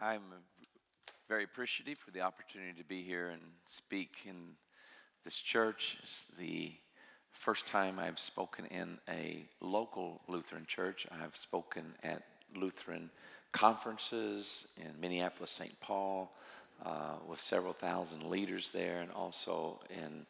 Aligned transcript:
I'm 0.00 0.22
very 1.28 1.42
appreciative 1.42 1.98
for 1.98 2.12
the 2.12 2.20
opportunity 2.20 2.72
to 2.78 2.84
be 2.84 3.02
here 3.02 3.30
and 3.30 3.42
speak 3.66 4.10
in 4.26 4.36
this 5.24 5.34
church. 5.34 5.96
It's 6.04 6.22
the 6.38 6.72
first 7.32 7.66
time 7.66 7.98
I've 7.98 8.20
spoken 8.20 8.66
in 8.66 8.98
a 9.08 9.44
local 9.60 10.20
Lutheran 10.28 10.66
church. 10.66 11.08
I've 11.10 11.34
spoken 11.34 11.94
at 12.04 12.22
Lutheran 12.54 13.10
conferences 13.50 14.68
in 14.76 15.00
Minneapolis, 15.00 15.50
St. 15.50 15.78
Paul, 15.80 16.32
uh, 16.86 17.16
with 17.28 17.40
several 17.40 17.72
thousand 17.72 18.22
leaders 18.22 18.70
there, 18.70 19.00
and 19.00 19.10
also 19.10 19.80
in 19.90 20.26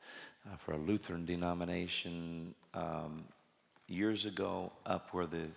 uh, 0.51 0.57
for 0.57 0.73
a 0.73 0.79
Lutheran 0.79 1.27
denomination 1.27 2.55
um, 2.73 3.25
years 3.87 4.25
ago, 4.25 4.73
up 4.87 5.09
where 5.13 5.27
the 5.27 5.49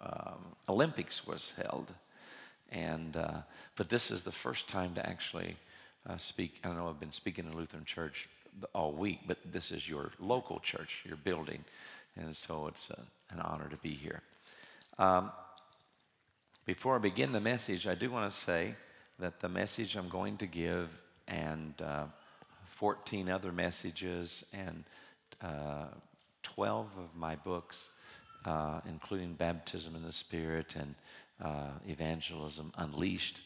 um, 0.00 0.54
Olympics 0.68 1.26
was 1.26 1.52
held 1.56 1.92
and 2.70 3.16
uh, 3.16 3.38
but 3.76 3.88
this 3.88 4.10
is 4.10 4.22
the 4.22 4.32
first 4.32 4.68
time 4.68 4.94
to 4.94 5.06
actually 5.06 5.56
uh, 6.08 6.16
speak. 6.16 6.60
I 6.64 6.68
know 6.68 6.88
I've 6.88 7.00
been 7.00 7.12
speaking 7.12 7.46
in 7.46 7.56
Lutheran 7.56 7.84
Church 7.84 8.28
all 8.74 8.92
week, 8.92 9.20
but 9.26 9.38
this 9.50 9.70
is 9.70 9.88
your 9.88 10.10
local 10.18 10.60
church, 10.60 11.02
your 11.04 11.16
building, 11.16 11.64
and 12.16 12.36
so 12.36 12.66
it's 12.66 12.90
a, 12.90 13.00
an 13.32 13.40
honor 13.40 13.68
to 13.68 13.76
be 13.76 13.94
here. 13.94 14.22
Um, 14.98 15.30
before 16.66 16.96
I 16.96 16.98
begin 16.98 17.32
the 17.32 17.40
message, 17.40 17.86
I 17.86 17.94
do 17.94 18.10
want 18.10 18.30
to 18.30 18.36
say 18.36 18.74
that 19.18 19.40
the 19.40 19.48
message 19.48 19.96
I'm 19.96 20.08
going 20.08 20.36
to 20.38 20.46
give 20.46 20.90
and 21.26 21.74
uh, 21.80 22.04
14 22.76 23.28
other 23.28 23.52
messages 23.52 24.44
and 24.52 24.84
uh, 25.42 25.86
12 26.42 26.86
of 26.98 27.16
my 27.16 27.36
books, 27.36 27.90
uh, 28.44 28.80
including 28.88 29.34
Baptism 29.34 29.94
in 29.96 30.02
the 30.02 30.12
Spirit 30.12 30.74
and 30.76 30.94
uh, 31.42 31.70
Evangelism 31.86 32.72
Unleashed, 32.76 33.40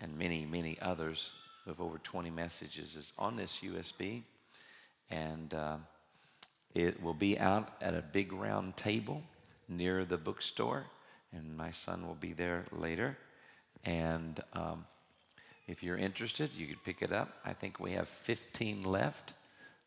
and 0.00 0.16
many, 0.16 0.46
many 0.46 0.78
others 0.80 1.32
with 1.66 1.80
over 1.80 1.98
20 1.98 2.30
messages 2.30 2.96
is 2.96 3.12
on 3.18 3.36
this 3.36 3.60
USB. 3.62 4.22
And 5.10 5.52
uh, 5.54 5.76
it 6.74 7.02
will 7.02 7.14
be 7.14 7.38
out 7.38 7.70
at 7.80 7.94
a 7.94 8.02
big 8.02 8.32
round 8.32 8.76
table 8.76 9.22
near 9.68 10.04
the 10.04 10.16
bookstore, 10.16 10.86
and 11.32 11.56
my 11.56 11.70
son 11.70 12.06
will 12.06 12.14
be 12.14 12.32
there 12.32 12.64
later. 12.72 13.16
And 13.84 14.40
um, 14.52 14.84
if 15.66 15.82
you're 15.82 15.96
interested, 15.96 16.50
you 16.54 16.66
could 16.66 16.82
pick 16.84 17.02
it 17.02 17.12
up. 17.12 17.38
I 17.44 17.52
think 17.52 17.80
we 17.80 17.92
have 17.92 18.08
15 18.08 18.82
left 18.82 19.34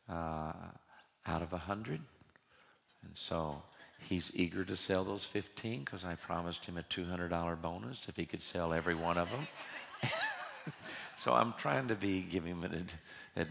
uh, 0.10 0.54
out 1.26 1.42
of 1.42 1.52
100. 1.52 2.02
And 3.04 3.12
so 3.14 3.62
He's 4.10 4.32
eager 4.34 4.64
to 4.66 4.76
sell 4.76 5.04
those 5.04 5.24
15 5.24 5.84
because 5.84 6.04
I 6.04 6.16
promised 6.16 6.66
him 6.66 6.78
a 6.78 6.84
$200 6.84 7.62
bonus 7.62 8.04
if 8.08 8.16
he 8.16 8.26
could 8.26 8.44
sell 8.44 8.74
every 8.74 8.96
one 8.96 9.18
of 9.18 9.30
them. 9.30 9.48
so 11.18 11.34
I'm 11.34 11.54
trying 11.58 11.88
to 11.88 11.96
be 11.96 12.22
giving 12.22 12.62
him 12.62 12.64
a, 13.38 13.42
a, 13.42 13.46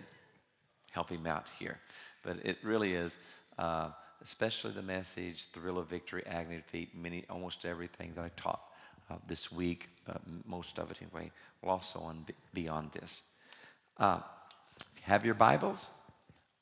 help 0.92 1.11
him 1.11 1.27
out 1.27 1.47
here. 1.58 1.78
But 2.23 2.36
it 2.45 2.58
really 2.62 2.95
is, 2.95 3.17
uh, 3.58 3.91
especially 4.23 4.73
the 4.73 4.83
message, 4.83 5.48
thrill 5.53 5.78
of 5.78 5.89
victory, 5.89 6.23
agony 6.27 6.56
of 6.56 6.67
defeat, 6.67 6.95
many, 6.95 7.25
almost 7.28 7.64
everything 7.64 8.12
that 8.14 8.25
I 8.25 8.30
taught 8.36 8.62
uh, 9.11 9.17
this 9.27 9.50
week, 9.50 9.89
uh, 10.08 10.19
most 10.47 10.78
of 10.78 10.91
it 10.91 10.98
anyway, 11.00 11.30
will 11.61 11.70
also 11.70 12.00
on 12.00 12.27
beyond 12.55 12.92
this. 12.92 13.23
Uh, 13.97 14.20
have 15.03 15.25
your 15.25 15.34
Bibles, 15.34 15.86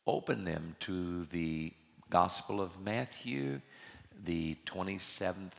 open 0.07 0.45
them 0.45 0.77
to 0.81 1.25
the 1.27 1.73
Gospel 2.09 2.61
of 2.61 2.81
Matthew 2.81 3.61
the 4.25 4.57
27th 4.67 5.53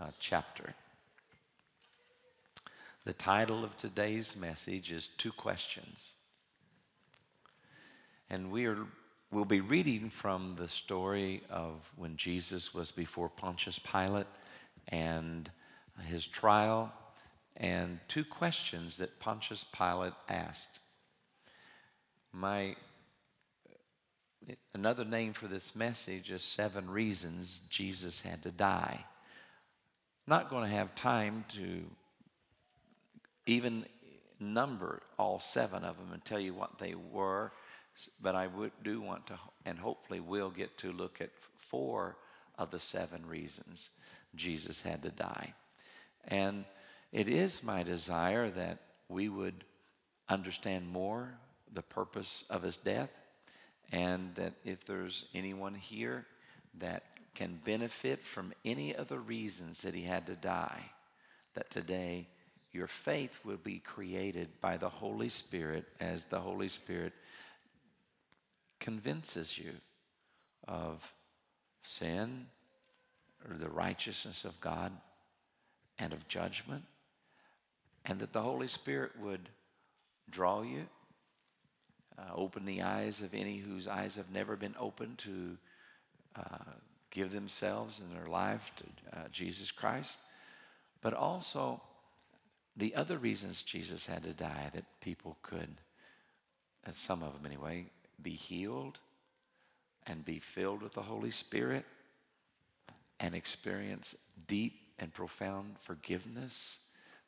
uh, 0.00 0.06
chapter. 0.18 0.74
The 3.04 3.12
title 3.12 3.64
of 3.64 3.76
today's 3.76 4.36
message 4.36 4.92
is 4.92 5.08
Two 5.18 5.32
Questions. 5.32 6.14
And 8.30 8.50
we 8.50 8.66
are, 8.66 8.78
we'll 9.30 9.44
be 9.44 9.60
reading 9.60 10.08
from 10.08 10.54
the 10.56 10.68
story 10.68 11.42
of 11.50 11.90
when 11.96 12.16
Jesus 12.16 12.72
was 12.72 12.92
before 12.92 13.28
Pontius 13.28 13.78
Pilate 13.78 14.26
and 14.88 15.50
his 16.06 16.26
trial, 16.26 16.92
and 17.56 18.00
two 18.08 18.24
questions 18.24 18.96
that 18.96 19.20
Pontius 19.20 19.64
Pilate 19.76 20.14
asked. 20.28 20.80
My 22.32 22.74
Another 24.74 25.04
name 25.04 25.32
for 25.32 25.46
this 25.46 25.76
message 25.76 26.30
is 26.30 26.42
Seven 26.42 26.90
Reasons 26.90 27.60
Jesus 27.68 28.20
Had 28.20 28.42
to 28.42 28.50
Die. 28.50 29.04
Not 30.26 30.50
going 30.50 30.68
to 30.68 30.76
have 30.76 30.94
time 30.94 31.44
to 31.54 31.84
even 33.46 33.86
number 34.40 35.02
all 35.18 35.38
seven 35.38 35.84
of 35.84 35.96
them 35.96 36.12
and 36.12 36.24
tell 36.24 36.40
you 36.40 36.54
what 36.54 36.78
they 36.78 36.94
were, 36.94 37.52
but 38.20 38.34
I 38.34 38.46
would, 38.46 38.72
do 38.82 39.00
want 39.00 39.26
to, 39.28 39.38
and 39.64 39.78
hopefully 39.78 40.20
will 40.20 40.50
get 40.50 40.78
to 40.78 40.92
look 40.92 41.20
at 41.20 41.30
four 41.56 42.16
of 42.58 42.70
the 42.70 42.80
seven 42.80 43.26
reasons 43.26 43.90
Jesus 44.34 44.82
had 44.82 45.02
to 45.02 45.10
die. 45.10 45.54
And 46.26 46.64
it 47.12 47.28
is 47.28 47.62
my 47.62 47.82
desire 47.82 48.50
that 48.50 48.78
we 49.08 49.28
would 49.28 49.64
understand 50.28 50.88
more 50.88 51.34
the 51.72 51.82
purpose 51.82 52.44
of 52.50 52.62
his 52.62 52.76
death 52.76 53.10
and 53.92 54.34
that 54.34 54.54
if 54.64 54.84
there's 54.86 55.26
anyone 55.34 55.74
here 55.74 56.26
that 56.78 57.04
can 57.34 57.60
benefit 57.64 58.24
from 58.24 58.52
any 58.64 58.94
of 58.94 59.08
the 59.08 59.18
reasons 59.18 59.82
that 59.82 59.94
he 59.94 60.02
had 60.02 60.26
to 60.26 60.34
die, 60.34 60.90
that 61.54 61.70
today 61.70 62.26
your 62.72 62.86
faith 62.86 63.38
will 63.44 63.58
be 63.58 63.78
created 63.78 64.48
by 64.60 64.78
the 64.78 64.88
Holy 64.88 65.28
Spirit 65.28 65.84
as 66.00 66.24
the 66.24 66.40
Holy 66.40 66.68
Spirit 66.68 67.12
convinces 68.80 69.58
you 69.58 69.72
of 70.66 71.12
sin 71.82 72.46
or 73.48 73.56
the 73.56 73.68
righteousness 73.68 74.44
of 74.44 74.58
God 74.60 74.92
and 75.98 76.12
of 76.12 76.26
judgment, 76.28 76.84
and 78.06 78.18
that 78.20 78.32
the 78.32 78.40
Holy 78.40 78.68
Spirit 78.68 79.12
would 79.20 79.50
draw 80.30 80.62
you 80.62 80.86
uh, 82.18 82.34
open 82.34 82.64
the 82.64 82.82
eyes 82.82 83.20
of 83.20 83.34
any 83.34 83.58
whose 83.58 83.86
eyes 83.86 84.16
have 84.16 84.30
never 84.30 84.56
been 84.56 84.74
opened 84.78 85.18
to 85.18 85.56
uh, 86.36 86.72
give 87.10 87.32
themselves 87.32 88.00
and 88.00 88.14
their 88.16 88.30
life 88.30 88.72
to 88.76 89.18
uh, 89.18 89.22
Jesus 89.30 89.70
Christ. 89.70 90.18
But 91.00 91.14
also 91.14 91.80
the 92.76 92.94
other 92.94 93.18
reasons 93.18 93.62
Jesus 93.62 94.06
had 94.06 94.22
to 94.24 94.32
die 94.32 94.70
that 94.74 94.84
people 95.00 95.36
could, 95.42 95.76
uh, 96.86 96.92
some 96.92 97.22
of 97.22 97.34
them 97.34 97.46
anyway, 97.46 97.86
be 98.22 98.30
healed 98.30 98.98
and 100.06 100.24
be 100.24 100.38
filled 100.38 100.82
with 100.82 100.94
the 100.94 101.02
Holy 101.02 101.30
Spirit 101.30 101.84
and 103.20 103.34
experience 103.34 104.14
deep 104.46 104.80
and 104.98 105.12
profound 105.12 105.76
forgiveness 105.82 106.78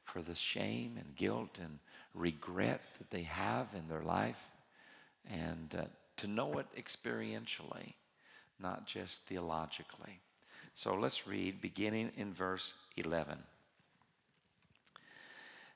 for 0.05 0.23
the 0.23 0.35
shame 0.35 0.97
and 0.97 1.17
guilt 1.17 1.59
and 1.61 1.79
regret 2.15 2.81
that 2.99 3.11
they 3.11 3.23
have 3.23 3.69
in 3.75 3.89
their 3.89 4.03
life 4.03 4.43
and 5.31 5.75
uh, 5.79 5.85
to 6.19 6.27
know 6.27 6.59
it 6.59 6.67
experientially, 6.77 7.95
not 8.61 8.87
just 8.87 9.21
theologically. 9.27 10.21
So 10.75 10.95
let's 10.95 11.27
read 11.27 11.61
beginning 11.61 12.13
in 12.17 12.33
verse 12.33 12.75
11. 12.97 13.39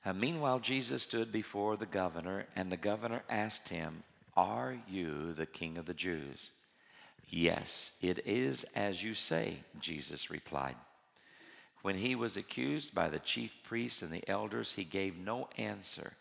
Uh, 0.04 0.12
meanwhile, 0.12 0.58
Jesus 0.58 1.02
stood 1.02 1.32
before 1.32 1.76
the 1.76 1.86
governor, 1.86 2.46
and 2.56 2.70
the 2.70 2.76
governor 2.76 3.22
asked 3.28 3.68
him, 3.68 4.02
Are 4.36 4.76
you 4.88 5.32
the 5.32 5.46
king 5.46 5.76
of 5.76 5.86
the 5.86 5.94
Jews? 5.94 6.50
Yes, 7.28 7.90
it 8.00 8.26
is 8.26 8.64
as 8.74 9.02
you 9.02 9.14
say, 9.14 9.58
Jesus 9.80 10.30
replied. 10.30 10.76
When 11.82 11.96
he 11.96 12.14
was 12.14 12.36
accused 12.36 12.94
by 12.94 13.08
the 13.08 13.18
chief 13.18 13.54
priests 13.64 14.02
and 14.02 14.10
the 14.10 14.28
elders, 14.28 14.72
he 14.72 14.84
gave 14.84 15.16
no 15.16 15.48
answer. 15.56 16.14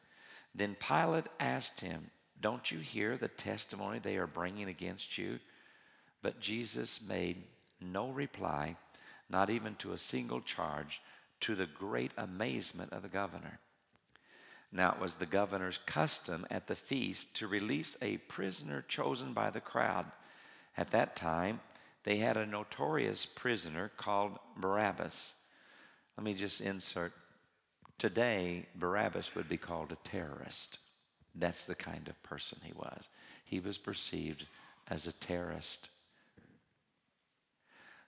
Then 0.53 0.75
Pilate 0.75 1.27
asked 1.39 1.81
him, 1.81 2.11
don't 2.41 2.71
you 2.71 2.79
hear 2.79 3.17
the 3.17 3.27
testimony 3.27 3.99
they 3.99 4.17
are 4.17 4.27
bringing 4.27 4.67
against 4.67 5.17
you? 5.17 5.39
But 6.21 6.39
Jesus 6.39 6.99
made 7.01 7.43
no 7.81 8.09
reply, 8.09 8.75
not 9.29 9.49
even 9.49 9.75
to 9.75 9.93
a 9.93 9.97
single 9.97 10.41
charge, 10.41 11.01
to 11.41 11.55
the 11.55 11.65
great 11.65 12.11
amazement 12.17 12.93
of 12.93 13.01
the 13.01 13.07
governor. 13.09 13.59
Now 14.71 14.91
it 14.91 14.99
was 14.99 15.15
the 15.15 15.25
governor's 15.25 15.79
custom 15.85 16.45
at 16.51 16.67
the 16.67 16.75
feast 16.75 17.35
to 17.35 17.47
release 17.47 17.95
a 18.01 18.17
prisoner 18.17 18.83
chosen 18.87 19.33
by 19.33 19.49
the 19.49 19.61
crowd. 19.61 20.05
At 20.75 20.91
that 20.91 21.15
time, 21.15 21.61
they 22.03 22.17
had 22.17 22.37
a 22.37 22.45
notorious 22.45 23.25
prisoner 23.25 23.91
called 23.97 24.37
Barabbas. 24.55 25.33
Let 26.17 26.23
me 26.23 26.33
just 26.33 26.61
insert. 26.61 27.13
Today, 27.97 28.67
Barabbas 28.75 29.33
would 29.35 29.49
be 29.49 29.57
called 29.57 29.91
a 29.91 30.07
terrorist. 30.07 30.79
That's 31.37 31.65
the 31.65 31.75
kind 31.75 32.07
of 32.07 32.21
person 32.23 32.59
he 32.63 32.73
was. 32.73 33.09
He 33.45 33.59
was 33.59 33.77
perceived 33.77 34.45
as 34.87 35.05
a 35.05 35.11
terrorist. 35.11 35.89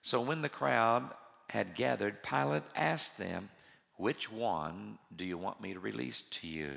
So 0.02 0.20
when 0.20 0.42
the 0.42 0.48
crowd 0.48 1.10
had 1.48 1.74
gathered, 1.74 2.22
Pilate 2.22 2.62
asked 2.74 3.18
them, 3.18 3.50
Which 3.96 4.30
one 4.30 4.98
do 5.14 5.24
you 5.24 5.38
want 5.38 5.60
me 5.60 5.74
to 5.74 5.80
release 5.80 6.22
to 6.22 6.48
you? 6.48 6.72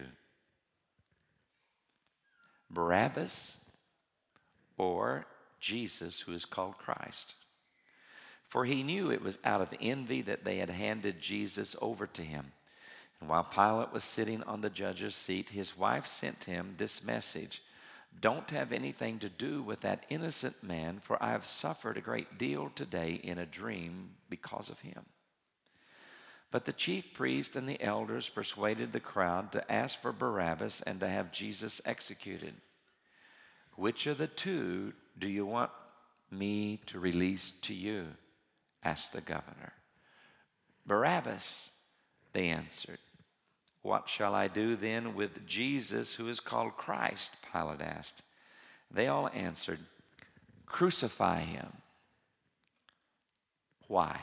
Barabbas 2.69 3.57
or 4.77 5.25
Jesus, 5.59 6.21
who 6.21 6.33
is 6.33 6.45
called 6.45 6.77
Christ? 6.77 7.33
For 8.50 8.65
he 8.65 8.83
knew 8.83 9.09
it 9.09 9.23
was 9.23 9.38
out 9.44 9.61
of 9.61 9.73
envy 9.81 10.21
that 10.23 10.44
they 10.44 10.57
had 10.57 10.69
handed 10.69 11.21
Jesus 11.21 11.75
over 11.81 12.05
to 12.07 12.21
him. 12.21 12.51
And 13.24 13.30
while 13.30 13.46
Pilate 13.46 13.94
was 13.94 14.04
sitting 14.04 14.44
on 14.44 14.60
the 14.60 14.70
judge's 14.70 15.16
seat, 15.16 15.52
his 15.52 15.78
wife 15.78 16.06
sent 16.06 16.44
him 16.44 16.75
this 16.78 17.02
message 17.02 17.64
Don't 18.20 18.50
have 18.50 18.74
anything 18.74 19.18
to 19.20 19.30
do 19.30 19.64
with 19.64 19.80
that 19.80 20.06
innocent 20.10 20.62
man, 20.62 21.00
for 21.00 21.24
I 21.24 21.31
have 21.31 21.46
suffered 21.46 21.96
a 21.96 22.02
great 22.02 22.38
deal 22.38 22.70
today 22.75 23.22
in 23.24 23.38
a 23.38 23.46
dream 23.46 24.10
because 24.30 24.70
of 24.70 24.81
him. 24.81 25.06
But 26.52 26.66
the 26.66 26.74
chief 26.74 27.14
priest 27.14 27.56
and 27.56 27.66
the 27.68 27.81
elders 27.81 28.28
persuaded 28.28 28.92
the 28.92 29.00
crowd 29.00 29.54
to 29.54 29.72
ask 29.72 30.02
for 30.02 30.12
Barabbas 30.12 30.81
and 30.81 31.00
to 31.00 31.08
have 31.08 31.31
Jesus 31.31 31.80
executed. 31.86 32.56
Which 33.78 34.06
of 34.06 34.18
the 34.18 34.28
two 34.28 34.92
do 35.18 35.30
you 35.30 35.46
want 35.46 35.72
me 36.30 36.81
to 36.88 37.00
release 37.00 37.54
to 37.62 37.74
you? 37.74 38.08
asked 38.84 39.14
the 39.14 39.22
governor. 39.22 39.72
Barabbas, 40.86 41.72
they 42.34 42.50
answered. 42.50 43.00
What 43.83 44.07
shall 44.07 44.33
I 44.33 44.47
do 44.47 44.75
then 44.75 45.13
with 45.13 45.45
Jesus 45.45 46.15
who 46.15 46.30
is 46.30 46.39
called 46.39 46.77
Christ? 46.77 47.35
Pilate 47.51 47.81
asked. 47.81 48.21
They 48.89 49.07
all 49.07 49.30
answered, 49.33 49.80
Crucify 50.65 51.41
him. 51.41 51.68
Why? 53.88 54.21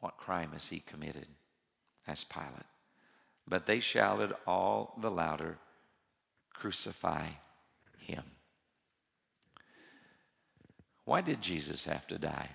What 0.00 0.16
crime 0.16 0.50
has 0.52 0.68
he 0.68 0.80
committed? 0.80 1.26
asked 2.08 2.28
Pilate. 2.28 2.66
But 3.46 3.66
they 3.66 3.78
shouted 3.78 4.34
all 4.46 4.96
the 5.00 5.10
louder, 5.10 5.58
Crucify 6.52 7.26
him. 7.98 8.24
Why 11.04 11.20
did 11.20 11.40
Jesus 11.40 11.84
have 11.84 12.06
to 12.08 12.18
die? 12.18 12.50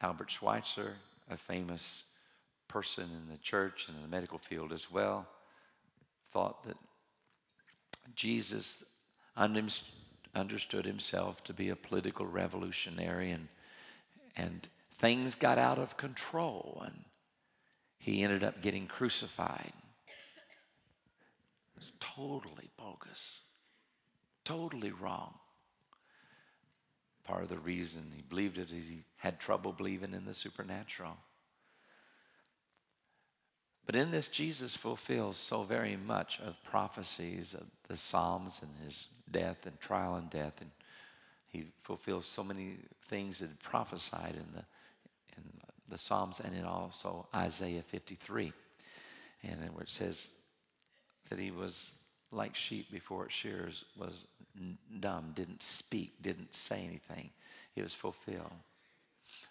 Albert 0.00 0.30
Schweitzer, 0.30 0.96
a 1.30 1.36
famous 1.36 2.04
person 2.68 3.04
in 3.04 3.32
the 3.32 3.38
church 3.38 3.86
and 3.88 3.96
in 3.96 4.02
the 4.02 4.08
medical 4.08 4.38
field 4.38 4.72
as 4.72 4.90
well, 4.90 5.26
thought 6.32 6.64
that 6.66 6.76
Jesus 8.14 8.84
understood 10.34 10.84
himself 10.84 11.42
to 11.44 11.52
be 11.52 11.68
a 11.68 11.76
political 11.76 12.26
revolutionary 12.26 13.30
and, 13.30 13.48
and 14.36 14.68
things 14.94 15.34
got 15.34 15.58
out 15.58 15.78
of 15.78 15.96
control 15.96 16.82
and 16.84 17.04
he 17.98 18.22
ended 18.22 18.44
up 18.44 18.62
getting 18.62 18.86
crucified. 18.86 19.72
It 20.06 21.80
was 21.80 21.92
totally 21.98 22.70
bogus, 22.78 23.40
totally 24.44 24.92
wrong. 24.92 25.34
Part 27.26 27.42
of 27.42 27.48
the 27.48 27.58
reason 27.58 28.12
he 28.14 28.22
believed 28.22 28.58
it 28.58 28.70
is 28.70 28.88
he 28.88 29.02
had 29.16 29.40
trouble 29.40 29.72
believing 29.72 30.14
in 30.14 30.24
the 30.24 30.34
supernatural. 30.34 31.16
But 33.84 33.94
in 33.94 34.10
this, 34.10 34.28
Jesus 34.28 34.76
fulfills 34.76 35.36
so 35.36 35.62
very 35.62 35.96
much 35.96 36.40
of 36.40 36.62
prophecies 36.64 37.54
of 37.54 37.66
the 37.88 37.96
Psalms 37.96 38.60
and 38.62 38.70
his 38.84 39.06
death 39.30 39.66
and 39.66 39.78
trial 39.80 40.16
and 40.16 40.28
death. 40.28 40.54
And 40.60 40.70
he 41.46 41.66
fulfills 41.82 42.26
so 42.26 42.42
many 42.42 42.78
things 43.08 43.38
that 43.38 43.60
prophesied 43.60 44.34
in 44.34 44.46
the, 44.52 44.64
in 45.36 45.44
the 45.88 45.98
Psalms 45.98 46.40
and 46.40 46.54
in 46.54 46.64
also 46.64 47.28
Isaiah 47.34 47.82
53. 47.82 48.52
And 49.44 49.60
where 49.72 49.84
it 49.84 49.90
says 49.90 50.32
that 51.30 51.38
he 51.38 51.52
was 51.52 51.92
like 52.32 52.54
sheep 52.54 52.90
before 52.90 53.26
its 53.26 53.34
shears, 53.34 53.84
was 53.96 54.26
dumb, 55.00 55.32
didn't 55.34 55.62
speak, 55.62 56.12
didn't 56.22 56.54
say 56.56 56.84
anything. 56.84 57.30
It 57.74 57.82
was 57.82 57.94
fulfilled. 57.94 58.52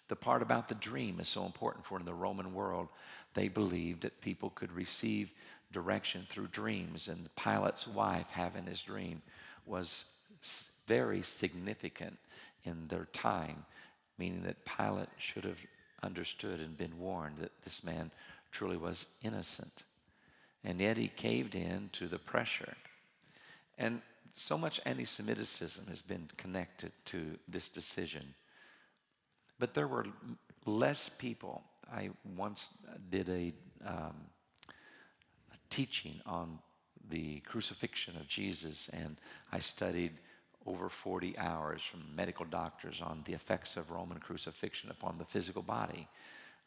The 0.08 0.16
part 0.16 0.42
about 0.42 0.68
the 0.68 0.74
dream 0.74 1.20
is 1.20 1.28
so 1.28 1.44
important 1.44 1.84
for 1.84 1.98
in 1.98 2.04
the 2.04 2.14
Roman 2.14 2.54
world, 2.54 2.88
they 3.34 3.48
believed 3.48 4.02
that 4.02 4.20
people 4.20 4.50
could 4.50 4.72
receive 4.72 5.30
direction 5.72 6.26
through 6.28 6.48
dreams, 6.48 7.08
and 7.08 7.28
Pilate's 7.36 7.86
wife 7.86 8.30
having 8.30 8.66
his 8.66 8.82
dream 8.82 9.20
was 9.66 10.04
very 10.86 11.22
significant 11.22 12.18
in 12.64 12.86
their 12.88 13.06
time, 13.12 13.64
meaning 14.18 14.42
that 14.42 14.64
Pilate 14.64 15.08
should 15.18 15.44
have 15.44 15.58
understood 16.02 16.60
and 16.60 16.76
been 16.76 16.98
warned 16.98 17.38
that 17.38 17.52
this 17.64 17.82
man 17.82 18.10
truly 18.52 18.76
was 18.76 19.06
innocent. 19.22 19.84
And 20.66 20.80
yet 20.80 20.96
he 20.96 21.06
caved 21.06 21.54
in 21.54 21.90
to 21.92 22.08
the 22.08 22.18
pressure. 22.18 22.74
And 23.78 24.02
so 24.34 24.58
much 24.58 24.80
anti 24.84 25.04
Semitism 25.04 25.86
has 25.86 26.02
been 26.02 26.28
connected 26.36 26.90
to 27.06 27.38
this 27.46 27.68
decision. 27.68 28.34
But 29.60 29.74
there 29.74 29.86
were 29.86 30.06
less 30.66 31.08
people. 31.08 31.62
I 31.90 32.10
once 32.36 32.66
did 33.10 33.28
a, 33.28 33.52
um, 33.86 34.16
a 35.52 35.56
teaching 35.70 36.20
on 36.26 36.58
the 37.08 37.38
crucifixion 37.40 38.16
of 38.16 38.26
Jesus, 38.26 38.90
and 38.92 39.20
I 39.52 39.60
studied 39.60 40.14
over 40.66 40.88
40 40.88 41.38
hours 41.38 41.80
from 41.80 42.02
medical 42.16 42.44
doctors 42.44 43.00
on 43.00 43.22
the 43.24 43.34
effects 43.34 43.76
of 43.76 43.92
Roman 43.92 44.18
crucifixion 44.18 44.90
upon 44.90 45.16
the 45.16 45.24
physical 45.24 45.62
body. 45.62 46.08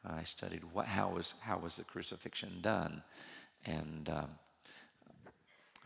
I 0.05 0.23
studied 0.23 0.63
what, 0.71 0.85
how, 0.85 1.09
was, 1.09 1.33
how 1.41 1.57
was 1.57 1.75
the 1.75 1.83
crucifixion 1.83 2.59
done. 2.61 3.03
And 3.65 4.09
um, 4.09 4.29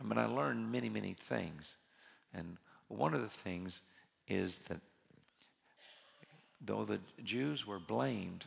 I 0.00 0.04
mean, 0.04 0.18
I 0.18 0.26
learned 0.26 0.70
many, 0.70 0.88
many 0.88 1.14
things. 1.14 1.76
And 2.32 2.56
one 2.88 3.14
of 3.14 3.22
the 3.22 3.28
things 3.28 3.82
is 4.28 4.58
that 4.58 4.80
though 6.60 6.84
the 6.84 7.00
Jews 7.22 7.66
were 7.66 7.78
blamed 7.78 8.44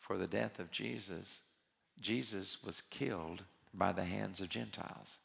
for 0.00 0.16
the 0.16 0.26
death 0.26 0.58
of 0.58 0.70
Jesus, 0.70 1.40
Jesus 2.00 2.62
was 2.62 2.82
killed 2.90 3.44
by 3.72 3.92
the 3.92 4.04
hands 4.04 4.40
of 4.40 4.48
Gentiles. 4.48 5.18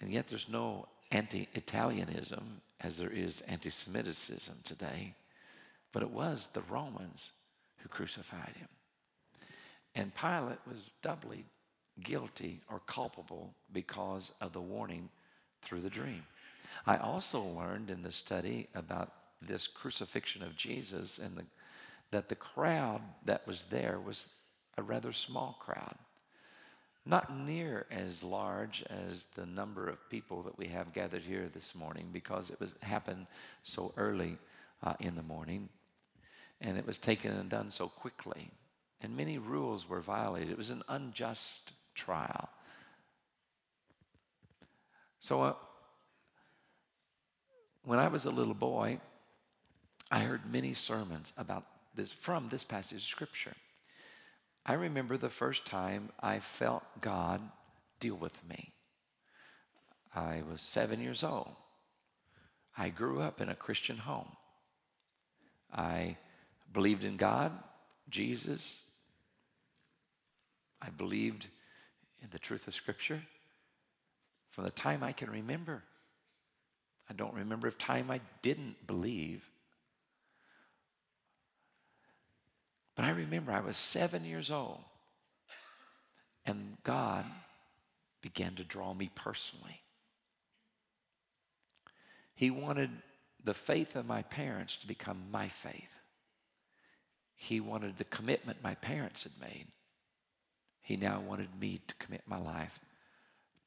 And 0.00 0.12
yet 0.12 0.28
there's 0.28 0.48
no 0.48 0.88
anti 1.10 1.48
Italianism 1.54 2.60
as 2.80 2.96
there 2.96 3.10
is 3.10 3.42
anti 3.42 3.70
Semitism 3.70 4.56
today, 4.64 5.14
but 5.92 6.02
it 6.02 6.10
was 6.10 6.48
the 6.52 6.62
Romans 6.62 7.32
who 7.78 7.88
crucified 7.88 8.54
him. 8.56 8.68
And 9.94 10.14
Pilate 10.14 10.58
was 10.66 10.78
doubly 11.02 11.44
guilty 12.02 12.60
or 12.70 12.80
culpable 12.86 13.54
because 13.72 14.32
of 14.40 14.52
the 14.52 14.60
warning 14.60 15.08
through 15.62 15.80
the 15.80 15.90
dream. 15.90 16.24
I 16.86 16.96
also 16.96 17.42
learned 17.42 17.90
in 17.90 18.02
the 18.02 18.12
study 18.12 18.68
about 18.74 19.12
this 19.42 19.66
crucifixion 19.66 20.42
of 20.42 20.56
Jesus 20.56 21.18
and 21.18 21.36
the, 21.36 21.44
that 22.10 22.28
the 22.28 22.34
crowd 22.34 23.00
that 23.24 23.46
was 23.46 23.64
there 23.70 23.98
was 24.04 24.26
a 24.76 24.82
rather 24.82 25.12
small 25.12 25.56
crowd. 25.60 25.94
Not 27.06 27.34
near 27.34 27.86
as 27.90 28.22
large 28.22 28.84
as 28.88 29.24
the 29.34 29.46
number 29.46 29.88
of 29.88 30.10
people 30.10 30.42
that 30.42 30.58
we 30.58 30.66
have 30.68 30.92
gathered 30.92 31.22
here 31.22 31.48
this 31.52 31.74
morning 31.74 32.10
because 32.12 32.50
it 32.50 32.60
was 32.60 32.74
happened 32.82 33.26
so 33.62 33.92
early 33.96 34.36
uh, 34.82 34.94
in 35.00 35.16
the 35.16 35.22
morning 35.22 35.68
and 36.60 36.76
it 36.76 36.86
was 36.86 36.98
taken 36.98 37.32
and 37.32 37.48
done 37.48 37.70
so 37.70 37.88
quickly. 37.88 38.50
And 39.00 39.16
many 39.16 39.38
rules 39.38 39.88
were 39.88 40.00
violated. 40.00 40.50
It 40.50 40.58
was 40.58 40.70
an 40.70 40.82
unjust 40.88 41.72
trial. 41.94 42.48
So, 45.20 45.42
uh, 45.42 45.54
when 47.84 47.98
I 47.98 48.08
was 48.08 48.24
a 48.24 48.30
little 48.30 48.54
boy, 48.54 49.00
I 50.10 50.20
heard 50.20 50.50
many 50.50 50.74
sermons 50.74 51.32
about 51.36 51.64
this 51.94 52.12
from 52.12 52.48
this 52.48 52.64
passage 52.64 52.98
of 52.98 53.04
scripture. 53.04 53.54
I 54.64 54.74
remember 54.74 55.16
the 55.16 55.30
first 55.30 55.66
time 55.66 56.10
I 56.20 56.40
felt 56.40 56.82
God 57.00 57.40
deal 57.98 58.16
with 58.16 58.36
me. 58.48 58.72
I 60.14 60.42
was 60.50 60.60
seven 60.60 61.00
years 61.00 61.22
old. 61.22 61.52
I 62.76 62.88
grew 62.88 63.20
up 63.20 63.40
in 63.40 63.48
a 63.48 63.54
Christian 63.54 63.98
home. 63.98 64.36
I 65.72 66.16
believed 66.72 67.04
in 67.04 67.16
God, 67.16 67.52
Jesus. 68.08 68.82
I 70.82 70.90
believed 70.90 71.46
in 72.22 72.28
the 72.30 72.38
truth 72.38 72.66
of 72.68 72.74
Scripture 72.74 73.22
from 74.50 74.64
the 74.64 74.70
time 74.70 75.02
I 75.02 75.12
can 75.12 75.30
remember. 75.30 75.82
I 77.08 77.12
don't 77.12 77.34
remember 77.34 77.66
if 77.66 77.78
time 77.78 78.10
I 78.10 78.20
didn't 78.42 78.86
believe. 78.86 79.44
But 82.94 83.04
I 83.04 83.10
remember 83.10 83.52
I 83.52 83.60
was 83.60 83.76
seven 83.76 84.24
years 84.24 84.50
old, 84.50 84.80
and 86.44 86.76
God 86.84 87.24
began 88.20 88.54
to 88.56 88.64
draw 88.64 88.92
me 88.92 89.10
personally. 89.14 89.80
He 92.34 92.50
wanted 92.50 92.90
the 93.42 93.54
faith 93.54 93.96
of 93.96 94.06
my 94.06 94.22
parents 94.22 94.76
to 94.78 94.86
become 94.86 95.22
my 95.30 95.48
faith. 95.48 95.98
He 97.34 97.60
wanted 97.60 97.96
the 97.96 98.04
commitment 98.04 98.62
my 98.62 98.74
parents 98.74 99.22
had 99.22 99.32
made. 99.40 99.68
He 100.90 100.96
now 100.96 101.20
wanted 101.20 101.50
me 101.60 101.80
to 101.86 101.94
commit 102.04 102.22
my 102.26 102.36
life 102.36 102.80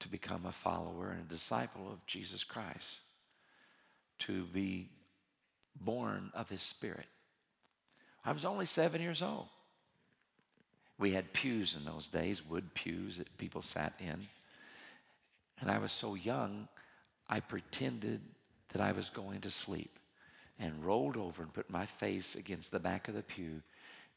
to 0.02 0.10
become 0.10 0.46
a 0.46 0.52
follower 0.52 1.12
and 1.12 1.22
a 1.22 1.34
disciple 1.34 1.90
of 1.90 2.06
Jesus 2.06 2.44
Christ, 2.44 3.00
to 4.20 4.44
be 4.48 4.90
born 5.80 6.32
of 6.34 6.50
His 6.50 6.62
Spirit. 6.62 7.06
I 8.26 8.34
was 8.34 8.44
only 8.44 8.66
seven 8.66 9.02
years 9.02 9.22
old. 9.22 9.46
We 11.00 11.14
had 11.14 11.32
pews 11.32 11.78
in 11.78 11.86
those 11.86 12.08
days, 12.08 12.46
wood 12.46 12.74
pews 12.74 13.20
that 13.20 13.38
people 13.38 13.62
sat 13.62 13.94
in. 14.02 14.28
And 15.62 15.72
I 15.72 15.78
was 15.78 15.94
so 15.94 16.16
young, 16.16 16.68
I 17.30 17.40
pretended 17.40 18.20
that 18.74 18.82
I 18.82 18.92
was 18.92 19.10
going 19.10 19.40
to 19.40 19.50
sleep 19.50 19.98
and 20.60 20.84
rolled 20.84 21.16
over 21.16 21.42
and 21.42 21.54
put 21.54 21.70
my 21.70 21.86
face 21.86 22.36
against 22.36 22.72
the 22.72 22.80
back 22.80 23.08
of 23.08 23.16
the 23.16 23.24
pew 23.24 23.62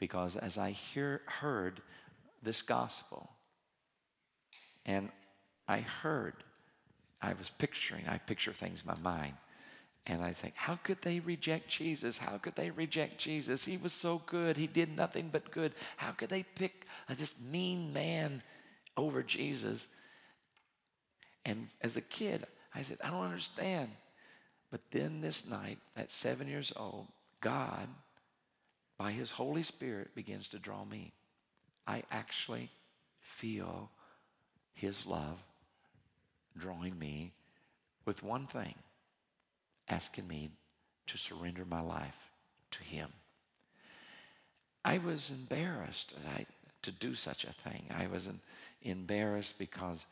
because 0.00 0.34
as 0.34 0.58
I 0.58 0.70
hear, 0.70 1.22
heard 1.26 1.80
this 2.46 2.62
gospel, 2.62 3.28
and 4.86 5.10
I 5.68 5.80
heard, 5.80 6.32
I 7.20 7.34
was 7.34 7.50
picturing, 7.58 8.06
I 8.08 8.18
picture 8.18 8.52
things 8.52 8.82
in 8.82 8.86
my 8.86 9.10
mind. 9.10 9.34
And 10.08 10.22
I 10.22 10.32
think, 10.32 10.54
how 10.54 10.76
could 10.76 11.02
they 11.02 11.18
reject 11.18 11.68
Jesus? 11.68 12.16
How 12.16 12.38
could 12.38 12.54
they 12.54 12.70
reject 12.70 13.18
Jesus? 13.18 13.64
He 13.64 13.76
was 13.76 13.92
so 13.92 14.22
good. 14.24 14.56
He 14.56 14.68
did 14.68 14.96
nothing 14.96 15.30
but 15.32 15.50
good. 15.50 15.72
How 15.96 16.12
could 16.12 16.28
they 16.28 16.44
pick 16.44 16.86
uh, 17.08 17.14
this 17.18 17.34
mean 17.50 17.92
man 17.92 18.44
over 18.96 19.24
Jesus? 19.24 19.88
And 21.44 21.66
as 21.80 21.96
a 21.96 22.00
kid, 22.00 22.46
I 22.72 22.82
said, 22.82 22.98
I 23.02 23.10
don't 23.10 23.24
understand. 23.24 23.88
But 24.70 24.82
then 24.92 25.20
this 25.20 25.48
night, 25.48 25.78
at 25.96 26.12
seven 26.12 26.46
years 26.46 26.72
old, 26.76 27.08
God, 27.40 27.88
by 28.96 29.10
His 29.10 29.32
Holy 29.32 29.64
Spirit, 29.64 30.14
begins 30.14 30.46
to 30.48 30.60
draw 30.60 30.84
me. 30.84 31.12
I 31.86 32.02
actually 32.10 32.70
feel 33.20 33.90
His 34.74 35.06
love 35.06 35.38
drawing 36.58 36.98
me 36.98 37.32
with 38.04 38.22
one 38.22 38.46
thing 38.46 38.74
asking 39.88 40.26
me 40.26 40.50
to 41.06 41.18
surrender 41.18 41.64
my 41.64 41.80
life 41.80 42.30
to 42.72 42.82
Him. 42.82 43.08
I 44.84 44.98
was 44.98 45.30
embarrassed 45.30 46.14
to 46.82 46.92
do 46.92 47.14
such 47.14 47.44
a 47.44 47.52
thing. 47.68 47.86
I 47.90 48.06
was 48.06 48.28
embarrassed 48.82 49.54
because 49.58 50.06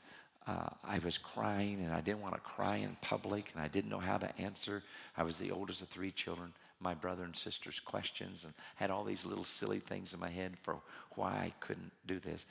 uh, 0.46 0.68
I 0.82 0.98
was 0.98 1.16
crying 1.16 1.80
and 1.82 1.92
I 1.92 2.00
didn't 2.00 2.20
want 2.20 2.34
to 2.34 2.40
cry 2.40 2.76
in 2.76 2.96
public 3.00 3.50
and 3.54 3.62
I 3.62 3.68
didn't 3.68 3.90
know 3.90 4.00
how 4.00 4.18
to 4.18 4.38
answer. 4.38 4.82
I 5.16 5.22
was 5.22 5.36
the 5.38 5.52
oldest 5.52 5.80
of 5.80 5.88
three 5.88 6.10
children, 6.10 6.52
my 6.84 6.94
brother 6.94 7.24
and 7.24 7.34
sister's 7.34 7.80
questions, 7.80 8.44
and 8.44 8.54
had 8.76 8.90
all 8.92 9.02
these 9.02 9.26
little 9.26 9.42
silly 9.42 9.80
things 9.80 10.14
in 10.14 10.20
my 10.20 10.30
head 10.30 10.56
for 10.62 10.76
why 11.16 11.30
I 11.30 11.52
couldn't 11.58 11.90
do 12.06 12.20
this. 12.20 12.46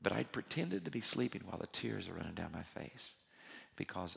But 0.00 0.12
I 0.12 0.22
pretended 0.22 0.84
to 0.84 0.90
be 0.92 1.00
sleeping 1.00 1.42
while 1.44 1.58
the 1.58 1.66
tears 1.66 2.06
were 2.06 2.14
running 2.14 2.34
down 2.34 2.52
my 2.52 2.62
face 2.62 3.14
because 3.76 4.16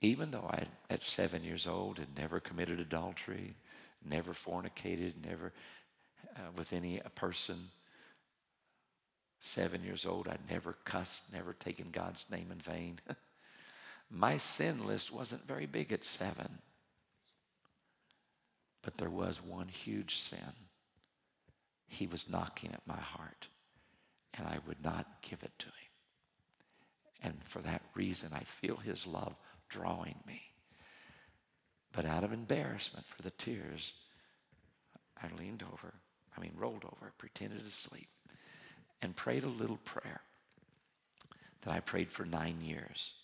even 0.00 0.30
though 0.30 0.48
I, 0.50 0.66
at 0.90 1.04
seven 1.04 1.42
years 1.42 1.66
old, 1.66 1.98
had 1.98 2.16
never 2.16 2.40
committed 2.40 2.80
adultery, 2.80 3.54
never 4.04 4.32
fornicated, 4.32 5.14
never 5.24 5.52
uh, 6.36 6.50
with 6.56 6.72
any 6.72 7.00
person, 7.14 7.70
seven 9.40 9.82
years 9.82 10.04
old, 10.04 10.28
I'd 10.28 10.50
never 10.50 10.76
cussed, 10.84 11.22
never 11.32 11.54
taken 11.54 11.86
God's 11.92 12.24
name 12.30 12.48
in 12.52 12.58
vain. 12.58 13.00
My 14.10 14.36
sin 14.38 14.86
list 14.86 15.12
wasn't 15.12 15.46
very 15.46 15.66
big 15.66 15.92
at 15.92 16.04
seven. 16.04 16.58
But 18.86 18.98
there 18.98 19.10
was 19.10 19.42
one 19.42 19.66
huge 19.66 20.20
sin. 20.20 20.52
He 21.88 22.06
was 22.06 22.30
knocking 22.30 22.70
at 22.72 22.86
my 22.86 23.00
heart, 23.00 23.48
and 24.32 24.46
I 24.46 24.58
would 24.64 24.80
not 24.80 25.22
give 25.22 25.42
it 25.42 25.50
to 25.58 25.66
him. 25.66 25.72
And 27.20 27.34
for 27.42 27.60
that 27.62 27.82
reason, 27.96 28.30
I 28.32 28.44
feel 28.44 28.76
his 28.76 29.04
love 29.04 29.34
drawing 29.68 30.14
me. 30.24 30.40
But 31.92 32.04
out 32.04 32.22
of 32.22 32.32
embarrassment 32.32 33.06
for 33.08 33.22
the 33.22 33.32
tears, 33.32 33.92
I 35.20 35.34
leaned 35.36 35.64
over, 35.64 35.92
I 36.36 36.40
mean, 36.40 36.52
rolled 36.56 36.84
over, 36.84 37.12
pretended 37.18 37.64
to 37.64 37.72
sleep, 37.72 38.08
and 39.02 39.16
prayed 39.16 39.42
a 39.42 39.48
little 39.48 39.78
prayer 39.78 40.20
that 41.62 41.74
I 41.74 41.80
prayed 41.80 42.12
for 42.12 42.24
nine 42.24 42.60
years. 42.60 43.14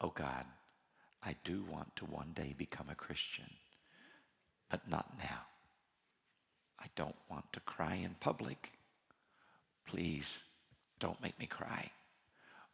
Oh 0.00 0.10
God, 0.12 0.44
I 1.22 1.36
do 1.44 1.64
want 1.70 1.94
to 1.94 2.04
one 2.04 2.32
day 2.34 2.52
become 2.58 2.88
a 2.90 2.96
Christian, 2.96 3.46
but 4.70 4.88
not 4.88 5.12
now. 5.18 5.42
I 6.80 6.86
don't 6.94 7.16
want 7.30 7.52
to 7.52 7.60
cry 7.60 7.94
in 7.94 8.16
public. 8.20 8.72
Please 9.86 10.42
don't 10.98 11.20
make 11.22 11.38
me 11.38 11.46
cry. 11.46 11.90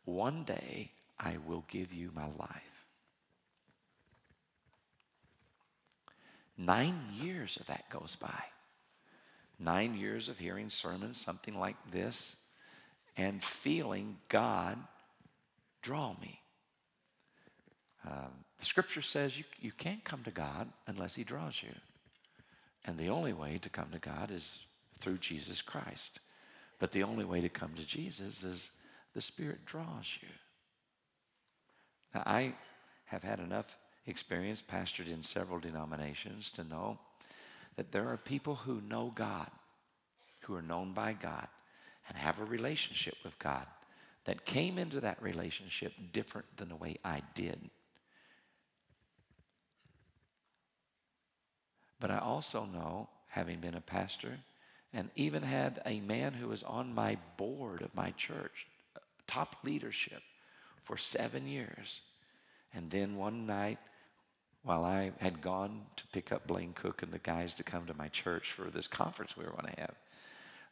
One 0.05 0.45
day 0.45 0.93
I 1.19 1.37
will 1.47 1.65
give 1.69 1.93
you 1.93 2.11
my 2.15 2.27
life. 2.39 2.87
Nine 6.59 7.01
years 7.21 7.57
of 7.57 7.67
that 7.67 7.89
goes 7.91 8.17
by. 8.21 8.45
Nine 9.59 9.95
years 9.95 10.29
of 10.29 10.39
hearing 10.39 10.71
sermons, 10.71 11.21
something 11.21 11.59
like 11.59 11.77
this, 11.91 12.37
and 13.17 13.43
feeling 13.43 14.19
God 14.29 14.79
draw 15.83 16.15
me. 16.21 16.41
Um, 18.07 18.45
the 18.63 18.67
scripture 18.67 19.03
says 19.03 19.37
you, 19.37 19.43
you 19.61 19.73
can't 19.73 20.05
come 20.05 20.23
to 20.23 20.31
God 20.31 20.69
unless 20.87 21.17
He 21.17 21.25
draws 21.25 21.65
you. 21.65 21.75
And 22.85 22.97
the 22.97 23.09
only 23.09 23.33
way 23.33 23.59
to 23.59 23.69
come 23.69 23.89
to 23.91 23.99
God 23.99 24.31
is 24.31 24.67
through 25.01 25.19
Jesus 25.19 25.61
Christ. 25.61 26.21
But 26.79 26.93
the 26.93 27.03
only 27.03 27.25
way 27.25 27.41
to 27.41 27.49
come 27.49 27.73
to 27.75 27.85
Jesus 27.85 28.45
is 28.45 28.71
the 29.15 29.21
Spirit 29.21 29.65
draws 29.65 30.07
you. 30.21 30.29
Now, 32.15 32.23
I 32.25 32.55
have 33.07 33.25
had 33.25 33.41
enough 33.41 33.67
experience, 34.07 34.63
pastored 34.63 35.11
in 35.11 35.25
several 35.25 35.59
denominations, 35.59 36.49
to 36.51 36.63
know 36.63 37.01
that 37.75 37.91
there 37.91 38.07
are 38.11 38.17
people 38.17 38.55
who 38.55 38.81
know 38.81 39.11
God, 39.13 39.51
who 40.43 40.55
are 40.55 40.63
known 40.63 40.93
by 40.93 41.15
God, 41.15 41.49
and 42.09 42.17
have 42.17 42.39
a 42.39 42.45
relationship 42.45 43.17
with 43.25 43.37
God 43.41 43.67
that 44.25 44.45
came 44.45 44.79
into 44.79 45.01
that 45.01 45.21
relationship 45.21 45.95
different 46.13 46.47
than 46.59 46.69
the 46.69 46.77
way 46.77 46.99
I 47.05 47.23
did. 47.35 47.59
But 52.03 52.11
I 52.11 52.19
also 52.19 52.65
know, 52.65 53.09
having 53.29 53.61
been 53.61 53.77
a 53.77 53.81
pastor, 53.81 54.41
and 54.93 55.09
even 55.15 55.45
had 55.45 55.81
a 55.87 56.01
man 56.01 56.33
who 56.33 56.49
was 56.49 56.65
on 56.65 56.93
my 56.93 57.17
board 57.37 57.81
of 57.81 57.95
my 57.95 58.11
church, 58.11 58.67
top 59.29 59.55
leadership, 59.63 60.21
for 60.83 60.97
seven 60.97 61.47
years. 61.47 62.01
And 62.75 62.91
then 62.91 63.15
one 63.15 63.47
night, 63.47 63.79
while 64.65 64.85
I 64.85 65.13
had 65.21 65.41
gone 65.41 65.83
to 65.95 66.05
pick 66.09 66.33
up 66.33 66.49
Blaine 66.49 66.73
Cook 66.73 67.05
and 67.05 67.13
the 67.13 67.21
guys 67.21 67.55
to 67.55 67.63
come 67.63 67.87
to 67.87 67.95
my 67.95 68.09
church 68.09 68.51
for 68.51 68.69
this 68.69 68.89
conference 68.89 69.37
we 69.37 69.45
were 69.45 69.53
going 69.53 69.73
to 69.73 69.81
have, 69.81 69.95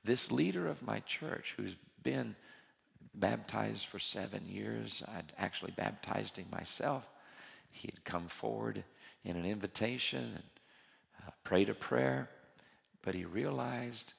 this 0.02 0.32
leader 0.32 0.66
of 0.66 0.82
my 0.82 0.99
church, 0.99 1.54
who's 1.56 1.76
been 2.02 2.34
baptized 3.14 3.87
for 3.87 4.00
seven 4.00 4.49
years, 4.49 5.00
I'd 5.06 5.32
actually 5.38 5.75
baptized 5.76 6.38
him 6.38 6.46
myself. 6.50 7.06
He 7.70 7.87
had 7.87 8.04
come 8.04 8.26
forward 8.26 8.82
in 9.25 9.37
an 9.37 9.46
invitation 9.46 10.32
and 10.34 10.42
uh, 11.26 11.30
prayed 11.44 11.68
a 11.68 11.74
prayer, 11.74 12.28
but 13.02 13.14
he 13.14 13.24
realized 13.24 14.12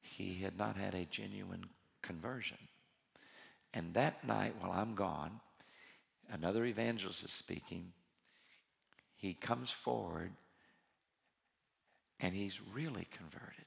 he 0.00 0.34
had 0.42 0.56
not 0.56 0.76
had 0.76 0.94
a 0.94 1.04
genuine 1.04 1.64
conversion. 2.02 2.58
And 3.74 3.94
that 3.94 4.26
night, 4.26 4.54
while 4.60 4.72
I'm 4.72 4.94
gone, 4.94 5.40
another 6.30 6.64
evangelist 6.64 7.24
is 7.24 7.32
speaking. 7.32 7.92
He 9.16 9.34
comes 9.34 9.70
forward 9.70 10.32
and 12.20 12.34
he's 12.34 12.60
really 12.72 13.08
converted. 13.10 13.64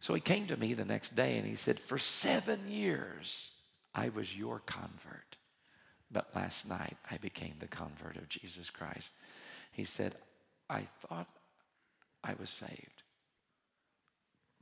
So 0.00 0.14
he 0.14 0.20
came 0.20 0.48
to 0.48 0.56
me 0.56 0.74
the 0.74 0.84
next 0.84 1.14
day 1.14 1.38
and 1.38 1.46
he 1.46 1.54
said, 1.54 1.78
For 1.78 1.98
seven 1.98 2.68
years, 2.68 3.50
I 3.94 4.08
was 4.08 4.36
your 4.36 4.60
convert. 4.66 5.36
But 6.10 6.34
last 6.34 6.68
night, 6.68 6.96
I 7.10 7.18
became 7.18 7.54
the 7.58 7.68
convert 7.68 8.16
of 8.16 8.28
Jesus 8.28 8.68
Christ. 8.68 9.12
He 9.70 9.84
said, 9.84 10.16
I 10.72 10.88
thought 11.06 11.28
I 12.24 12.32
was 12.40 12.48
saved, 12.48 13.02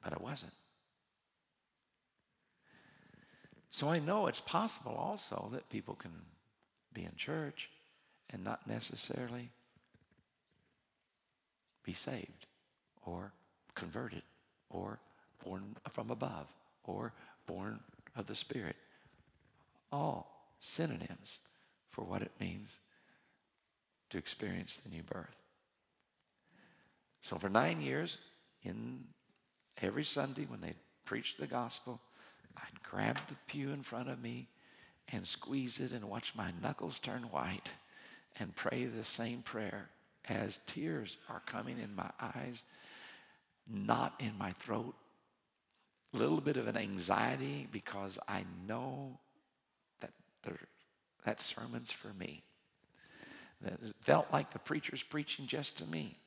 but 0.02 0.12
I 0.12 0.16
wasn't. 0.20 0.52
So 3.70 3.88
I 3.88 4.00
know 4.00 4.26
it's 4.26 4.40
possible 4.40 4.92
also 4.92 5.48
that 5.52 5.70
people 5.70 5.94
can 5.94 6.10
be 6.92 7.04
in 7.04 7.14
church 7.16 7.70
and 8.28 8.42
not 8.42 8.66
necessarily 8.66 9.50
be 11.84 11.92
saved 11.92 12.46
or 13.06 13.30
converted 13.76 14.22
or 14.68 14.98
born 15.44 15.76
from 15.92 16.10
above 16.10 16.48
or 16.82 17.12
born 17.46 17.78
of 18.16 18.26
the 18.26 18.34
Spirit. 18.34 18.74
All 19.92 20.50
synonyms 20.58 21.38
for 21.92 22.02
what 22.02 22.20
it 22.20 22.32
means 22.40 22.80
to 24.10 24.18
experience 24.18 24.76
the 24.82 24.90
new 24.90 25.04
birth. 25.04 25.36
So 27.22 27.36
for 27.38 27.48
nine 27.48 27.80
years, 27.80 28.18
in 28.62 29.04
every 29.80 30.04
Sunday 30.04 30.46
when 30.48 30.60
they 30.60 30.74
preached 31.04 31.38
the 31.38 31.46
gospel, 31.46 32.00
I'd 32.56 32.82
grab 32.82 33.18
the 33.28 33.36
pew 33.46 33.70
in 33.70 33.82
front 33.82 34.08
of 34.08 34.22
me 34.22 34.48
and 35.08 35.26
squeeze 35.26 35.80
it 35.80 35.92
and 35.92 36.04
watch 36.08 36.34
my 36.34 36.52
knuckles 36.62 36.98
turn 36.98 37.22
white 37.24 37.70
and 38.38 38.54
pray 38.54 38.84
the 38.84 39.04
same 39.04 39.42
prayer 39.42 39.88
as 40.28 40.58
tears 40.66 41.16
are 41.28 41.42
coming 41.46 41.78
in 41.78 41.94
my 41.94 42.10
eyes, 42.20 42.62
not 43.68 44.14
in 44.18 44.36
my 44.38 44.52
throat. 44.52 44.94
A 46.14 46.16
little 46.16 46.40
bit 46.40 46.56
of 46.56 46.66
an 46.66 46.76
anxiety 46.76 47.68
because 47.70 48.18
I 48.28 48.44
know 48.66 49.18
that 50.00 50.10
that 51.24 51.42
sermon's 51.42 51.92
for 51.92 52.12
me. 52.14 52.42
That 53.60 53.74
it 53.74 53.94
felt 54.00 54.28
like 54.32 54.52
the 54.52 54.58
preacher's 54.58 55.02
preaching 55.02 55.46
just 55.46 55.76
to 55.78 55.86
me. 55.86 56.19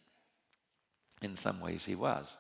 In 1.21 1.35
some 1.35 1.59
ways, 1.59 1.85
he 1.85 1.95
was. 1.95 2.37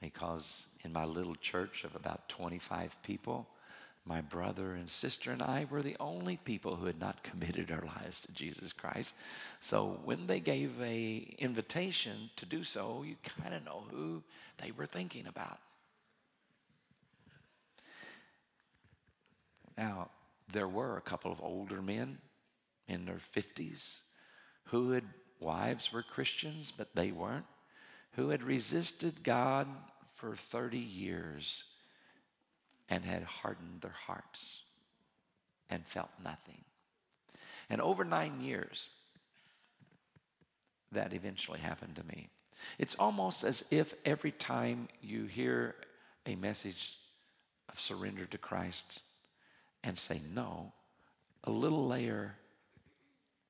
Because 0.00 0.66
in 0.84 0.92
my 0.92 1.04
little 1.04 1.34
church 1.34 1.84
of 1.84 1.94
about 1.94 2.28
25 2.28 2.96
people, 3.02 3.46
my 4.06 4.22
brother 4.22 4.72
and 4.74 4.88
sister 4.88 5.30
and 5.30 5.42
I 5.42 5.66
were 5.68 5.82
the 5.82 5.96
only 6.00 6.36
people 6.38 6.76
who 6.76 6.86
had 6.86 6.98
not 6.98 7.22
committed 7.30 7.70
our 7.70 7.84
lives 7.84 8.20
to 8.20 8.32
Jesus 8.32 8.72
Christ. 8.72 9.14
So 9.60 10.00
when 10.04 10.26
they 10.26 10.40
gave 10.40 10.72
a 10.80 11.34
invitation 11.38 12.30
to 12.36 12.46
do 12.46 12.64
so, 12.64 13.04
you 13.06 13.16
kind 13.42 13.54
of 13.54 13.64
know 13.64 13.84
who 13.90 14.22
they 14.58 14.70
were 14.70 14.86
thinking 14.86 15.26
about. 15.26 15.58
Now, 19.76 20.10
there 20.52 20.68
were 20.68 20.96
a 20.96 21.02
couple 21.02 21.32
of 21.32 21.40
older 21.40 21.80
men 21.80 22.18
in 22.88 23.06
their 23.06 23.20
50s 23.34 24.00
who 24.64 24.90
had 24.90 25.04
wives 25.38 25.92
were 25.92 26.02
Christians, 26.02 26.72
but 26.76 26.94
they 26.94 27.12
weren't, 27.12 27.46
who 28.12 28.30
had 28.30 28.42
resisted 28.42 29.22
God 29.22 29.66
for 30.14 30.36
30 30.36 30.78
years 30.78 31.64
and 32.88 33.04
had 33.04 33.22
hardened 33.22 33.80
their 33.80 33.94
hearts 34.06 34.62
and 35.68 35.86
felt 35.86 36.10
nothing. 36.22 36.64
And 37.68 37.80
over 37.80 38.04
nine 38.04 38.40
years, 38.40 38.88
that 40.92 41.12
eventually 41.12 41.60
happened 41.60 41.96
to 41.96 42.06
me. 42.06 42.28
It's 42.78 42.96
almost 42.96 43.44
as 43.44 43.64
if 43.70 43.94
every 44.04 44.32
time 44.32 44.88
you 45.00 45.26
hear 45.26 45.76
a 46.26 46.34
message 46.34 46.96
of 47.68 47.78
surrender 47.78 48.26
to 48.26 48.38
Christ 48.38 49.00
and 49.84 49.98
say 49.98 50.20
no, 50.34 50.72
a 51.44 51.50
little 51.50 51.86
layer 51.86 52.34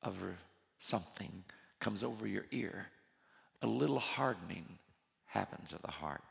of 0.03 0.17
something 0.79 1.45
comes 1.81 2.05
over 2.05 2.27
your 2.27 2.45
ear. 2.53 2.87
A 3.63 3.67
little 3.67 3.99
hardening 3.99 4.79
happens 5.27 5.73
of 5.73 5.83
the 5.83 5.91
heart. 5.91 6.23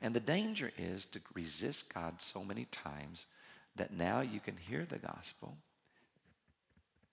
And 0.00 0.14
the 0.14 0.20
danger 0.20 0.72
is 0.78 1.04
to 1.06 1.20
resist 1.34 1.92
God 1.92 2.20
so 2.20 2.42
many 2.42 2.66
times 2.66 3.26
that 3.76 3.92
now 3.92 4.20
you 4.20 4.40
can 4.40 4.56
hear 4.56 4.84
the 4.84 4.98
gospel, 4.98 5.56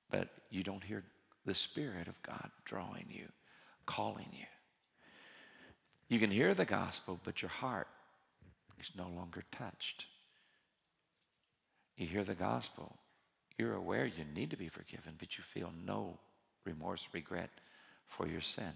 but 0.09 0.29
you 0.49 0.63
don't 0.63 0.83
hear 0.83 1.03
the 1.45 1.53
Spirit 1.53 2.07
of 2.07 2.21
God 2.23 2.49
drawing 2.65 3.05
you, 3.09 3.27
calling 3.85 4.29
you. 4.31 4.45
You 6.07 6.19
can 6.19 6.31
hear 6.31 6.53
the 6.53 6.65
gospel, 6.65 7.19
but 7.23 7.41
your 7.41 7.49
heart 7.49 7.87
is 8.79 8.91
no 8.97 9.07
longer 9.09 9.43
touched. 9.51 10.05
You 11.97 12.07
hear 12.07 12.23
the 12.23 12.35
gospel, 12.35 12.95
you're 13.57 13.73
aware 13.73 14.05
you 14.05 14.23
need 14.33 14.51
to 14.51 14.57
be 14.57 14.69
forgiven, 14.69 15.13
but 15.17 15.37
you 15.37 15.43
feel 15.43 15.71
no 15.85 16.19
remorse, 16.63 17.07
regret 17.11 17.49
for 18.07 18.27
your 18.27 18.41
sin. 18.41 18.73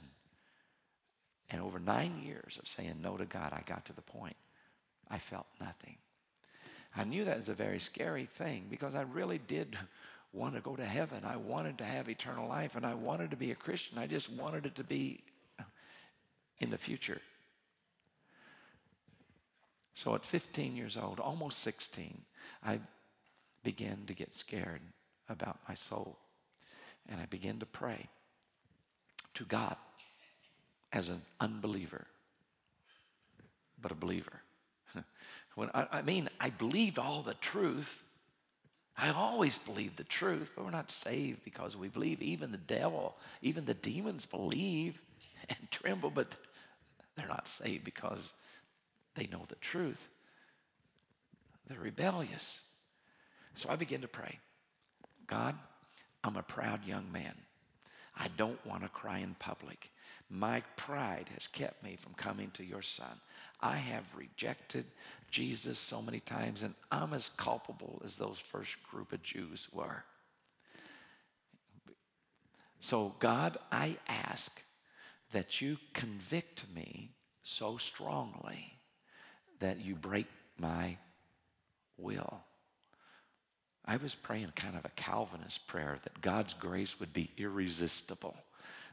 And 1.52 1.62
over 1.62 1.80
nine 1.80 2.22
years 2.26 2.58
of 2.60 2.68
saying 2.68 2.96
no 3.02 3.18
to 3.18 3.26
God, 3.26 3.52
I 3.52 3.62
got 3.66 3.86
to 3.86 3.94
the 3.94 4.02
point 4.02 4.38
I 5.10 5.18
felt 5.18 5.48
nothing. 5.60 5.98
I 6.96 7.04
knew 7.04 7.26
that 7.26 7.38
was 7.38 7.50
a 7.50 7.54
very 7.54 7.80
scary 7.80 8.26
thing 8.26 8.66
because 8.70 8.96
I 8.96 9.02
really 9.02 9.38
did 9.38 9.78
want 10.34 10.56
to 10.56 10.62
go 10.62 10.78
to 10.78 10.86
heaven. 10.86 11.24
I 11.26 11.36
wanted 11.36 11.78
to 11.80 11.84
have 11.84 12.08
eternal 12.08 12.48
life 12.48 12.76
and 12.76 12.86
I 12.86 12.94
wanted 12.94 13.32
to 13.32 13.38
be 13.38 13.52
a 13.52 13.56
Christian. 13.56 13.98
I 13.98 14.08
just 14.08 14.32
wanted 14.32 14.66
it 14.66 14.76
to 14.76 14.84
be 14.84 15.24
in 16.60 16.70
the 16.70 16.78
future. 16.78 17.22
So 19.94 20.16
at 20.16 20.24
15 20.24 20.76
years 20.78 20.96
old, 20.96 21.20
almost 21.20 21.60
16, 21.60 22.22
I 22.64 22.80
began 23.64 24.04
to 24.08 24.14
get 24.14 24.36
scared 24.36 24.82
about 25.28 25.60
my 25.68 25.76
soul. 25.76 26.18
And 27.10 27.20
I 27.20 27.26
began 27.26 27.60
to 27.60 27.66
pray 27.66 28.08
to 29.34 29.44
God 29.46 29.76
as 30.94 31.10
an 31.10 31.22
unbeliever, 31.40 32.06
but 33.82 33.92
a 33.92 33.96
believer. 33.96 34.42
when 35.56 35.70
I, 35.74 35.88
I 35.92 36.02
mean, 36.02 36.30
I 36.40 36.50
believed 36.50 37.00
all 37.00 37.22
the 37.22 37.34
truth. 37.36 38.04
I 38.98 39.10
always 39.10 39.58
believed 39.58 39.98
the 39.98 40.04
truth, 40.04 40.52
but 40.56 40.66
we're 40.66 40.72
not 40.72 40.92
saved 40.92 41.44
because 41.44 41.78
we 41.78 41.88
believe. 41.88 42.22
Even 42.22 42.52
the 42.52 42.58
devil, 42.58 43.16
even 43.42 43.66
the 43.66 43.74
demons 43.74 44.26
believe 44.26 45.02
and 45.50 45.72
tremble, 45.72 46.10
but 46.10 46.36
they're 47.16 47.28
not 47.28 47.48
saved 47.48 47.84
because 47.84 48.34
they 49.16 49.28
know 49.28 49.46
the 49.48 49.56
truth. 49.56 50.08
They're 51.68 51.80
rebellious. 51.80 52.62
So 53.56 53.70
I 53.70 53.76
begin 53.76 54.02
to 54.02 54.08
pray 54.08 54.40
God, 55.28 55.56
I'm 56.24 56.36
a 56.36 56.44
proud 56.44 56.86
young 56.86 57.12
man. 57.12 57.36
I 58.18 58.28
don't 58.38 58.64
want 58.66 58.84
to 58.84 58.90
cry 58.90 59.20
in 59.20 59.36
public. 59.40 59.90
My 60.30 60.62
pride 60.78 61.30
has 61.34 61.48
kept 61.48 61.84
me 61.84 61.98
from 62.02 62.14
coming 62.14 62.52
to 62.52 62.64
your 62.64 62.82
son. 62.82 63.20
I 63.60 63.78
have 63.78 64.06
rejected 64.16 64.86
Jesus 65.30 65.78
so 65.78 66.02
many 66.02 66.20
times, 66.20 66.62
and 66.62 66.74
I'm 66.92 67.14
as 67.14 67.30
culpable 67.30 68.02
as 68.04 68.16
those 68.16 68.40
first 68.40 68.76
group 68.90 69.14
of 69.14 69.22
Jews 69.24 69.68
were. 69.72 70.04
So, 72.80 73.14
God, 73.20 73.58
I 73.72 73.98
ask 74.08 74.62
that 75.32 75.62
you 75.62 75.78
convict 75.94 76.66
me 76.74 77.12
so 77.44 77.78
strongly 77.78 78.74
that 79.60 79.80
you 79.80 79.96
break 79.96 80.28
my 80.58 80.98
will. 81.98 82.42
I 83.86 83.98
was 83.98 84.16
praying 84.16 84.52
kind 84.56 84.76
of 84.76 84.86
a 84.86 84.92
Calvinist 84.96 85.68
prayer 85.68 86.00
that 86.04 86.22
God's 86.22 86.54
grace 86.54 87.00
would 87.00 87.14
be 87.14 87.32
irresistible, 87.38 88.36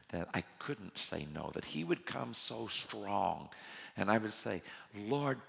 that 0.09 0.27
I 0.33 0.43
couldn't 0.59 0.97
say 0.97 1.27
no, 1.33 1.51
that 1.53 1.65
He 1.65 1.83
would 1.83 2.05
come 2.05 2.33
so 2.33 2.67
strong. 2.67 3.49
And 3.95 4.09
I 4.09 4.17
would 4.17 4.33
say, 4.33 4.61
Lord, 4.95 5.39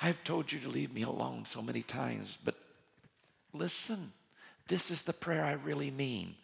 I've 0.00 0.22
told 0.24 0.52
you 0.52 0.60
to 0.60 0.68
leave 0.68 0.92
me 0.92 1.02
alone 1.02 1.44
so 1.44 1.62
many 1.62 1.82
times, 1.82 2.38
but 2.44 2.54
listen, 3.52 4.12
this 4.68 4.90
is 4.90 5.02
the 5.02 5.12
prayer 5.12 5.44
I 5.44 5.52
really 5.52 5.90
mean. 5.90 6.34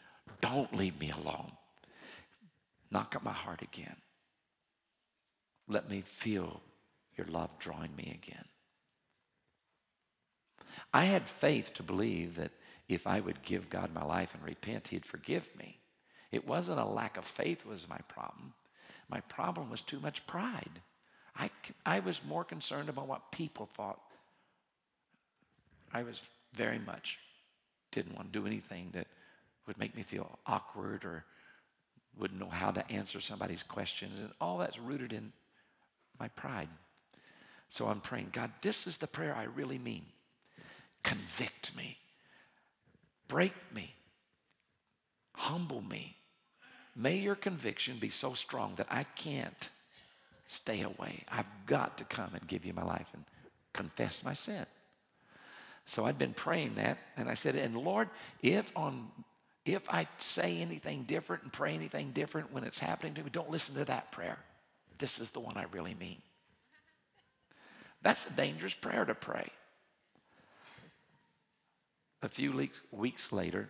Don't 0.40 0.74
leave 0.74 0.98
me 0.98 1.10
alone. 1.10 1.52
Knock 2.90 3.14
at 3.14 3.24
my 3.24 3.32
heart 3.32 3.62
again. 3.62 3.96
Let 5.68 5.88
me 5.88 6.02
feel 6.02 6.60
your 7.16 7.26
love 7.28 7.50
drawing 7.58 7.94
me 7.96 8.18
again. 8.22 8.44
I 10.92 11.04
had 11.04 11.28
faith 11.28 11.74
to 11.74 11.82
believe 11.82 12.36
that 12.36 12.52
if 12.88 13.06
I 13.06 13.20
would 13.20 13.42
give 13.42 13.70
God 13.70 13.92
my 13.94 14.04
life 14.04 14.34
and 14.34 14.42
repent, 14.42 14.88
He'd 14.88 15.06
forgive 15.06 15.48
me. 15.58 15.78
It 16.34 16.48
wasn't 16.48 16.80
a 16.80 16.84
lack 16.84 17.16
of 17.16 17.24
faith 17.24 17.64
was 17.64 17.88
my 17.88 17.98
problem. 18.08 18.54
My 19.08 19.20
problem 19.20 19.70
was 19.70 19.80
too 19.80 20.00
much 20.00 20.26
pride. 20.26 20.80
I, 21.36 21.50
I 21.86 22.00
was 22.00 22.20
more 22.26 22.42
concerned 22.42 22.88
about 22.88 23.06
what 23.06 23.30
people 23.30 23.68
thought. 23.74 24.00
I 25.92 26.02
was 26.02 26.20
very 26.54 26.80
much 26.80 27.18
didn't 27.92 28.16
want 28.16 28.32
to 28.32 28.38
do 28.40 28.46
anything 28.46 28.90
that 28.94 29.06
would 29.68 29.78
make 29.78 29.94
me 29.96 30.02
feel 30.02 30.38
awkward 30.44 31.04
or 31.04 31.24
wouldn't 32.18 32.40
know 32.40 32.48
how 32.48 32.72
to 32.72 32.90
answer 32.90 33.20
somebody's 33.20 33.62
questions. 33.62 34.18
And 34.18 34.30
all 34.40 34.58
that's 34.58 34.78
rooted 34.78 35.12
in 35.12 35.32
my 36.18 36.26
pride. 36.28 36.68
So 37.68 37.86
I'm 37.86 38.00
praying, 38.00 38.30
God, 38.32 38.50
this 38.60 38.88
is 38.88 38.96
the 38.96 39.06
prayer 39.06 39.34
I 39.36 39.44
really 39.44 39.78
mean. 39.78 40.06
Convict 41.04 41.76
me, 41.76 41.98
break 43.28 43.54
me, 43.72 43.94
humble 45.34 45.80
me. 45.80 46.16
May 46.96 47.16
your 47.16 47.34
conviction 47.34 47.98
be 47.98 48.10
so 48.10 48.34
strong 48.34 48.74
that 48.76 48.86
I 48.90 49.04
can't 49.04 49.68
stay 50.46 50.82
away. 50.82 51.24
I've 51.30 51.46
got 51.66 51.98
to 51.98 52.04
come 52.04 52.30
and 52.34 52.46
give 52.46 52.64
you 52.64 52.72
my 52.72 52.84
life 52.84 53.08
and 53.14 53.24
confess 53.72 54.22
my 54.22 54.34
sin. 54.34 54.66
So 55.86 56.04
I'd 56.04 56.18
been 56.18 56.34
praying 56.34 56.76
that, 56.76 56.98
and 57.16 57.28
I 57.28 57.34
said, 57.34 57.56
and 57.56 57.76
Lord, 57.76 58.08
if 58.42 58.72
on 58.76 59.08
if 59.64 59.88
I 59.88 60.06
say 60.18 60.58
anything 60.58 61.04
different 61.04 61.42
and 61.42 61.52
pray 61.52 61.72
anything 61.72 62.10
different 62.10 62.52
when 62.52 62.64
it's 62.64 62.78
happening 62.78 63.14
to 63.14 63.22
me, 63.22 63.30
don't 63.32 63.50
listen 63.50 63.74
to 63.76 63.86
that 63.86 64.12
prayer. 64.12 64.38
This 64.98 65.18
is 65.18 65.30
the 65.30 65.40
one 65.40 65.56
I 65.56 65.64
really 65.72 65.94
mean. 65.94 66.18
That's 68.02 68.26
a 68.26 68.30
dangerous 68.30 68.74
prayer 68.74 69.06
to 69.06 69.14
pray 69.14 69.50
a 72.24 72.28
few 72.28 72.68
weeks 72.90 73.32
later, 73.32 73.68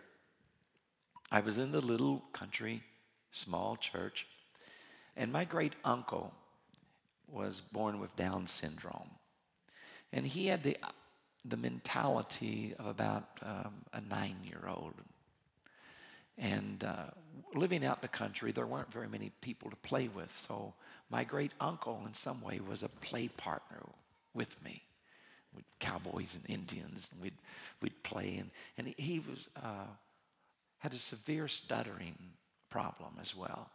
I 1.31 1.41
was 1.41 1.59
in 1.59 1.73
the 1.73 1.81
little 1.81 2.23
country, 2.33 2.85
small 3.35 3.77
church. 3.77 4.27
And 5.17 5.33
my 5.33 5.45
great 5.45 5.75
uncle 5.85 6.33
was 7.31 7.61
born 7.61 8.01
with 8.01 8.15
Down 8.17 8.47
syndrome. 8.47 9.11
And 10.13 10.25
he 10.25 10.47
had 10.47 10.63
the, 10.63 10.77
the 11.45 11.57
mentality 11.57 12.75
of 12.79 12.87
about 12.87 13.29
um, 13.43 13.75
a 13.93 14.01
nine 14.01 14.37
year 14.45 14.63
old. 14.69 14.95
And 16.39 16.83
uh, 16.83 17.11
living 17.55 17.85
out 17.85 17.99
in 17.99 18.03
the 18.03 18.09
country, 18.09 18.53
there 18.53 18.67
weren't 18.67 18.93
very 18.93 19.09
many 19.09 19.31
people 19.41 19.71
to 19.71 19.77
play 19.77 20.09
with. 20.09 20.33
So 20.37 20.75
my 21.11 21.25
great 21.25 21.53
uncle, 21.61 22.03
in 22.07 22.15
some 22.15 22.41
way, 22.41 22.61
was 22.67 22.83
a 22.83 22.89
play 22.89 23.29
partner 23.29 23.83
with 24.33 24.63
me. 24.65 24.83
With 25.55 25.65
cowboys 25.79 26.35
and 26.35 26.43
Indians, 26.49 27.09
and 27.13 27.23
we'd, 27.23 27.39
we'd 27.81 28.03
play. 28.03 28.39
And, 28.39 28.51
and 28.77 28.93
he 28.97 29.21
was, 29.21 29.47
uh, 29.55 29.87
had 30.79 30.93
a 30.93 30.99
severe 30.99 31.47
stuttering 31.47 32.17
problem 32.75 33.13
as 33.21 33.37
well. 33.37 33.71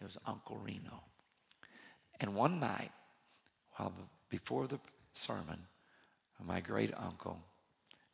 It 0.00 0.04
was 0.04 0.16
Uncle 0.24 0.56
Reno. 0.56 1.02
And 2.18 2.34
one 2.34 2.58
night, 2.58 2.90
while 3.74 3.92
before 4.30 4.66
the 4.66 4.80
sermon, 5.12 5.66
my 6.42 6.60
great 6.60 6.94
uncle 6.96 7.38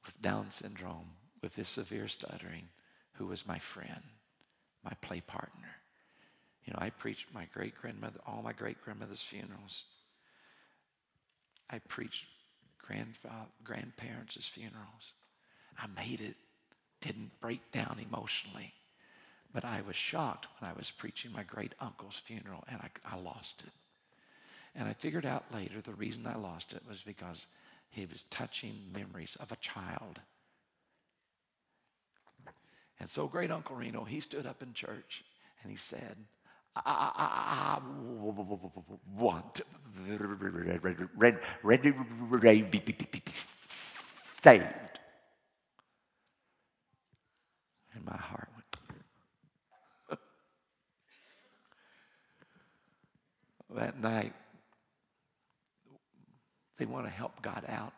with 0.05 0.21
Down 0.21 0.51
syndrome, 0.51 1.11
with 1.41 1.55
this 1.55 1.69
severe 1.69 2.09
stuttering, 2.09 2.65
who 3.12 3.27
was 3.27 3.47
my 3.47 3.61
friend, 3.61 4.03
my 4.85 4.91
play 5.03 5.21
partner. 5.21 5.77
You 6.65 6.73
know, 6.73 6.81
I 6.83 6.91
preached 6.91 7.27
my 7.33 7.47
great 7.55 7.77
grandmother, 7.81 8.19
all 8.27 8.43
my 8.43 8.53
great 8.53 8.83
grandmother's 8.83 9.23
funerals. 9.23 9.85
I 11.71 11.79
preached 11.79 12.25
grandfather, 12.77 13.47
grandparents' 13.62 14.49
funerals. 14.49 15.12
I 15.79 15.87
made 15.87 16.21
it, 16.21 16.35
didn't 17.01 17.31
break 17.41 17.71
down 17.71 18.01
emotionally. 18.05 18.73
But 19.53 19.65
I 19.65 19.83
was 19.83 19.97
shocked 19.97 20.47
when 20.59 20.71
I 20.71 20.75
was 20.75 20.91
preaching 20.91 21.33
my 21.33 21.43
great 21.43 21.75
uncle's 21.81 22.21
funeral 22.25 22.65
and 22.69 22.81
I, 22.81 22.91
I 23.05 23.17
lost 23.19 23.62
it. 23.67 23.73
And 24.75 24.88
I 24.88 24.95
figured 24.95 25.27
out 25.27 25.45
later 25.53 25.81
the 25.81 25.93
reason 25.93 26.27
I 26.27 26.37
lost 26.37 26.73
it 26.73 26.83
was 26.88 27.03
because 27.03 27.47
he 27.91 28.07
was 28.07 28.25
touching 28.31 28.75
memories 28.95 29.37
of 29.38 29.53
a 29.53 29.57
child. 29.57 30.21
And 32.99 33.11
so, 33.11 33.27
great 33.27 33.51
Uncle 33.51 33.77
Reno, 33.77 34.05
he 34.05 34.21
stood 34.21 34.47
up 34.47 34.62
in 34.62 34.73
church 34.73 35.25
and 35.62 35.71
he 35.71 35.77
said, 35.77 36.17
I, 36.75 37.79
want 39.15 39.61
ready, 41.62 41.93
saved. 44.43 44.65
And 47.95 48.05
my 48.07 48.17
heart 48.17 48.49
went. 48.55 48.62
That 53.77 54.01
night, 54.01 54.33
they 56.79 56.87
want 56.87 57.07
to 57.07 57.11
help 57.11 57.43
God 57.43 57.65
out. 57.69 57.93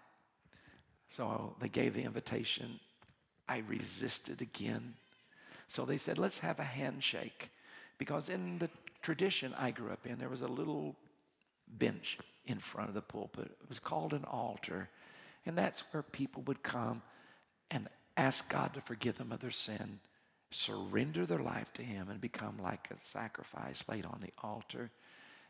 So 1.09 1.55
they 1.61 1.69
gave 1.69 1.95
the 1.95 2.03
invitation. 2.03 2.81
I 3.49 3.63
resisted 3.69 4.43
again. 4.43 4.95
So 5.69 5.85
they 5.85 5.97
said, 5.97 6.19
let's 6.19 6.39
have 6.39 6.59
a 6.59 6.65
handshake. 6.65 7.51
Because 7.99 8.29
in 8.29 8.59
the 8.59 8.71
tradition 9.03 9.55
I 9.57 9.71
grew 9.71 9.91
up 9.91 10.07
in, 10.07 10.19
there 10.19 10.29
was 10.29 10.43
a 10.43 10.49
little 10.49 10.97
bench 11.69 12.19
in 12.47 12.59
front 12.59 12.89
of 12.89 12.95
the 12.95 13.01
pulpit. 13.01 13.51
It 13.63 13.69
was 13.69 13.79
called 13.79 14.13
an 14.13 14.25
altar. 14.25 14.89
And 15.47 15.57
that's 15.57 15.83
where 15.93 16.03
people 16.03 16.43
would 16.47 16.63
come 16.63 17.03
and 17.71 17.89
ask 18.17 18.49
God 18.49 18.75
to 18.75 18.81
forgive 18.81 19.19
them 19.19 19.33
of 19.33 19.41
their 19.41 19.51
sin, 19.51 20.01
surrender 20.51 21.27
their 21.27 21.39
life 21.39 21.73
to 21.75 21.83
Him, 21.83 22.09
and 22.11 22.21
become 22.21 22.59
like 22.63 22.89
a 22.91 23.09
sacrifice 23.09 23.83
laid 23.89 24.05
on 24.05 24.21
the 24.23 24.33
altar. 24.43 24.91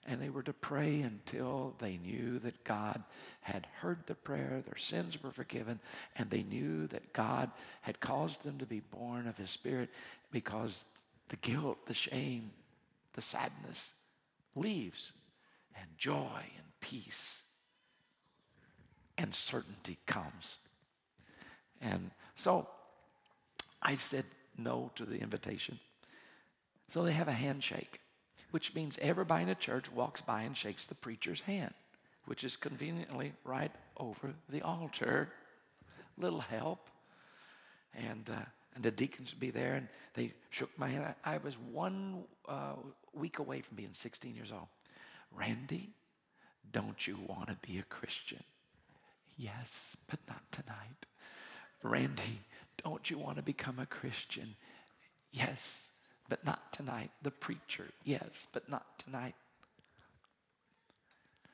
And 0.07 0.21
they 0.21 0.29
were 0.29 0.43
to 0.43 0.53
pray 0.53 1.01
until 1.01 1.75
they 1.79 1.97
knew 1.97 2.39
that 2.41 2.65
God 2.65 3.03
had 3.41 3.67
heard 3.81 4.07
the 4.07 4.15
prayer, 4.15 4.63
their 4.65 4.77
sins 4.77 5.23
were 5.23 5.31
forgiven, 5.31 5.81
and 6.17 6.29
they 6.29 6.43
knew 6.43 6.87
that 6.89 7.15
God 7.15 7.51
had 7.81 8.01
caused 8.01 8.43
them 8.43 8.59
to 8.59 8.67
be 8.67 8.81
born 8.81 9.27
of 9.27 9.39
His 9.39 9.51
Spirit 9.51 9.89
because 10.31 10.85
the 11.31 11.37
guilt, 11.37 11.87
the 11.87 11.95
shame, 11.95 12.51
the 13.15 13.23
sadness 13.23 13.95
leaves, 14.55 15.13
and 15.75 15.89
joy 15.97 16.43
and 16.57 16.67
peace 16.81 17.43
and 19.17 19.35
certainty 19.35 19.99
comes. 20.07 20.59
And 21.81 22.11
so 22.35 22.69
I 23.83 23.97
said 23.97 24.25
no 24.57 24.91
to 24.97 25.05
the 25.05 25.19
invitation. 25.19 25.79
So 26.93 27.03
they 27.03 27.13
have 27.13 27.29
a 27.29 27.33
handshake 27.33 28.01
which 28.55 28.73
means 28.73 28.97
everybody 29.03 29.43
in 29.43 29.49
the 29.49 29.55
church 29.57 29.91
walks 29.91 30.21
by 30.21 30.43
and 30.43 30.57
shakes 30.57 30.87
the 30.87 30.95
preacher's 30.95 31.41
hand, 31.41 31.75
which 32.27 32.45
is 32.45 32.57
conveniently 32.57 33.33
right 33.43 33.73
over 33.97 34.33
the 34.49 34.63
altar. 34.63 35.29
Little 36.17 36.39
help. 36.39 36.89
And, 37.97 38.31
uh, 38.31 38.45
and 38.77 38.85
the 38.85 38.93
deacons 38.93 39.33
would 39.33 39.41
be 39.41 39.51
there, 39.51 39.75
and 39.75 39.89
they 40.15 40.35
shook 40.51 40.71
my 40.79 40.89
hand. 40.89 41.17
I, 41.25 41.35
I 41.35 41.39
was 41.39 41.55
one 41.73 42.23
uh, 42.49 42.75
week 43.13 43.41
away 43.41 43.61
from 43.61 43.77
being 43.77 43.91
16 43.93 44.37
years 44.37 44.53
old. 44.53 44.69
Randy, 45.37 45.91
don't 46.73 47.09
you 47.09 47.19
want 47.27 47.49
to 47.49 47.57
be 47.61 47.81
a 47.81 47.83
Christian? 47.83 48.45
Yes, 49.37 49.97
but 50.09 50.21
not 50.29 50.43
tonight. 50.53 51.07
Randy, 51.83 52.39
don't 52.85 53.11
you 53.11 53.19
want 53.19 53.37
to 53.39 53.43
become 53.43 53.81
a 53.81 53.87
Christian? 53.87 54.55
Yes, 55.33 55.89
but 56.29 56.45
not 56.45 56.73
tonight. 56.73 57.11
The 57.23 57.31
preacher, 57.31 57.87
yes, 58.05 58.47
but 58.53 58.69
not 58.69 58.87
tonight. 58.99 59.35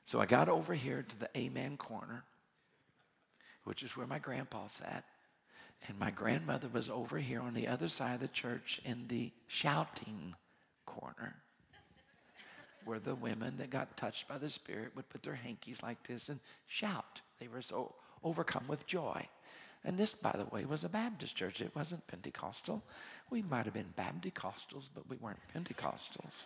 So 0.07 0.21
I 0.21 0.27
got 0.27 0.49
over 0.49 0.75
here 0.75 1.05
to 1.09 1.19
the 1.19 1.29
Amen 1.37 1.77
corner, 1.77 2.25
which 3.65 3.83
is 3.83 3.97
where 3.97 4.07
my 4.07 4.19
grandpa 4.19 4.67
sat. 4.67 5.05
And 5.89 5.99
my 5.99 6.11
grandmother 6.11 6.69
was 6.71 6.91
over 6.91 7.19
here 7.19 7.41
on 7.41 7.55
the 7.55 7.69
other 7.69 7.89
side 7.89 8.15
of 8.15 8.21
the 8.21 8.29
church 8.29 8.83
in 8.85 9.07
the 9.09 9.31
shouting 9.47 10.35
corner, 10.85 11.37
where 12.85 12.99
the 12.99 13.15
women 13.15 13.57
that 13.59 13.71
got 13.71 13.97
touched 13.97 14.29
by 14.29 14.37
the 14.37 14.51
Spirit 14.51 14.93
would 14.95 15.09
put 15.09 15.23
their 15.23 15.37
hankies 15.37 15.83
like 15.83 16.07
this 16.07 16.29
and 16.29 16.41
shout. 16.67 17.23
They 17.39 17.49
were 17.49 17.63
so 17.63 17.95
overcome 18.23 18.65
with 18.69 18.87
joy. 18.87 19.27
And 19.85 19.97
this, 19.97 20.13
by 20.13 20.35
the 20.37 20.45
way, 20.55 20.65
was 20.65 20.85
a 20.85 20.89
Baptist 20.89 21.37
church. 21.37 21.61
It 21.61 21.75
wasn't 21.75 22.07
Pentecostal. 22.07 22.83
We 23.31 23.43
might 23.43 23.65
have 23.65 23.75
been 23.75 23.95
Bapticostals, 23.99 24.89
but 24.95 25.09
we 25.09 25.17
weren't 25.17 25.39
Pentecostals. 25.55 26.45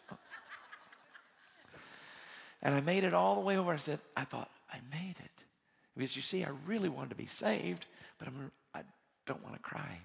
and 2.62 2.75
I 2.75 2.81
made 2.81 3.03
it 3.03 3.12
all 3.12 3.35
the 3.35 3.40
way 3.40 3.57
over. 3.57 3.73
I 3.73 3.79
said, 3.79 3.99
I 4.16 4.25
thought, 4.25 4.51
I 4.70 4.79
made 4.90 5.16
it. 5.18 5.44
Because 5.97 6.14
you 6.14 6.23
see, 6.23 6.44
I 6.44 6.51
really 6.66 6.88
wanted 6.88 7.11
to 7.11 7.16
be 7.16 7.27
saved, 7.27 7.87
but 8.18 8.29
I'm, 8.29 8.53
I 8.73 8.83
don't 9.27 9.42
want 9.42 9.57
to 9.57 9.61
cry. 9.62 9.99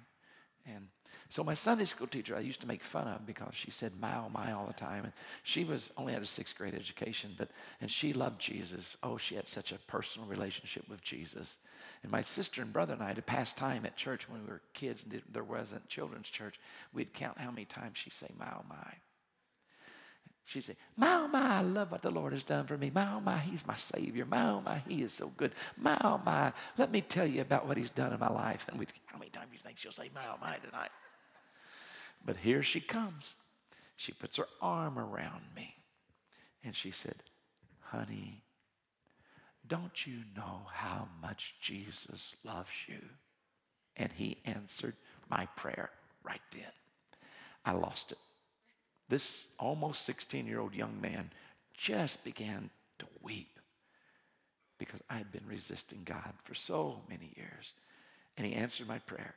And 0.66 0.88
so 1.30 1.44
my 1.44 1.54
Sunday 1.54 1.86
school 1.86 2.08
teacher, 2.08 2.36
I 2.36 2.40
used 2.40 2.62
to 2.62 2.68
make 2.68 2.84
fun 2.84 3.08
of 3.08 3.26
because 3.26 3.54
she 3.54 3.72
said 3.72 4.00
my 4.00 4.16
oh 4.18 4.30
my 4.30 4.52
all 4.52 4.66
the 4.66 4.74
time. 4.74 5.04
And 5.04 5.14
she 5.44 5.64
was 5.64 5.92
only 5.98 6.14
had 6.14 6.22
a 6.22 6.28
sixth 6.28 6.58
grade 6.58 6.74
education, 6.74 7.36
but 7.38 7.50
and 7.82 7.90
she 7.90 8.14
loved 8.14 8.40
Jesus. 8.40 8.98
Oh, 9.04 9.18
she 9.18 9.36
had 9.36 9.50
such 9.50 9.72
a 9.72 9.80
personal 9.88 10.28
relationship 10.28 10.88
with 10.90 11.02
Jesus. 11.02 11.58
And 12.04 12.12
my 12.12 12.22
sister 12.22 12.62
and 12.62 12.74
brother 12.74 12.94
and 12.94 13.04
I, 13.04 13.10
had 13.10 13.26
pass 13.26 13.54
time 13.54 13.86
at 13.86 13.96
church 13.96 14.30
when 14.30 14.42
we 14.44 14.50
were 14.50 14.62
kids 14.74 15.04
and 15.04 15.22
there 15.32 15.44
wasn't 15.44 15.88
children's 15.88 16.30
church, 16.30 16.60
we'd 16.94 17.14
count 17.14 17.38
how 17.38 17.52
many 17.52 17.66
times 17.66 17.98
she'd 17.98 18.14
say, 18.14 18.28
My 18.38 18.48
oh 18.54 18.66
my. 18.68 18.94
She'd 20.50 20.64
say, 20.64 20.76
My 20.98 21.14
oh 21.14 21.28
my, 21.28 21.60
I 21.60 21.62
love 21.62 21.92
what 21.92 22.02
the 22.02 22.10
Lord 22.10 22.34
has 22.34 22.42
done 22.42 22.66
for 22.66 22.76
me. 22.76 22.90
My 22.90 23.14
oh 23.14 23.20
my, 23.20 23.38
He's 23.38 23.68
my 23.68 23.76
Savior. 23.76 24.26
My 24.26 24.50
oh 24.50 24.62
my, 24.62 24.80
He 24.88 25.04
is 25.04 25.14
so 25.14 25.32
good. 25.38 25.54
My 25.78 25.96
oh 26.04 26.20
my, 26.26 26.52
let 26.76 26.92
me 26.92 27.02
tell 27.02 27.28
you 27.28 27.42
about 27.42 27.68
what 27.68 27.78
He's 27.78 27.92
done 27.92 28.14
in 28.14 28.20
my 28.20 28.32
life. 28.32 28.66
And 28.68 28.80
we'd, 28.80 28.92
how 29.06 29.20
many 29.20 29.30
times 29.30 29.50
do 29.52 29.58
you 29.58 29.62
think 29.64 29.78
she'll 29.78 29.92
say, 29.92 30.10
My 30.14 30.22
oh 30.28 30.38
my 30.42 30.58
tonight? 30.58 30.90
But 32.26 32.38
here 32.38 32.64
she 32.64 32.80
comes. 32.80 33.36
She 33.96 34.12
puts 34.12 34.38
her 34.38 34.48
arm 34.60 34.98
around 34.98 35.44
me 35.56 35.76
and 36.64 36.76
she 36.76 36.90
said, 36.90 37.22
Honey, 37.82 38.42
don't 39.68 40.08
you 40.08 40.22
know 40.36 40.62
how 40.74 41.08
much 41.22 41.54
Jesus 41.62 42.34
loves 42.44 42.70
you? 42.88 43.02
And 43.98 44.12
he 44.12 44.38
answered 44.46 44.96
my 45.30 45.46
prayer 45.56 45.92
right 46.24 46.42
then. 46.54 46.72
I 47.64 47.74
lost 47.74 48.14
it. 48.14 48.18
This 49.10 49.46
almost 49.58 50.06
16 50.06 50.48
year 50.48 50.60
old 50.60 50.74
young 50.74 51.02
man 51.02 51.32
just 51.76 52.24
began 52.24 52.70
to 53.00 53.06
weep 53.22 53.60
because 54.78 55.00
I 55.10 55.16
had 55.16 55.32
been 55.32 55.46
resisting 55.48 56.02
God 56.06 56.34
for 56.44 56.54
so 56.54 57.02
many 57.10 57.34
years. 57.36 57.74
And 58.38 58.46
he 58.46 58.54
answered 58.54 58.88
my 58.88 59.00
prayer 59.00 59.36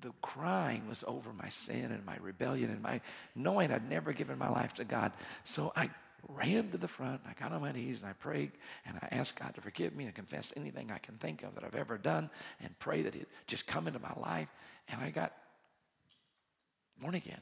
the 0.00 0.12
crying 0.20 0.86
was 0.86 1.02
over 1.06 1.32
my 1.32 1.48
sin 1.48 1.90
and 1.90 2.04
my 2.04 2.16
rebellion 2.20 2.70
and 2.70 2.82
my 2.82 3.00
knowing 3.34 3.72
I'd 3.72 3.88
never 3.88 4.12
given 4.12 4.38
my 4.38 4.48
life 4.48 4.74
to 4.74 4.84
God. 4.84 5.12
So 5.44 5.72
I 5.74 5.90
ran 6.28 6.70
to 6.70 6.78
the 6.78 6.88
front, 6.88 7.22
I 7.26 7.32
got 7.40 7.52
on 7.52 7.62
my 7.62 7.72
knees 7.72 8.02
and 8.02 8.10
I 8.10 8.12
prayed 8.12 8.52
and 8.84 8.98
I 9.00 9.08
asked 9.10 9.38
God 9.38 9.54
to 9.54 9.60
forgive 9.60 9.94
me 9.94 10.04
and 10.04 10.14
confess 10.14 10.52
anything 10.56 10.90
I 10.90 10.98
can 10.98 11.16
think 11.16 11.42
of 11.42 11.54
that 11.54 11.64
I've 11.64 11.74
ever 11.74 11.96
done 11.96 12.30
and 12.60 12.78
pray 12.78 13.02
that 13.02 13.14
He'd 13.14 13.26
just 13.46 13.66
come 13.66 13.86
into 13.86 13.98
my 13.98 14.12
life. 14.16 14.48
And 14.88 15.00
I 15.00 15.10
got 15.10 15.32
born 17.00 17.14
again, 17.14 17.40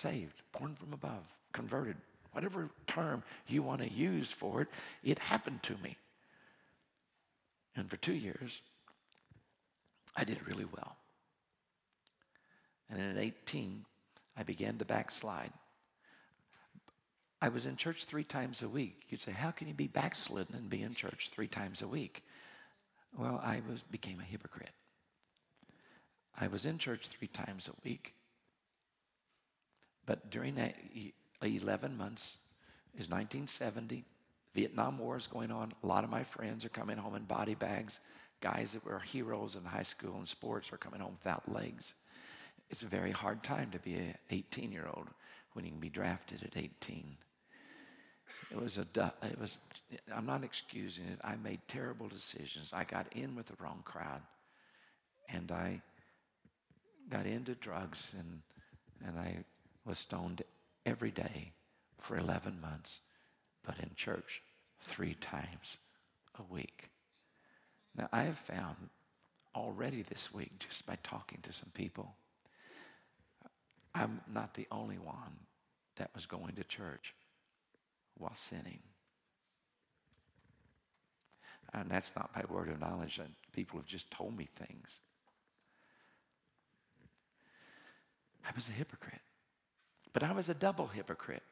saved, 0.00 0.42
born 0.58 0.74
from 0.74 0.92
above, 0.92 1.24
converted 1.52 1.96
whatever 2.32 2.70
term 2.86 3.22
you 3.46 3.62
want 3.62 3.80
to 3.80 3.90
use 3.90 4.30
for 4.30 4.62
it, 4.62 4.68
it 5.02 5.18
happened 5.18 5.62
to 5.62 5.76
me. 5.82 5.96
And 7.74 7.88
for 7.90 7.96
two 7.96 8.14
years, 8.14 8.60
I 10.16 10.24
did 10.24 10.46
really 10.46 10.64
well. 10.64 10.96
And 12.90 13.00
at 13.00 13.22
18, 13.22 13.84
I 14.36 14.42
began 14.42 14.78
to 14.78 14.84
backslide. 14.84 15.52
I 17.40 17.48
was 17.50 17.66
in 17.66 17.76
church 17.76 18.04
three 18.04 18.24
times 18.24 18.62
a 18.62 18.68
week. 18.68 19.02
You'd 19.08 19.20
say, 19.20 19.32
how 19.32 19.50
can 19.50 19.68
you 19.68 19.74
be 19.74 19.86
backslidden 19.86 20.56
and 20.56 20.68
be 20.68 20.82
in 20.82 20.94
church 20.94 21.30
three 21.32 21.46
times 21.46 21.82
a 21.82 21.88
week? 21.88 22.24
Well, 23.16 23.40
I 23.42 23.62
was 23.68 23.82
became 23.82 24.20
a 24.20 24.24
hypocrite. 24.24 24.70
I 26.38 26.48
was 26.48 26.66
in 26.66 26.78
church 26.78 27.06
three 27.08 27.28
times 27.28 27.68
a 27.68 27.88
week. 27.88 28.14
But 30.08 30.30
during 30.30 30.54
that 30.54 30.74
11 31.42 31.98
months 31.98 32.38
is 32.94 33.10
1970. 33.10 34.06
Vietnam 34.54 34.98
War 34.98 35.18
is 35.18 35.26
going 35.26 35.50
on. 35.50 35.74
A 35.82 35.86
lot 35.86 36.02
of 36.02 36.08
my 36.08 36.24
friends 36.24 36.64
are 36.64 36.70
coming 36.70 36.96
home 36.96 37.14
in 37.14 37.24
body 37.24 37.54
bags. 37.54 38.00
Guys 38.40 38.72
that 38.72 38.86
were 38.86 39.00
heroes 39.00 39.54
in 39.54 39.64
high 39.64 39.82
school 39.82 40.16
and 40.16 40.26
sports 40.26 40.72
are 40.72 40.78
coming 40.78 41.00
home 41.00 41.18
without 41.22 41.52
legs. 41.52 41.92
It's 42.70 42.84
a 42.84 42.86
very 42.86 43.10
hard 43.10 43.42
time 43.42 43.70
to 43.72 43.78
be 43.80 43.96
an 43.96 44.14
18 44.30 44.72
year 44.72 44.88
old 44.90 45.08
when 45.52 45.66
you 45.66 45.72
can 45.72 45.80
be 45.80 45.90
drafted 45.90 46.42
at 46.42 46.56
18. 46.56 47.04
It 48.50 48.58
was 48.58 48.78
a, 48.78 48.86
it 49.22 49.38
was, 49.38 49.58
I'm 50.10 50.24
not 50.24 50.42
excusing 50.42 51.04
it. 51.04 51.20
I 51.22 51.36
made 51.36 51.60
terrible 51.68 52.08
decisions. 52.08 52.70
I 52.72 52.84
got 52.84 53.08
in 53.14 53.36
with 53.36 53.44
the 53.44 53.62
wrong 53.62 53.82
crowd. 53.84 54.22
And 55.28 55.52
I 55.52 55.82
got 57.10 57.26
into 57.26 57.54
drugs 57.56 58.14
and, 58.18 58.40
and 59.06 59.18
I 59.18 59.44
was 59.84 59.98
stoned 59.98 60.42
every 60.84 61.10
day 61.10 61.52
for 61.98 62.16
11 62.18 62.60
months, 62.60 63.00
but 63.64 63.78
in 63.78 63.90
church 63.96 64.42
three 64.82 65.14
times 65.14 65.78
a 66.38 66.42
week. 66.52 66.90
Now, 67.96 68.08
I 68.12 68.22
have 68.22 68.38
found 68.38 68.90
already 69.54 70.02
this 70.02 70.32
week, 70.32 70.52
just 70.58 70.86
by 70.86 70.98
talking 71.02 71.40
to 71.42 71.52
some 71.52 71.70
people, 71.74 72.14
I'm 73.94 74.20
not 74.32 74.54
the 74.54 74.66
only 74.70 74.98
one 74.98 75.46
that 75.96 76.10
was 76.14 76.26
going 76.26 76.54
to 76.54 76.64
church 76.64 77.14
while 78.16 78.36
sinning. 78.36 78.78
And 81.74 81.90
that's 81.90 82.12
not 82.16 82.32
by 82.32 82.44
word 82.48 82.68
of 82.68 82.80
knowledge. 82.80 83.16
That 83.16 83.28
people 83.52 83.78
have 83.78 83.86
just 83.86 84.10
told 84.10 84.36
me 84.36 84.48
things. 84.56 85.00
I 88.46 88.50
was 88.54 88.68
a 88.68 88.72
hypocrite. 88.72 89.20
But 90.18 90.28
I 90.28 90.32
was 90.32 90.48
a 90.48 90.54
double 90.54 90.88
hypocrite. 90.88 91.44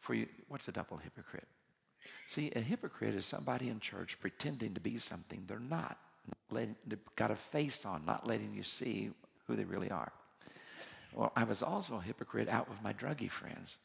For 0.00 0.12
you, 0.12 0.26
what's 0.48 0.68
a 0.68 0.72
double 0.72 0.98
hypocrite? 0.98 1.48
See, 2.26 2.52
a 2.54 2.60
hypocrite 2.60 3.14
is 3.14 3.24
somebody 3.24 3.70
in 3.70 3.80
church 3.80 4.18
pretending 4.20 4.74
to 4.74 4.80
be 4.80 4.98
something 4.98 5.44
they're 5.46 5.58
not. 5.58 5.96
Letting, 6.50 6.76
got 7.16 7.30
a 7.30 7.34
face 7.34 7.86
on, 7.86 8.04
not 8.04 8.26
letting 8.26 8.52
you 8.52 8.62
see 8.62 9.12
who 9.46 9.56
they 9.56 9.64
really 9.64 9.90
are. 9.90 10.12
Well, 11.14 11.32
I 11.34 11.44
was 11.44 11.62
also 11.62 11.96
a 11.96 12.02
hypocrite 12.02 12.50
out 12.50 12.68
with 12.68 12.82
my 12.82 12.92
druggy 12.92 13.30
friends 13.30 13.78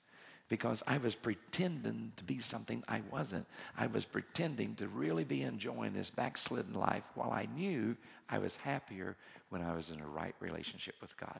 because 0.49 0.83
I 0.85 0.97
was 0.97 1.15
pretending 1.15 2.11
to 2.17 2.25
be 2.25 2.39
something 2.39 2.83
I 2.89 3.03
wasn't. 3.09 3.47
I 3.77 3.87
was 3.87 4.03
pretending 4.03 4.75
to 4.75 4.89
really 4.89 5.23
be 5.23 5.43
enjoying 5.43 5.93
this 5.93 6.09
backslidden 6.09 6.73
life 6.73 7.03
while 7.15 7.31
I 7.31 7.47
knew 7.55 7.95
I 8.29 8.39
was 8.39 8.57
happier 8.57 9.15
when 9.47 9.61
I 9.61 9.73
was 9.73 9.91
in 9.91 10.01
a 10.01 10.07
right 10.07 10.35
relationship 10.41 10.95
with 10.99 11.15
God. 11.15 11.39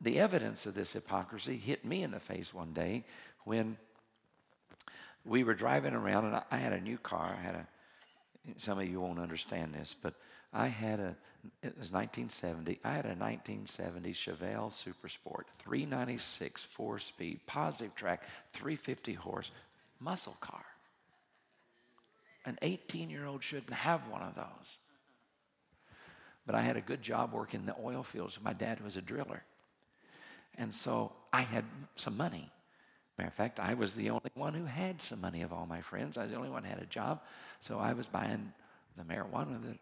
The, 0.00 0.18
evidence 0.18 0.66
of 0.66 0.74
this 0.74 0.92
hypocrisy 0.92 1.56
hit 1.56 1.84
me 1.84 2.02
in 2.02 2.10
the 2.10 2.20
face 2.20 2.52
one 2.52 2.72
day 2.72 3.04
when 3.44 3.76
we 5.24 5.44
were 5.44 5.54
driving 5.54 5.94
around 5.94 6.26
and 6.26 6.42
I 6.50 6.56
had 6.56 6.72
a 6.72 6.80
new 6.80 6.98
car. 6.98 7.36
I 7.38 7.42
had 7.42 7.54
a, 7.54 7.66
some 8.58 8.78
of 8.78 8.88
you 8.88 9.00
won't 9.00 9.18
understand 9.18 9.72
this, 9.74 9.94
but 10.00 10.14
I 10.52 10.68
had 10.68 11.00
a, 11.00 11.16
it 11.62 11.76
was 11.78 11.90
1970. 11.90 12.80
I 12.84 12.90
had 12.90 13.06
a 13.06 13.16
1970 13.16 14.12
Chevelle 14.12 14.72
Super 14.72 15.08
Sport, 15.08 15.46
396 15.58 16.62
four 16.62 16.98
speed, 16.98 17.40
Positraction, 17.46 18.28
350 18.52 19.14
horse, 19.14 19.50
muscle 20.00 20.36
car. 20.40 20.64
An 22.44 22.58
18 22.62 23.10
year 23.10 23.26
old 23.26 23.42
shouldn't 23.42 23.72
have 23.72 24.06
one 24.08 24.22
of 24.22 24.34
those. 24.34 24.78
But 26.46 26.54
I 26.54 26.60
had 26.60 26.76
a 26.76 26.82
good 26.82 27.00
job 27.00 27.32
working 27.32 27.60
in 27.60 27.66
the 27.66 27.76
oil 27.82 28.02
fields. 28.02 28.38
My 28.42 28.52
dad 28.52 28.82
was 28.82 28.96
a 28.96 29.02
driller. 29.02 29.42
And 30.58 30.74
so 30.74 31.12
I 31.32 31.42
had 31.42 31.64
some 31.96 32.16
money. 32.16 32.50
Matter 33.18 33.28
of 33.28 33.34
fact, 33.34 33.60
I 33.60 33.74
was 33.74 33.92
the 33.92 34.10
only 34.10 34.30
one 34.34 34.54
who 34.54 34.64
had 34.64 35.00
some 35.00 35.20
money 35.20 35.42
of 35.42 35.52
all 35.52 35.66
my 35.66 35.80
friends. 35.80 36.16
I 36.18 36.22
was 36.22 36.32
the 36.32 36.36
only 36.36 36.50
one 36.50 36.64
who 36.64 36.70
had 36.70 36.82
a 36.82 36.86
job. 36.86 37.20
So 37.60 37.78
I 37.78 37.92
was 37.92 38.08
buying 38.08 38.52
the 38.96 39.04
marijuana 39.04 39.78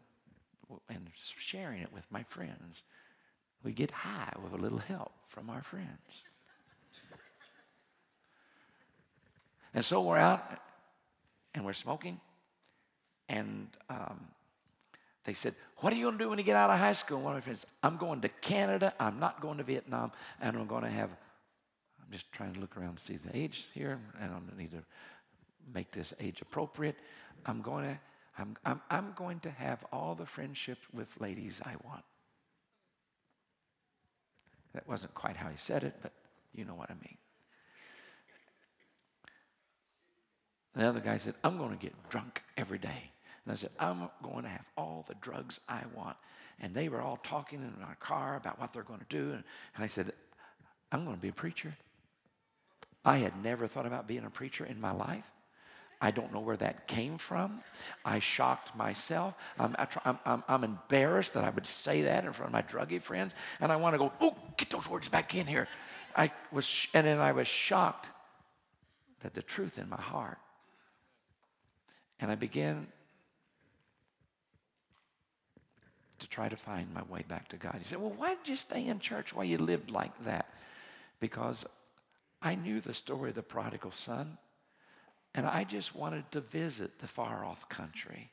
and 0.88 1.10
sharing 1.38 1.80
it 1.80 1.92
with 1.92 2.04
my 2.10 2.22
friends. 2.24 2.82
We 3.62 3.72
get 3.72 3.90
high 3.90 4.32
with 4.42 4.52
a 4.52 4.56
little 4.56 4.78
help 4.78 5.12
from 5.28 5.48
our 5.48 5.62
friends. 5.62 6.22
And 9.74 9.84
so 9.84 10.02
we're 10.02 10.18
out 10.18 10.58
and 11.54 11.64
we're 11.64 11.72
smoking. 11.72 12.20
And 13.28 13.68
um, 13.88 14.20
they 15.24 15.32
said, 15.32 15.54
What 15.78 15.92
are 15.92 15.96
you 15.96 16.04
going 16.04 16.18
to 16.18 16.24
do 16.24 16.30
when 16.30 16.38
you 16.38 16.44
get 16.44 16.56
out 16.56 16.70
of 16.70 16.78
high 16.78 16.92
school? 16.92 17.20
one 17.20 17.32
of 17.32 17.38
my 17.38 17.40
friends, 17.42 17.66
I'm 17.82 17.96
going 17.96 18.20
to 18.22 18.28
Canada. 18.28 18.92
I'm 18.98 19.18
not 19.18 19.40
going 19.40 19.58
to 19.58 19.64
Vietnam. 19.64 20.12
And 20.40 20.56
I'm 20.56 20.66
going 20.66 20.84
to 20.84 20.90
have 20.90 21.10
I'm 22.12 22.12
just 22.12 22.30
trying 22.32 22.54
to 22.54 22.60
look 22.60 22.76
around 22.76 22.90
and 22.90 22.98
see 22.98 23.16
the 23.16 23.36
age 23.36 23.68
here. 23.72 23.98
I 24.20 24.26
don't 24.26 24.56
need 24.58 24.72
to 24.72 24.82
make 25.72 25.92
this 25.92 26.12
age 26.20 26.42
appropriate. 26.42 26.96
I'm 27.46 27.62
going 27.62 27.84
to, 27.84 27.98
I'm, 28.38 28.56
I'm, 28.64 28.80
I'm 28.90 29.12
going 29.16 29.40
to 29.40 29.50
have 29.50 29.84
all 29.92 30.14
the 30.14 30.26
friendship 30.26 30.78
with 30.92 31.08
ladies 31.20 31.60
I 31.64 31.74
want. 31.84 32.04
That 34.74 34.88
wasn't 34.88 35.14
quite 35.14 35.36
how 35.36 35.48
he 35.48 35.56
said 35.56 35.84
it, 35.84 35.94
but 36.02 36.12
you 36.54 36.64
know 36.64 36.74
what 36.74 36.90
I 36.90 36.94
mean. 36.94 37.16
The 40.74 40.86
other 40.86 41.00
guy 41.00 41.18
said, 41.18 41.34
I'm 41.44 41.58
going 41.58 41.70
to 41.70 41.76
get 41.76 41.92
drunk 42.08 42.42
every 42.56 42.78
day. 42.78 43.10
And 43.44 43.52
I 43.52 43.56
said, 43.56 43.70
I'm 43.78 44.08
going 44.22 44.44
to 44.44 44.48
have 44.48 44.64
all 44.76 45.04
the 45.08 45.14
drugs 45.14 45.58
I 45.68 45.82
want. 45.94 46.16
And 46.60 46.74
they 46.74 46.88
were 46.88 47.00
all 47.00 47.16
talking 47.16 47.60
in 47.60 47.84
our 47.84 47.96
car 47.96 48.36
about 48.36 48.60
what 48.60 48.72
they're 48.72 48.84
going 48.84 49.00
to 49.00 49.06
do. 49.08 49.32
And, 49.32 49.42
I 49.78 49.86
said, 49.88 50.12
I'm 50.92 51.04
going 51.04 51.16
to 51.16 51.22
be 51.22 51.28
a 51.28 51.32
preacher. 51.32 51.74
I 53.04 53.18
had 53.18 53.42
never 53.42 53.66
thought 53.66 53.86
about 53.86 54.06
being 54.06 54.24
a 54.24 54.30
preacher 54.30 54.64
in 54.64 54.80
my 54.80 54.92
life. 54.92 55.24
I 56.00 56.10
don't 56.10 56.32
know 56.32 56.40
where 56.40 56.56
that 56.56 56.88
came 56.88 57.16
from. 57.16 57.60
I 58.04 58.18
shocked 58.18 58.76
myself. 58.76 59.34
I'm, 59.58 59.76
I'm, 60.04 60.42
I'm, 60.48 60.64
embarrassed 60.64 61.34
that 61.34 61.44
I 61.44 61.50
would 61.50 61.66
say 61.66 62.02
that 62.02 62.24
in 62.24 62.32
front 62.32 62.48
of 62.48 62.52
my 62.52 62.62
druggy 62.62 63.00
friends. 63.00 63.34
And 63.60 63.70
I 63.70 63.76
want 63.76 63.94
to 63.94 63.98
go, 63.98 64.12
oh, 64.20 64.36
get 64.56 64.70
those 64.70 64.88
words 64.88 65.08
back 65.08 65.36
in 65.36 65.46
here. 65.46 65.68
I 66.16 66.32
was, 66.50 66.88
and 66.92 67.06
then 67.06 67.18
I 67.18 67.32
was 67.32 67.46
shocked 67.46 68.08
that 69.20 69.34
the 69.34 69.42
truth 69.42 69.78
in 69.78 69.88
my 69.88 70.00
heart. 70.00 70.38
And 72.18 72.32
I 72.32 72.34
began 72.34 72.88
to 76.22 76.28
try 76.28 76.48
to 76.48 76.56
find 76.56 76.92
my 76.94 77.02
way 77.02 77.24
back 77.28 77.48
to 77.48 77.56
God. 77.56 77.76
He 77.78 77.88
said, 77.88 78.00
well, 78.00 78.14
why 78.16 78.30
did 78.34 78.48
you 78.48 78.56
stay 78.56 78.86
in 78.86 78.98
church 78.98 79.34
while 79.34 79.44
you 79.44 79.58
lived 79.58 79.90
like 79.90 80.24
that? 80.24 80.48
Because 81.20 81.64
I 82.40 82.54
knew 82.54 82.80
the 82.80 82.94
story 82.94 83.30
of 83.30 83.36
the 83.36 83.42
prodigal 83.42 83.92
son, 83.92 84.38
and 85.34 85.46
I 85.46 85.64
just 85.64 85.94
wanted 85.94 86.30
to 86.32 86.40
visit 86.40 86.98
the 86.98 87.06
far 87.06 87.44
off 87.44 87.68
country. 87.68 88.30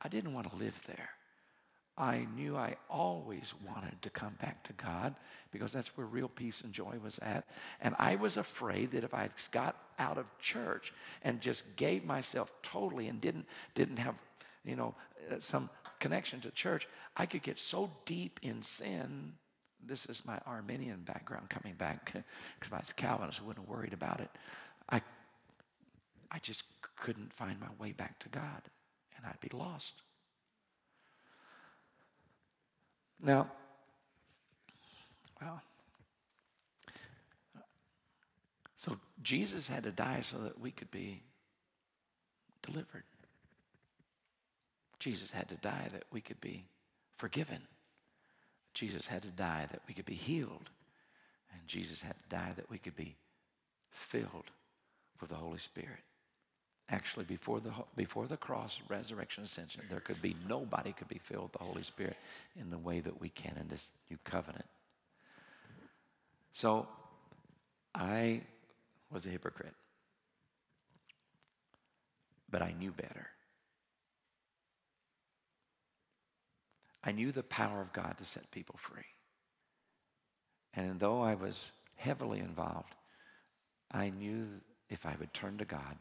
I 0.00 0.08
didn't 0.08 0.32
want 0.32 0.50
to 0.50 0.56
live 0.56 0.80
there. 0.86 1.10
I 1.96 2.26
knew 2.34 2.56
I 2.56 2.76
always 2.88 3.52
wanted 3.66 4.00
to 4.00 4.10
come 4.10 4.34
back 4.40 4.64
to 4.64 4.72
God 4.72 5.14
because 5.50 5.72
that's 5.72 5.94
where 5.96 6.06
real 6.06 6.28
peace 6.28 6.62
and 6.62 6.72
joy 6.72 6.96
was 7.04 7.18
at. 7.20 7.44
And 7.82 7.94
I 7.98 8.16
was 8.16 8.38
afraid 8.38 8.92
that 8.92 9.04
if 9.04 9.12
I 9.12 9.28
got 9.50 9.76
out 9.98 10.16
of 10.16 10.24
church 10.38 10.92
and 11.22 11.40
just 11.40 11.64
gave 11.76 12.04
myself 12.04 12.50
totally 12.62 13.08
and 13.08 13.20
didn't, 13.20 13.44
didn't 13.74 13.98
have, 13.98 14.14
you 14.64 14.74
know, 14.74 14.94
some 15.40 15.68
connection 16.02 16.40
to 16.42 16.50
church, 16.50 16.86
I 17.16 17.26
could 17.26 17.42
get 17.42 17.58
so 17.58 17.90
deep 18.04 18.40
in 18.42 18.62
sin 18.62 19.32
this 19.86 20.06
is 20.06 20.22
my 20.24 20.38
Arminian 20.46 21.00
background 21.00 21.50
coming 21.50 21.74
back 21.74 22.12
because 22.58 22.72
I 22.72 22.78
was 22.78 22.92
Calvinist, 22.92 23.40
I 23.40 23.46
wouldn't 23.46 23.66
have 23.66 23.76
worried 23.76 23.92
about 23.92 24.20
it. 24.20 24.30
I, 24.88 25.00
I 26.30 26.38
just 26.38 26.62
couldn't 26.96 27.32
find 27.32 27.58
my 27.60 27.68
way 27.78 27.92
back 27.92 28.18
to 28.20 28.28
God, 28.28 28.62
and 29.16 29.26
I'd 29.26 29.40
be 29.40 29.50
lost. 29.56 29.94
Now, 33.20 33.50
well, 35.40 35.62
so 38.76 38.96
Jesus 39.22 39.68
had 39.68 39.84
to 39.84 39.92
die 39.92 40.20
so 40.22 40.38
that 40.38 40.60
we 40.60 40.70
could 40.70 40.90
be 40.90 41.22
delivered. 42.62 43.04
Jesus 45.02 45.32
had 45.32 45.48
to 45.48 45.56
die 45.56 45.88
that 45.90 46.04
we 46.12 46.20
could 46.20 46.40
be 46.40 46.64
forgiven. 47.16 47.58
Jesus 48.72 49.04
had 49.04 49.22
to 49.22 49.30
die 49.30 49.66
that 49.72 49.82
we 49.88 49.94
could 49.94 50.04
be 50.04 50.14
healed. 50.14 50.70
And 51.52 51.60
Jesus 51.66 52.00
had 52.00 52.14
to 52.14 52.28
die 52.36 52.52
that 52.54 52.70
we 52.70 52.78
could 52.78 52.94
be 52.94 53.16
filled 53.90 54.52
with 55.20 55.30
the 55.30 55.34
Holy 55.34 55.58
Spirit. 55.58 56.04
Actually, 56.88 57.24
before 57.24 57.58
the, 57.58 57.72
before 57.96 58.28
the 58.28 58.36
cross, 58.36 58.78
resurrection, 58.88 59.42
ascension, 59.42 59.82
there 59.90 59.98
could 59.98 60.22
be 60.22 60.36
nobody 60.48 60.92
could 60.92 61.08
be 61.08 61.18
filled 61.18 61.50
with 61.50 61.52
the 61.54 61.64
Holy 61.64 61.82
Spirit 61.82 62.16
in 62.54 62.70
the 62.70 62.78
way 62.78 63.00
that 63.00 63.20
we 63.20 63.28
can 63.30 63.56
in 63.60 63.66
this 63.66 63.88
new 64.08 64.18
covenant. 64.22 64.66
So 66.52 66.86
I 67.92 68.42
was 69.12 69.26
a 69.26 69.30
hypocrite, 69.30 69.74
but 72.48 72.62
I 72.62 72.72
knew 72.78 72.92
better. 72.92 73.26
I 77.04 77.12
knew 77.12 77.32
the 77.32 77.42
power 77.42 77.80
of 77.80 77.92
God 77.92 78.16
to 78.18 78.24
set 78.24 78.50
people 78.50 78.76
free. 78.78 79.02
And 80.74 81.00
though 81.00 81.20
I 81.20 81.34
was 81.34 81.72
heavily 81.96 82.38
involved, 82.38 82.94
I 83.90 84.10
knew 84.10 84.46
if 84.88 85.04
I 85.04 85.16
would 85.18 85.34
turn 85.34 85.58
to 85.58 85.64
God, 85.64 85.96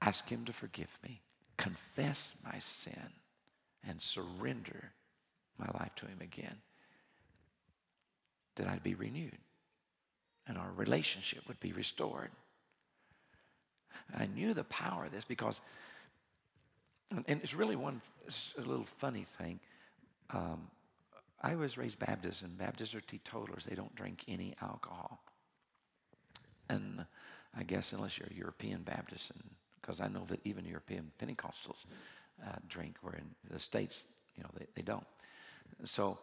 ask 0.00 0.28
Him 0.28 0.44
to 0.44 0.52
forgive 0.52 0.90
me, 1.02 1.20
confess 1.56 2.34
my 2.44 2.58
sin, 2.58 3.10
and 3.86 4.00
surrender 4.00 4.92
my 5.58 5.66
life 5.78 5.94
to 5.96 6.06
Him 6.06 6.18
again, 6.20 6.56
that 8.56 8.66
I'd 8.66 8.82
be 8.82 8.94
renewed 8.94 9.38
and 10.46 10.56
our 10.56 10.70
relationship 10.76 11.46
would 11.48 11.60
be 11.60 11.72
restored. 11.72 12.30
And 14.12 14.22
I 14.22 14.26
knew 14.26 14.54
the 14.54 14.64
power 14.64 15.06
of 15.06 15.12
this 15.12 15.24
because, 15.24 15.60
and 17.10 17.40
it's 17.42 17.54
really 17.54 17.76
one 17.76 18.00
it's 18.26 18.54
a 18.58 18.62
little 18.62 18.86
funny 18.86 19.26
thing. 19.38 19.60
Um, 20.30 20.68
I 21.42 21.54
was 21.54 21.78
raised 21.78 21.98
Baptist, 21.98 22.42
and 22.42 22.56
Baptists 22.58 22.94
are 22.94 23.00
teetotalers. 23.00 23.64
They 23.64 23.76
don't 23.76 23.94
drink 23.94 24.24
any 24.26 24.56
alcohol. 24.60 25.20
And 26.68 27.04
I 27.56 27.62
guess 27.62 27.92
unless 27.92 28.18
you're 28.18 28.28
a 28.30 28.34
European 28.34 28.82
Baptist, 28.82 29.30
because 29.80 30.00
I 30.00 30.08
know 30.08 30.24
that 30.28 30.40
even 30.44 30.64
European 30.64 31.12
Pentecostals 31.20 31.84
uh, 32.44 32.56
drink, 32.68 32.96
where 33.02 33.14
in 33.14 33.26
the 33.50 33.58
States, 33.60 34.04
you 34.36 34.42
know, 34.42 34.50
they, 34.58 34.66
they 34.74 34.82
don't. 34.82 35.06
So 35.84 36.18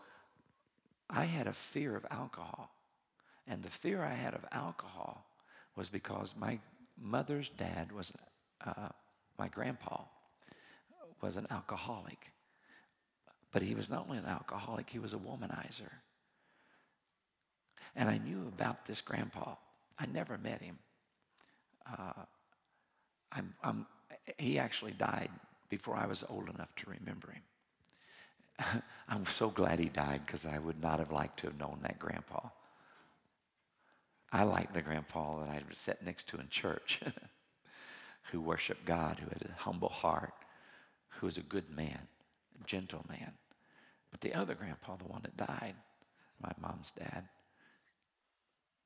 I 1.09 1.25
had 1.25 1.47
a 1.47 1.53
fear 1.53 1.95
of 1.95 2.05
alcohol. 2.09 2.69
And 3.47 3.61
the 3.61 3.69
fear 3.69 4.03
I 4.03 4.13
had 4.13 4.33
of 4.33 4.45
alcohol 4.51 5.25
was 5.75 5.89
because 5.89 6.33
my 6.37 6.59
mother's 7.01 7.49
dad 7.57 7.91
was, 7.91 8.11
uh, 8.65 8.89
my 9.37 9.47
grandpa 9.47 10.01
was 11.21 11.35
an 11.35 11.47
alcoholic. 11.49 12.32
But 13.53 13.61
he 13.61 13.75
was 13.75 13.89
not 13.89 14.05
only 14.07 14.17
an 14.17 14.25
alcoholic, 14.25 14.89
he 14.89 14.99
was 14.99 15.13
a 15.13 15.17
womanizer. 15.17 15.91
And 17.95 18.09
I 18.09 18.17
knew 18.17 18.47
about 18.47 18.85
this 18.85 18.99
grandpa. 18.99 19.55
I 19.99 20.07
never 20.07 20.37
met 20.37 20.61
him. 20.61 20.79
Uh, 21.87 22.23
I'm, 23.31 23.53
I'm, 23.63 23.85
he 24.37 24.57
actually 24.57 24.93
died 24.93 25.29
before 25.69 25.95
I 25.95 26.07
was 26.07 26.23
old 26.29 26.49
enough 26.49 26.73
to 26.77 26.89
remember 26.89 27.31
him. 27.31 28.81
I'm 29.07 29.25
so 29.25 29.49
glad 29.49 29.79
he 29.79 29.89
died 29.89 30.21
because 30.25 30.45
I 30.45 30.57
would 30.57 30.81
not 30.81 30.99
have 30.99 31.11
liked 31.11 31.39
to 31.41 31.47
have 31.47 31.59
known 31.59 31.79
that 31.83 31.99
grandpa. 31.99 32.49
I 34.31 34.43
liked 34.43 34.73
the 34.73 34.81
grandpa 34.81 35.41
that 35.41 35.49
I 35.49 35.61
sat 35.75 36.03
next 36.03 36.27
to 36.29 36.39
in 36.39 36.49
church 36.49 37.01
who 38.31 38.41
worshiped 38.41 38.85
God, 38.85 39.19
who 39.19 39.27
had 39.27 39.47
a 39.47 39.61
humble 39.61 39.89
heart, 39.89 40.33
who 41.09 41.27
was 41.27 41.37
a 41.37 41.41
good 41.41 41.69
man, 41.69 41.99
a 42.59 42.65
gentle 42.65 43.05
man. 43.07 43.33
But 44.13 44.21
the 44.21 44.35
other 44.35 44.53
grandpa, 44.53 44.95
the 44.95 45.05
one 45.05 45.23
that 45.23 45.35
died, 45.35 45.73
my 46.39 46.51
mom's 46.61 46.91
dad, 46.91 47.27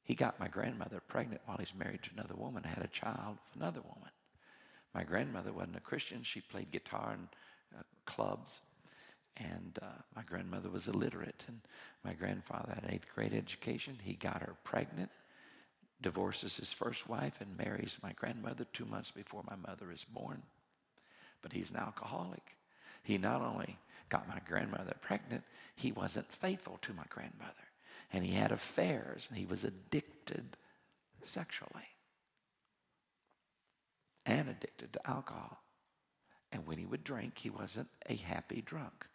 he 0.03 0.15
got 0.15 0.39
my 0.39 0.47
grandmother 0.47 1.01
pregnant 1.05 1.41
while 1.45 1.57
he's 1.57 1.75
married 1.75 2.01
to 2.03 2.11
another 2.13 2.33
woman, 2.33 2.63
had 2.63 2.81
a 2.81 2.87
child 2.87 3.37
with 3.43 3.61
another 3.61 3.81
woman. 3.81 4.09
My 4.95 5.03
grandmother 5.03 5.51
wasn't 5.51 5.75
a 5.75 5.81
Christian. 5.81 6.23
She 6.23 6.39
played 6.39 6.71
guitar 6.71 7.17
in 7.19 7.27
uh, 7.77 7.83
clubs. 8.05 8.61
And 9.35 9.77
uh, 9.81 10.01
my 10.15 10.23
grandmother 10.23 10.69
was 10.69 10.87
illiterate. 10.87 11.43
And 11.49 11.59
my 12.05 12.13
grandfather 12.13 12.71
had 12.73 12.85
an 12.85 12.93
eighth 12.93 13.07
grade 13.13 13.33
education. 13.33 13.97
He 14.01 14.13
got 14.13 14.41
her 14.41 14.55
pregnant, 14.63 15.11
divorces 16.01 16.55
his 16.55 16.71
first 16.71 17.09
wife, 17.09 17.41
and 17.41 17.57
marries 17.57 17.97
my 18.01 18.13
grandmother 18.13 18.65
two 18.71 18.85
months 18.85 19.11
before 19.11 19.43
my 19.45 19.57
mother 19.57 19.91
is 19.91 20.05
born. 20.05 20.41
But 21.41 21.51
he's 21.51 21.71
an 21.71 21.77
alcoholic. 21.77 22.55
He 23.03 23.17
not 23.17 23.41
only 23.41 23.77
got 24.09 24.27
my 24.27 24.39
grandmother 24.47 24.95
pregnant, 25.01 25.43
he 25.75 25.91
wasn't 25.91 26.31
faithful 26.31 26.79
to 26.81 26.93
my 26.93 27.03
grandmother. 27.09 27.53
And 28.11 28.23
he 28.25 28.33
had 28.33 28.51
affairs 28.51 29.27
and 29.29 29.37
he 29.37 29.45
was 29.45 29.63
addicted 29.63 30.57
sexually 31.23 31.89
and 34.25 34.49
addicted 34.49 34.93
to 34.93 35.09
alcohol. 35.09 35.59
And 36.51 36.65
when 36.65 36.77
he 36.77 36.85
would 36.85 37.03
drink, 37.03 37.37
he 37.37 37.49
wasn't 37.49 37.89
a 38.07 38.15
happy 38.15 38.61
drunk, 38.61 39.05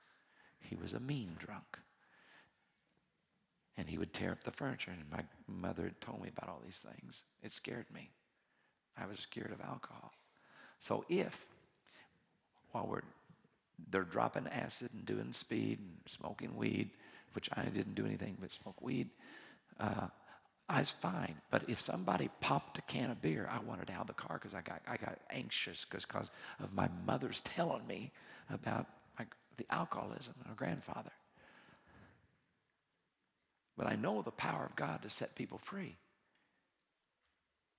he 0.60 0.76
was 0.76 0.92
a 0.92 1.00
mean 1.00 1.36
drunk. 1.38 1.78
And 3.76 3.88
he 3.88 3.96
would 3.96 4.12
tear 4.12 4.32
up 4.32 4.44
the 4.44 4.50
furniture. 4.50 4.90
And 4.90 5.10
my 5.10 5.24
mother 5.48 5.84
had 5.84 6.00
told 6.02 6.20
me 6.22 6.28
about 6.28 6.50
all 6.50 6.60
these 6.62 6.84
things. 6.84 7.24
It 7.42 7.54
scared 7.54 7.86
me. 7.92 8.10
I 8.98 9.06
was 9.06 9.18
scared 9.18 9.50
of 9.50 9.62
alcohol. 9.62 10.12
So 10.78 11.06
if, 11.08 11.46
while 12.72 12.86
we're 12.86 13.00
they're 13.90 14.02
dropping 14.02 14.48
acid 14.48 14.90
and 14.92 15.04
doing 15.04 15.32
speed 15.32 15.78
and 15.78 15.96
smoking 16.08 16.56
weed, 16.56 16.90
which 17.34 17.48
I 17.54 17.64
didn't 17.64 17.94
do 17.94 18.06
anything 18.06 18.36
but 18.40 18.50
smoke 18.52 18.80
weed. 18.80 19.10
Uh, 19.78 20.08
I 20.68 20.80
was 20.80 20.90
fine. 20.90 21.34
But 21.50 21.64
if 21.68 21.80
somebody 21.80 22.30
popped 22.40 22.78
a 22.78 22.82
can 22.82 23.10
of 23.10 23.20
beer, 23.20 23.48
I 23.50 23.58
wanted 23.60 23.90
out 23.90 24.02
of 24.02 24.06
the 24.06 24.12
car 24.14 24.38
because 24.38 24.54
I 24.54 24.62
got, 24.62 24.80
I 24.86 24.96
got 24.96 25.18
anxious 25.30 25.84
because 25.84 26.30
of 26.60 26.72
my 26.72 26.88
mother's 27.06 27.40
telling 27.44 27.86
me 27.86 28.12
about 28.50 28.86
my, 29.18 29.26
the 29.56 29.66
alcoholism 29.70 30.34
of 30.40 30.46
her 30.46 30.54
grandfather. 30.54 31.12
But 33.76 33.86
I 33.86 33.96
know 33.96 34.22
the 34.22 34.30
power 34.30 34.64
of 34.64 34.76
God 34.76 35.02
to 35.02 35.10
set 35.10 35.34
people 35.34 35.58
free 35.58 35.96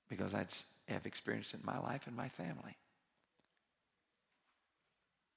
because 0.10 0.34
I 0.34 0.46
have 0.88 1.06
experienced 1.06 1.54
it 1.54 1.62
in 1.62 1.66
my 1.66 1.80
life 1.80 2.08
and 2.08 2.16
my 2.16 2.30
family. 2.30 2.76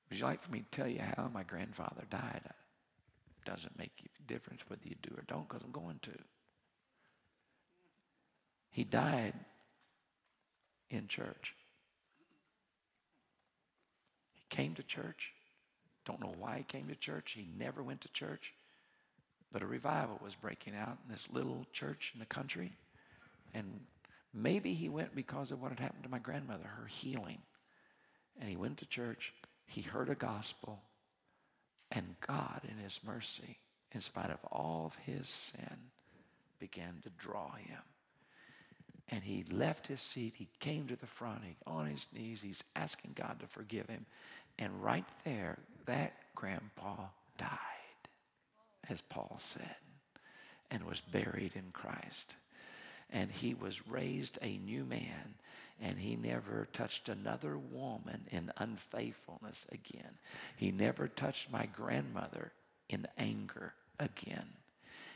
Would 0.09 0.19
you 0.19 0.25
like 0.25 0.42
for 0.42 0.53
me 0.53 0.61
to 0.61 0.77
tell 0.77 0.88
you 0.88 1.01
how 1.01 1.29
my 1.33 1.42
grandfather 1.42 2.05
died? 2.11 2.42
It 2.45 3.51
doesn't 3.51 3.79
make 3.79 3.92
a 4.05 4.33
difference 4.33 4.62
whether 4.69 4.83
you 4.85 4.95
do 5.03 5.14
or 5.16 5.25
don't 5.27 5.49
because 5.49 5.62
I'm 5.64 5.73
going 5.73 5.99
to. 6.03 6.12
He 8.71 8.85
died 8.85 9.35
in 10.90 11.09
church. 11.09 11.55
He 14.35 14.42
came 14.51 14.75
to 14.75 14.83
church. 14.83 15.33
Don't 16.05 16.21
know 16.21 16.35
why 16.38 16.59
he 16.59 16.64
came 16.64 16.87
to 16.88 16.95
church. 16.95 17.33
He 17.35 17.49
never 17.59 17.83
went 17.83 18.03
to 18.03 18.12
church. 18.12 18.53
But 19.53 19.62
a 19.62 19.66
revival 19.66 20.21
was 20.23 20.35
breaking 20.35 20.75
out 20.77 20.99
in 21.07 21.12
this 21.12 21.27
little 21.33 21.66
church 21.73 22.12
in 22.14 22.21
the 22.21 22.27
country. 22.27 22.73
And 23.55 23.81
maybe 24.35 24.75
he 24.75 24.88
went 24.88 25.14
because 25.16 25.51
of 25.51 25.61
what 25.61 25.71
had 25.71 25.81
happened 25.81 26.05
to 26.05 26.11
my 26.11 26.19
grandmother, 26.19 26.66
her 26.66 26.87
healing. 26.87 27.38
And 28.38 28.49
he 28.49 28.57
went 28.57 28.79
to 28.79 28.87
church 28.87 29.33
he 29.66 29.83
heard 29.83 30.09
a 30.09 30.14
gospel, 30.14 30.81
and 31.90 32.16
God, 32.26 32.62
in 32.68 32.83
His 32.83 33.00
mercy, 33.05 33.59
in 33.96 34.00
spite 34.02 34.31
of 34.31 34.38
all 34.52 34.87
of 34.87 34.94
his 35.05 35.29
sin, 35.29 35.79
began 36.59 37.00
to 37.02 37.11
draw 37.18 37.52
him. 37.52 37.81
And 39.09 39.22
he 39.22 39.44
left 39.50 39.87
his 39.87 40.00
seat. 40.00 40.35
He 40.37 40.48
came 40.61 40.88
to 40.88 40.96
the 40.96 41.07
front. 41.07 41.42
He, 41.44 41.57
on 41.66 41.87
his 41.87 42.07
knees, 42.12 42.42
he's 42.42 42.64
asking 42.74 43.12
God 43.14 43.38
to 43.40 43.46
forgive 43.46 43.88
him. 43.88 44.05
And 44.59 44.83
right 44.83 45.07
there, 45.24 45.59
that 45.87 46.12
grandpa 46.35 46.97
died, 47.38 47.49
as 48.91 49.01
Paul 49.09 49.38
said, 49.38 49.76
and 50.70 50.84
was 50.84 51.01
buried 51.01 51.53
in 51.55 51.70
Christ. 51.72 52.34
And 53.11 53.30
he 53.30 53.54
was 53.54 53.86
raised 53.88 54.38
a 54.42 54.59
new 54.59 54.84
man 54.84 55.34
and 55.80 55.98
he 55.98 56.16
never 56.16 56.68
touched 56.72 57.09
another 57.09 57.59
woman 57.59 58.26
in 58.30 58.50
unfaithfulness 58.57 59.66
again. 59.70 60.18
He 60.57 60.72
never 60.72 61.07
touched 61.07 61.50
my 61.50 61.66
grandmother 61.66 62.52
in 62.88 63.07
anger 63.18 63.74
again. 64.00 64.48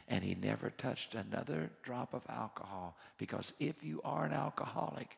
And 0.09 0.22
he 0.22 0.34
never 0.34 0.70
touched 0.70 1.14
another 1.14 1.70
drop 1.82 2.12
of 2.14 2.22
alcohol 2.28 2.97
because 3.16 3.53
if 3.59 3.82
you 3.82 4.01
are 4.05 4.24
an 4.24 4.32
alcoholic, 4.32 5.16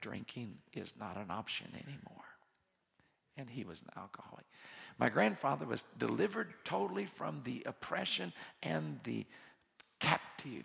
drinking 0.00 0.54
is 0.72 0.94
not 0.98 1.16
an 1.16 1.30
option 1.30 1.66
anymore. 1.74 2.24
And 3.36 3.50
he 3.50 3.64
was 3.64 3.82
an 3.82 3.88
alcoholic. 3.96 4.46
My 4.98 5.08
grandfather 5.08 5.66
was 5.66 5.82
delivered 5.98 6.54
totally 6.64 7.06
from 7.06 7.42
the 7.44 7.62
oppression 7.66 8.32
and 8.62 9.00
the 9.04 9.26
captive 10.00 10.64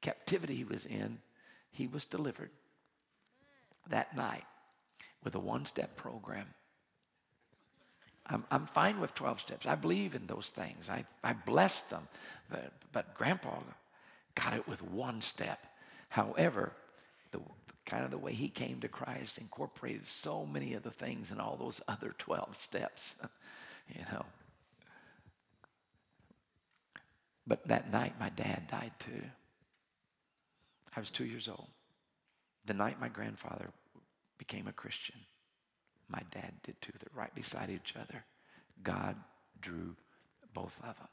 captivity 0.00 0.54
he 0.54 0.64
was 0.64 0.84
in. 0.84 1.18
He 1.70 1.86
was 1.86 2.04
delivered 2.04 2.50
that 3.88 4.16
night 4.16 4.44
with 5.24 5.34
a 5.34 5.38
one 5.38 5.64
step 5.64 5.96
program. 5.96 6.46
I'm, 8.26 8.44
I'm 8.50 8.66
fine 8.66 9.00
with 9.00 9.14
12 9.14 9.40
steps. 9.40 9.66
I 9.66 9.74
believe 9.74 10.14
in 10.14 10.26
those 10.26 10.48
things. 10.48 10.90
I, 10.90 11.04
I 11.24 11.32
bless 11.32 11.80
them. 11.82 12.06
But, 12.50 12.72
but 12.92 13.14
Grandpa 13.14 13.56
got 14.34 14.54
it 14.54 14.68
with 14.68 14.82
one 14.82 15.20
step. 15.22 15.66
However, 16.10 16.72
the 17.32 17.40
kind 17.86 18.04
of 18.04 18.10
the 18.10 18.18
way 18.18 18.34
he 18.34 18.48
came 18.48 18.80
to 18.80 18.88
Christ, 18.88 19.38
incorporated 19.38 20.08
so 20.08 20.44
many 20.44 20.74
of 20.74 20.82
the 20.82 20.90
things 20.90 21.30
in 21.30 21.40
all 21.40 21.56
those 21.56 21.80
other 21.88 22.14
12 22.18 22.54
steps, 22.56 23.14
you 23.94 24.02
know. 24.12 24.26
But 27.46 27.66
that 27.68 27.90
night, 27.90 28.20
my 28.20 28.28
dad 28.28 28.68
died 28.70 28.92
too. 28.98 29.22
I 30.96 31.00
was 31.00 31.10
two 31.10 31.24
years 31.24 31.48
old. 31.48 31.68
The 32.66 32.74
night 32.74 33.00
my 33.00 33.08
grandfather 33.08 33.70
became 34.36 34.68
a 34.68 34.72
Christian, 34.72 35.16
my 36.08 36.22
dad 36.30 36.52
did 36.62 36.80
too. 36.80 36.92
They're 36.98 37.18
right 37.18 37.34
beside 37.34 37.70
each 37.70 37.94
other. 37.96 38.24
God 38.82 39.16
drew 39.60 39.96
both 40.54 40.74
of 40.82 40.96
them. 40.96 41.08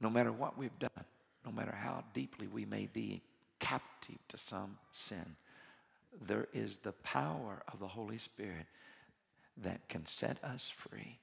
No 0.00 0.10
matter 0.10 0.32
what 0.32 0.56
we've 0.56 0.78
done, 0.78 1.04
no 1.44 1.52
matter 1.52 1.74
how 1.74 2.04
deeply 2.14 2.46
we 2.46 2.64
may 2.64 2.86
be 2.86 3.22
captive 3.58 4.18
to 4.28 4.36
some 4.36 4.78
sin, 4.92 5.36
there 6.26 6.48
is 6.52 6.76
the 6.76 6.92
power 6.92 7.62
of 7.72 7.78
the 7.78 7.88
Holy 7.88 8.18
Spirit 8.18 8.66
that 9.56 9.88
can 9.88 10.06
set 10.06 10.42
us 10.42 10.72
free 10.74 11.18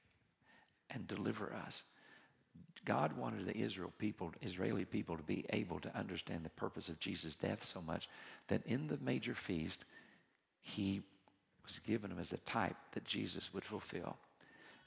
and 0.90 1.06
deliver 1.06 1.52
us. 1.52 1.84
God 2.84 3.16
wanted 3.16 3.46
the 3.46 3.56
Israel 3.56 3.92
people, 3.98 4.32
Israeli 4.42 4.84
people 4.84 5.16
to 5.16 5.22
be 5.22 5.44
able 5.50 5.80
to 5.80 5.96
understand 5.96 6.44
the 6.44 6.50
purpose 6.50 6.88
of 6.88 7.00
Jesus' 7.00 7.34
death 7.34 7.64
so 7.64 7.80
much 7.80 8.08
that 8.48 8.64
in 8.64 8.86
the 8.86 8.98
major 9.02 9.34
feast, 9.34 9.84
he 10.62 11.02
was 11.64 11.80
given 11.80 12.10
them 12.10 12.20
as 12.20 12.32
a 12.32 12.38
type 12.38 12.76
that 12.92 13.04
Jesus 13.04 13.52
would 13.52 13.64
fulfill. 13.64 14.16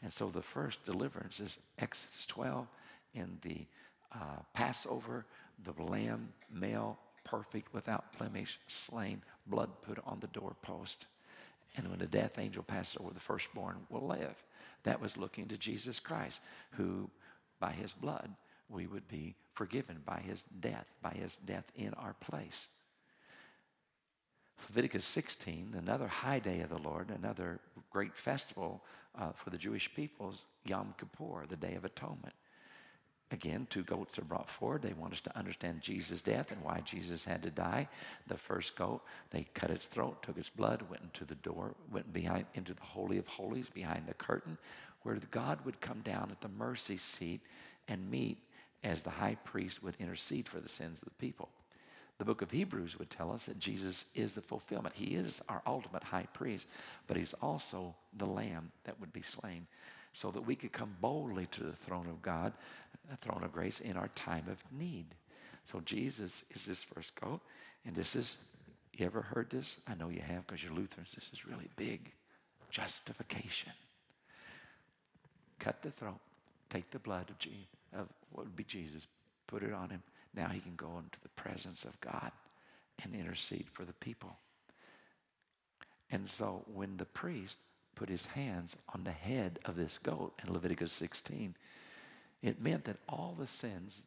And 0.02 0.12
so 0.12 0.30
the 0.30 0.42
first 0.42 0.86
deliverance 0.86 1.42
is 1.42 1.58
Exodus 1.78 2.26
12 2.28 2.68
in 3.14 3.38
the 3.42 3.66
uh, 4.14 4.42
Passover, 4.54 5.26
the 5.66 5.84
lamb, 5.84 6.30
male, 6.52 6.98
perfect, 7.26 7.74
without 7.74 8.18
blemish, 8.18 8.60
slain, 8.68 9.22
blood 9.48 9.70
put 9.82 10.00
on 10.06 10.20
the 10.22 10.28
doorpost. 10.28 11.06
And 11.76 11.90
when 11.90 12.00
the 12.00 12.08
death 12.08 12.40
angel 12.40 12.64
passed 12.64 12.98
over, 13.00 13.14
the 13.14 13.20
firstborn 13.20 13.78
will 13.90 14.08
live. 14.08 14.36
That 14.84 15.02
was 15.02 15.18
looking 15.18 15.48
to 15.50 15.58
Jesus 15.58 16.00
Christ, 16.00 16.40
who 16.72 17.10
by 17.60 17.72
his 17.72 17.94
blood 17.94 18.32
we 18.70 18.88
would 18.88 19.08
be 19.08 19.36
forgiven 19.54 19.98
by 20.06 20.20
his 20.20 20.44
death, 20.62 20.86
by 21.02 21.12
his 21.12 21.36
death 21.46 21.66
in 21.76 21.94
our 21.96 22.14
place. 22.22 22.68
Leviticus 24.70 25.06
16, 25.06 25.76
another 25.78 26.08
high 26.08 26.40
day 26.40 26.62
of 26.62 26.70
the 26.70 26.78
Lord, 26.78 27.10
another 27.10 27.60
great 27.90 28.16
festival 28.16 28.84
uh, 29.18 29.32
for 29.32 29.50
the 29.50 29.58
Jewish 29.58 29.94
peoples, 29.96 30.44
Yom 30.66 30.94
Kippur, 30.98 31.46
the 31.50 31.56
Day 31.56 31.76
of 31.76 31.86
Atonement. 31.86 32.34
Again, 33.32 33.68
two 33.70 33.84
goats 33.84 34.18
are 34.18 34.24
brought 34.24 34.50
forward. 34.50 34.82
They 34.82 34.94
want 34.94 35.14
us 35.14 35.22
to 35.22 35.38
understand 35.38 35.82
Jesus' 35.82 36.22
death 36.22 36.52
and 36.52 36.64
why 36.64 36.82
Jesus 36.84 37.24
had 37.24 37.44
to 37.44 37.52
die. 37.52 37.88
The 38.28 38.38
first 38.38 38.76
goat, 38.76 39.02
they 39.30 39.46
cut 39.54 39.70
its 39.70 39.86
throat, 39.86 40.24
took 40.24 40.38
its 40.38 40.50
blood, 40.50 40.84
went 40.90 41.04
into 41.04 41.26
the 41.26 41.36
door, 41.36 41.76
went 41.92 42.12
behind 42.12 42.46
into 42.56 42.74
the 42.74 42.82
holy 42.82 43.20
of 43.20 43.28
holies 43.28 43.70
behind 43.70 44.08
the 44.08 44.16
curtain, 44.16 44.58
where 45.04 45.18
God 45.32 45.60
would 45.66 45.82
come 45.82 46.02
down 46.02 46.30
at 46.32 46.42
the 46.42 46.50
mercy 46.50 46.98
seat 46.98 47.42
and 47.88 48.10
meet 48.10 48.38
as 48.84 49.02
the 49.02 49.10
high 49.10 49.38
priest 49.44 49.84
would 49.84 49.96
intercede 50.00 50.48
for 50.48 50.60
the 50.60 50.70
sins 50.70 51.00
of 51.00 51.06
the 51.06 51.26
people. 51.26 51.50
The 52.18 52.26
book 52.26 52.42
of 52.42 52.52
Hebrews 52.52 53.00
would 53.00 53.10
tell 53.10 53.32
us 53.32 53.46
that 53.46 53.60
Jesus 53.60 54.06
is 54.14 54.34
the 54.34 54.42
fulfillment. 54.42 54.96
He 54.96 55.16
is 55.16 55.42
our 55.48 55.62
ultimate 55.66 56.04
high 56.04 56.28
priest, 56.34 56.68
but 57.08 57.16
he's 57.16 57.34
also 57.42 57.96
the 58.18 58.26
lamb 58.26 58.72
that 58.84 59.00
would 59.00 59.14
be 59.14 59.22
slain 59.22 59.68
so 60.14 60.32
that 60.32 60.42
we 60.42 60.56
could 60.56 60.74
come 60.74 60.96
boldly 61.00 61.46
to 61.48 61.64
the 61.64 61.76
throne 61.86 62.08
of 62.08 62.22
God, 62.22 62.52
the 63.10 63.16
throne 63.18 63.44
of 63.44 63.54
grace 63.54 63.80
in 63.80 63.96
our 63.96 64.10
time 64.16 64.46
of 64.50 64.58
need. 64.78 65.06
So 65.66 65.82
Jesus 65.86 66.44
is 66.54 66.64
this 66.64 66.84
first 66.84 67.16
goat, 67.20 67.40
and 67.86 67.96
this 67.96 68.16
is, 68.16 68.38
you 68.98 69.06
ever 69.06 69.22
heard 69.22 69.50
this? 69.50 69.78
I 69.88 69.96
know 69.96 70.10
you 70.10 70.22
have 70.22 70.46
because 70.46 70.62
you're 70.62 70.74
Lutherans. 70.74 71.12
This 71.16 71.30
is 71.32 71.46
really 71.46 71.70
big. 71.78 72.12
Justification. 72.70 73.72
Cut 75.60 75.82
the 75.82 75.92
throat, 75.92 76.20
take 76.70 76.90
the 76.92 77.00
blood 77.00 77.30
of, 77.30 78.00
of 78.00 78.08
what 78.32 78.46
would 78.46 78.56
be 78.56 78.64
Jesus, 78.64 79.08
put 79.48 79.64
it 79.64 79.74
on 79.74 79.90
him. 79.90 80.02
Now 80.36 80.48
he 80.48 80.60
can 80.60 80.76
go 80.76 80.98
into 80.98 81.20
the 81.22 81.30
presence 81.30 81.84
of 81.86 82.00
God 82.02 82.32
and 83.04 83.14
intercede 83.16 83.66
for 83.74 83.84
the 83.84 83.94
people. 83.94 84.38
And 86.12 86.30
so 86.30 86.64
when 86.74 86.98
the 86.98 87.06
priest 87.06 87.58
put 87.96 88.10
his 88.10 88.28
hands 88.28 88.76
on 88.94 89.04
the 89.04 89.12
head 89.12 89.60
of 89.66 89.76
this 89.76 90.00
goat 90.02 90.34
in 90.44 90.54
Leviticus 90.54 90.92
16, 90.94 91.56
it 92.42 92.62
meant 92.62 92.86
that 92.86 92.98
all 93.08 93.36
the 93.38 93.48
sins 93.48 94.02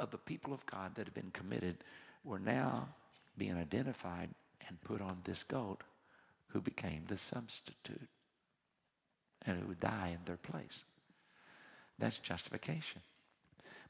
of 0.00 0.10
the 0.10 0.18
people 0.18 0.52
of 0.52 0.66
God 0.66 0.94
that 0.96 1.06
had 1.06 1.14
been 1.14 1.30
committed 1.32 1.76
were 2.24 2.40
now 2.40 2.88
being 3.36 3.56
identified 3.56 4.30
and 4.66 4.80
put 4.82 5.00
on 5.00 5.18
this 5.24 5.44
goat 5.44 5.82
who 6.48 6.60
became 6.60 7.04
the 7.06 7.16
substitute 7.16 8.08
and 9.46 9.58
who 9.58 9.68
would 9.68 9.80
die 9.80 10.16
in 10.18 10.24
their 10.24 10.36
place. 10.36 10.84
That's 11.98 12.18
justification. 12.18 13.02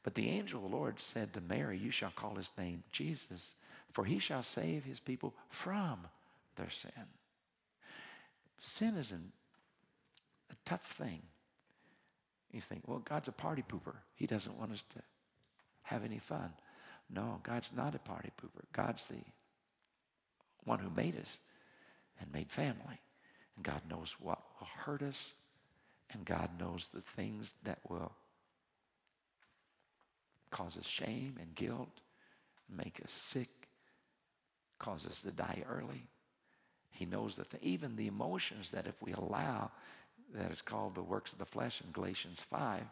But 0.03 0.15
the 0.15 0.29
angel 0.29 0.63
of 0.63 0.69
the 0.69 0.75
Lord 0.75 0.99
said 0.99 1.33
to 1.33 1.41
Mary, 1.41 1.77
You 1.77 1.91
shall 1.91 2.11
call 2.11 2.35
his 2.35 2.49
name 2.57 2.83
Jesus, 2.91 3.55
for 3.91 4.05
he 4.05 4.19
shall 4.19 4.43
save 4.43 4.83
his 4.83 4.99
people 4.99 5.33
from 5.49 6.07
their 6.55 6.69
sin. 6.69 6.91
Sin 8.57 8.95
is 8.95 9.11
an, 9.11 9.31
a 10.51 10.55
tough 10.65 10.83
thing. 10.85 11.21
You 12.51 12.61
think, 12.61 12.83
well, 12.87 12.99
God's 12.99 13.27
a 13.27 13.33
party 13.33 13.63
pooper. 13.67 13.95
He 14.15 14.25
doesn't 14.25 14.57
want 14.57 14.71
us 14.71 14.83
to 14.95 15.01
have 15.83 16.03
any 16.03 16.19
fun. 16.19 16.51
No, 17.09 17.39
God's 17.43 17.69
not 17.75 17.95
a 17.95 17.99
party 17.99 18.31
pooper. 18.41 18.63
God's 18.73 19.05
the 19.05 19.15
one 20.63 20.79
who 20.79 20.89
made 20.89 21.17
us 21.17 21.37
and 22.19 22.31
made 22.31 22.51
family. 22.51 22.99
And 23.59 23.65
God 23.65 23.81
knows 23.89 24.15
what 24.21 24.39
will 24.57 24.67
hurt 24.85 25.01
us, 25.01 25.33
and 26.11 26.23
God 26.23 26.49
knows 26.57 26.87
the 26.93 27.01
things 27.01 27.53
that 27.65 27.79
will 27.89 28.13
cause 30.49 30.77
us 30.77 30.87
shame 30.87 31.35
and 31.41 31.53
guilt, 31.55 31.99
make 32.73 33.01
us 33.03 33.11
sick, 33.11 33.49
cause 34.79 35.05
us 35.05 35.19
to 35.21 35.31
die 35.31 35.61
early. 35.69 36.05
He 36.91 37.03
knows 37.03 37.35
that 37.35 37.49
the, 37.49 37.61
even 37.61 37.97
the 37.97 38.07
emotions 38.07 38.71
that 38.71 38.87
if 38.87 38.95
we 39.01 39.11
allow, 39.11 39.71
that 40.33 40.53
is 40.53 40.61
called 40.61 40.95
the 40.95 41.03
works 41.03 41.33
of 41.33 41.39
the 41.39 41.45
flesh 41.45 41.81
in 41.83 41.91
Galatians 41.91 42.39
5, 42.49 42.83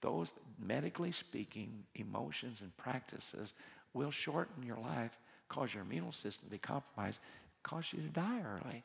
those, 0.00 0.28
medically 0.64 1.10
speaking, 1.10 1.82
emotions 1.96 2.60
and 2.60 2.76
practices 2.76 3.52
will 3.94 4.12
shorten 4.12 4.62
your 4.62 4.78
life, 4.78 5.18
cause 5.48 5.74
your 5.74 5.82
immune 5.82 6.12
system 6.12 6.46
to 6.46 6.52
be 6.52 6.58
compromised, 6.58 7.18
cause 7.64 7.86
you 7.92 8.00
to 8.00 8.08
die 8.10 8.42
early. 8.46 8.84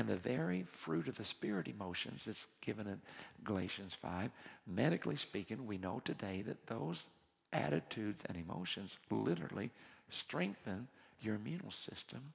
And 0.00 0.08
the 0.08 0.16
very 0.16 0.64
fruit 0.72 1.08
of 1.08 1.16
the 1.16 1.26
spirit 1.26 1.68
emotions 1.68 2.24
that's 2.24 2.46
given 2.62 2.86
in 2.86 3.02
Galatians 3.44 3.94
5, 4.00 4.30
medically 4.66 5.16
speaking, 5.16 5.66
we 5.66 5.76
know 5.76 6.00
today 6.02 6.40
that 6.46 6.68
those 6.68 7.04
attitudes 7.52 8.22
and 8.24 8.38
emotions 8.38 8.96
literally 9.10 9.70
strengthen 10.08 10.88
your 11.20 11.34
immune 11.34 11.70
system. 11.70 12.32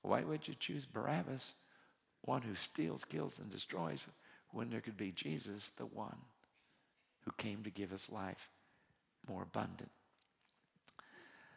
Why 0.00 0.22
would 0.22 0.48
you 0.48 0.54
choose 0.58 0.86
Barabbas, 0.86 1.52
one 2.22 2.40
who 2.40 2.54
steals, 2.54 3.04
kills, 3.04 3.38
and 3.38 3.50
destroys, 3.50 4.06
when 4.50 4.70
there 4.70 4.80
could 4.80 4.96
be 4.96 5.12
Jesus, 5.12 5.72
the 5.76 5.84
one 5.84 6.16
who 7.26 7.32
came 7.32 7.62
to 7.64 7.70
give 7.70 7.92
us 7.92 8.08
life 8.10 8.48
more 9.28 9.42
abundant? 9.42 9.90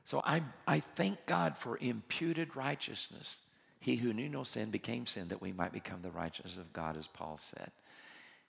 So 0.10 0.24
I, 0.26 0.42
I 0.66 0.80
thank 0.80 1.24
God 1.28 1.56
for 1.56 1.78
imputed 1.80 2.56
righteousness. 2.56 3.38
He 3.80 3.96
who 3.96 4.12
knew 4.12 4.28
no 4.28 4.44
sin 4.44 4.72
became 4.72 5.06
sin 5.06 5.28
that 5.28 5.40
we 5.40 5.52
might 5.52 5.72
become 5.72 6.02
the 6.02 6.10
righteousness 6.10 6.58
of 6.58 6.74
God, 6.74 6.98
as 6.98 7.06
Paul 7.06 7.38
said. 7.38 7.70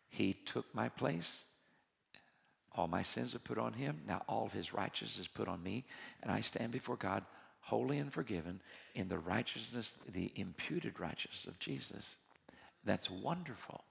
He 0.09 0.33
took 0.33 0.75
my 0.75 0.89
place. 0.89 1.45
All 2.75 2.89
my 2.89 3.03
sins 3.03 3.35
are 3.35 3.41
put 3.41 3.59
on 3.59 3.75
him. 3.75 4.01
Now 4.09 4.23
all 4.27 4.47
of 4.47 4.55
his 4.55 4.73
righteousness 4.73 5.19
is 5.19 5.29
put 5.29 5.49
on 5.49 5.63
me. 5.63 5.85
And 6.23 6.33
I 6.33 6.41
stand 6.41 6.73
before 6.73 6.97
God 6.97 7.27
holy 7.61 7.99
and 7.99 8.11
forgiven 8.11 8.63
in 8.95 9.09
the 9.09 9.19
righteousness, 9.19 9.91
the 10.11 10.33
imputed 10.37 10.99
righteousness 10.99 11.45
of 11.47 11.59
Jesus. 11.59 12.17
That's 12.87 13.11
wonderful. 13.11 13.85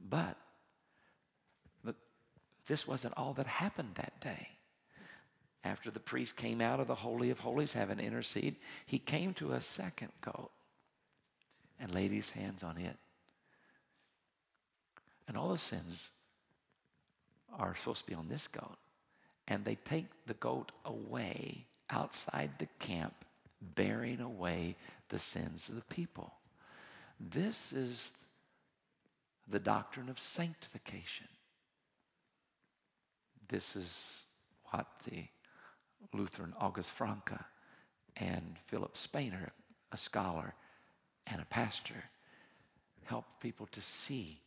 But 0.00 0.36
look, 1.82 1.96
this 2.68 2.86
wasn't 2.86 3.14
all 3.16 3.32
that 3.32 3.48
happened 3.48 3.96
that 3.96 4.20
day. 4.20 4.50
After 5.62 5.90
the 5.90 6.00
priest 6.00 6.36
came 6.36 6.60
out 6.60 6.80
of 6.80 6.86
the 6.86 6.94
Holy 6.94 7.30
of 7.30 7.40
Holies, 7.40 7.74
having 7.74 8.00
intercede, 8.00 8.56
he 8.86 8.98
came 8.98 9.34
to 9.34 9.52
a 9.52 9.60
second 9.60 10.10
goat 10.22 10.50
and 11.78 11.92
laid 11.92 12.12
his 12.12 12.30
hands 12.30 12.62
on 12.62 12.78
it. 12.78 12.96
And 15.28 15.36
all 15.36 15.50
the 15.50 15.58
sins 15.58 16.10
are 17.58 17.76
supposed 17.76 18.00
to 18.00 18.06
be 18.06 18.14
on 18.14 18.28
this 18.28 18.48
goat. 18.48 18.78
And 19.48 19.64
they 19.64 19.74
take 19.74 20.06
the 20.26 20.34
goat 20.34 20.72
away 20.84 21.66
outside 21.90 22.50
the 22.58 22.68
camp, 22.78 23.14
bearing 23.60 24.20
away 24.20 24.76
the 25.08 25.18
sins 25.18 25.68
of 25.68 25.74
the 25.74 25.94
people. 25.94 26.32
This 27.18 27.72
is 27.72 28.12
the 29.48 29.58
doctrine 29.58 30.08
of 30.08 30.18
sanctification. 30.18 31.28
This 33.48 33.76
is 33.76 34.24
what 34.70 34.86
the 35.04 35.24
Lutheran 36.12 36.54
August 36.58 36.92
Francke 36.96 37.44
and 38.16 38.56
Philip 38.66 38.94
Spener, 38.94 39.50
a 39.92 39.96
scholar 39.96 40.54
and 41.26 41.40
a 41.40 41.46
pastor, 41.46 42.04
helped 43.04 43.40
people 43.40 43.66
to 43.72 43.80
see 43.80 44.40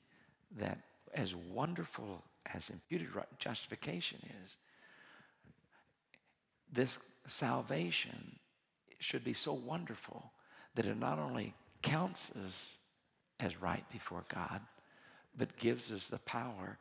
that 0.58 0.80
as 1.14 1.36
wonderful 1.36 2.24
as 2.54 2.70
imputed 2.70 3.08
justification 3.39 4.20
is, 4.43 4.58
this 6.72 6.97
salvation 7.28 8.39
should 8.99 9.24
be 9.24 9.34
so 9.34 9.54
wonderful 9.54 10.32
that 10.76 10.86
it 10.86 10.99
not 10.99 11.20
only 11.20 11.54
counts 11.82 12.32
us 12.43 12.78
as 13.39 13.62
right 13.62 13.84
before 13.91 14.24
God, 14.34 14.62
but 15.38 15.58
gives 15.58 15.91
us 15.91 16.08
the 16.08 16.20
power 16.20 16.78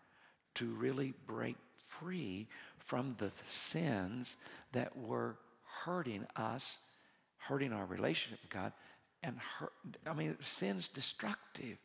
to 0.54 0.66
really 0.66 1.14
break 1.26 1.56
free 1.88 2.46
from 2.84 3.14
the 3.18 3.30
sins 3.48 4.36
that 4.72 4.96
were 4.96 5.36
hurting 5.84 6.26
us, 6.36 6.78
hurting 7.38 7.72
our 7.72 7.86
relationship 7.86 8.40
with 8.42 8.50
God, 8.50 8.72
and 9.22 9.38
hurt. 9.38 9.72
I 10.06 10.14
mean, 10.14 10.36
sin's 10.42 10.88
destructive, 10.88 11.78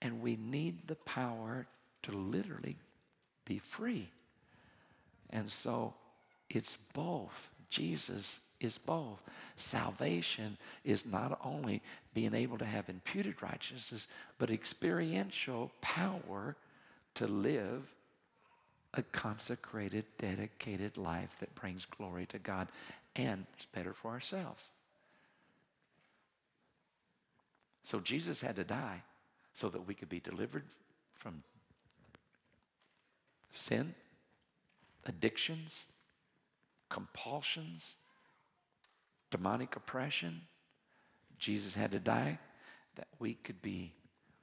and 0.00 0.20
we 0.20 0.36
need 0.36 0.86
the 0.88 0.96
power 0.96 1.66
to 2.02 2.12
literally 2.12 2.76
be 3.44 3.58
free. 3.58 4.10
And 5.30 5.50
so 5.50 5.94
it's 6.50 6.76
both. 6.92 7.48
Jesus 7.70 8.40
is 8.60 8.78
both. 8.78 9.22
Salvation 9.56 10.58
is 10.84 11.06
not 11.06 11.38
only 11.44 11.82
being 12.14 12.34
able 12.34 12.58
to 12.58 12.64
have 12.64 12.88
imputed 12.88 13.42
righteousness, 13.42 14.08
but 14.38 14.50
experiential 14.50 15.72
power 15.80 16.56
to 17.14 17.26
live 17.26 17.92
a 18.94 19.02
consecrated, 19.02 20.04
dedicated 20.18 20.96
life 20.96 21.30
that 21.40 21.54
brings 21.54 21.84
glory 21.86 22.26
to 22.26 22.38
God 22.38 22.68
and 23.16 23.46
it's 23.54 23.66
better 23.66 23.92
for 23.92 24.10
ourselves. 24.10 24.68
So 27.84 28.00
Jesus 28.00 28.40
had 28.40 28.56
to 28.56 28.64
die 28.64 29.02
so 29.54 29.68
that 29.68 29.86
we 29.86 29.94
could 29.94 30.08
be 30.08 30.20
delivered 30.20 30.64
from 31.14 31.42
sin, 33.50 33.94
addictions, 35.04 35.86
compulsions, 36.88 37.96
demonic 39.30 39.76
oppression. 39.76 40.42
Jesus 41.38 41.74
had 41.74 41.92
to 41.92 41.98
die 41.98 42.38
that 42.96 43.08
we 43.18 43.34
could 43.34 43.60
be 43.62 43.92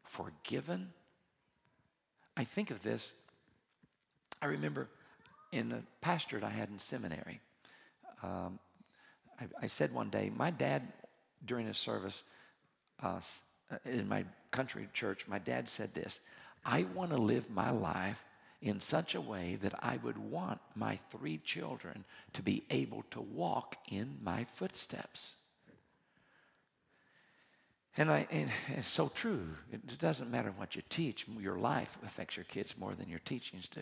forgiven. 0.04 0.92
I 2.36 2.44
think 2.44 2.72
of 2.72 2.84
this. 2.84 3.14
I 4.42 4.48
remember 4.48 4.88
in 5.52 5.70
the 5.70 5.84
pastorate 6.02 6.44
I 6.44 6.50
had 6.50 6.70
in 6.70 6.80
seminary, 6.80 7.42
um, 8.24 8.60
I, 9.40 9.46
I, 9.64 9.68
said 9.68 9.94
one 9.94 10.10
day, 10.10 10.32
my 10.36 10.52
dad, 10.52 10.84
during 11.46 11.68
a 11.68 11.74
service 11.74 12.24
uh, 13.02 13.20
in 13.86 14.08
my 14.08 14.26
country 14.52 14.88
church, 14.94 15.26
my 15.28 15.40
dad 15.40 15.70
said 15.70 15.94
this 15.94 16.20
I 16.66 16.84
want 16.94 17.12
to 17.12 17.18
live 17.18 17.50
my 17.50 17.72
life 17.72 18.24
in 18.62 18.82
such 18.82 19.16
a 19.16 19.22
way 19.22 19.58
that 19.62 19.74
I 19.82 19.98
would 19.98 20.18
want 20.18 20.60
my 20.76 21.00
three 21.12 21.38
children 21.38 22.04
to 22.34 22.42
be 22.42 22.66
able 22.70 23.04
to 23.12 23.22
walk 23.22 23.78
in 23.90 24.18
my 24.22 24.46
footsteps. 24.56 25.36
And, 28.00 28.10
I, 28.10 28.26
and 28.32 28.50
it's 28.70 28.88
so 28.88 29.10
true. 29.10 29.46
It 29.74 30.00
doesn't 30.00 30.32
matter 30.32 30.54
what 30.56 30.74
you 30.74 30.82
teach, 30.90 31.26
your 31.38 31.58
life 31.58 31.98
affects 32.06 32.38
your 32.38 32.46
kids 32.46 32.74
more 32.80 32.94
than 32.96 33.10
your 33.10 33.20
teachings 33.20 33.68
do. 33.68 33.82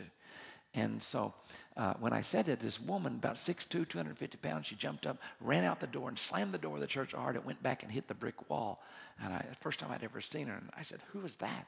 And 0.74 1.01
so 1.03 1.36
uh, 1.78 1.93
when 1.99 2.13
I 2.13 2.22
said 2.22 2.47
that, 2.47 2.59
this 2.59 2.82
woman, 2.82 3.13
about 3.13 3.36
6'2, 3.36 3.88
250 3.88 4.38
pounds, 4.39 4.65
she 4.65 4.76
jumped 4.76 5.05
up, 5.05 5.20
ran 5.39 5.63
out 5.63 5.80
the 5.80 5.86
door, 5.86 6.09
and 6.09 6.18
slammed 6.18 6.51
the 6.51 6.57
door 6.57 6.76
of 6.76 6.82
the 6.82 6.88
church 6.88 7.13
hard. 7.13 7.36
It 7.36 7.45
went 7.45 7.61
back 7.61 7.84
and 7.84 7.91
hit 7.91 8.07
the 8.07 8.15
brick 8.15 8.49
wall. 8.49 8.82
And 9.24 9.32
I, 9.32 9.45
first 9.61 9.80
time 9.80 9.91
I'd 9.91 10.03
ever 10.03 10.20
seen 10.20 10.47
her, 10.47 10.55
and 10.55 10.72
I 10.76 10.82
said, 10.82 10.99
Who 11.13 11.20
was 11.20 11.36
that? 11.36 11.68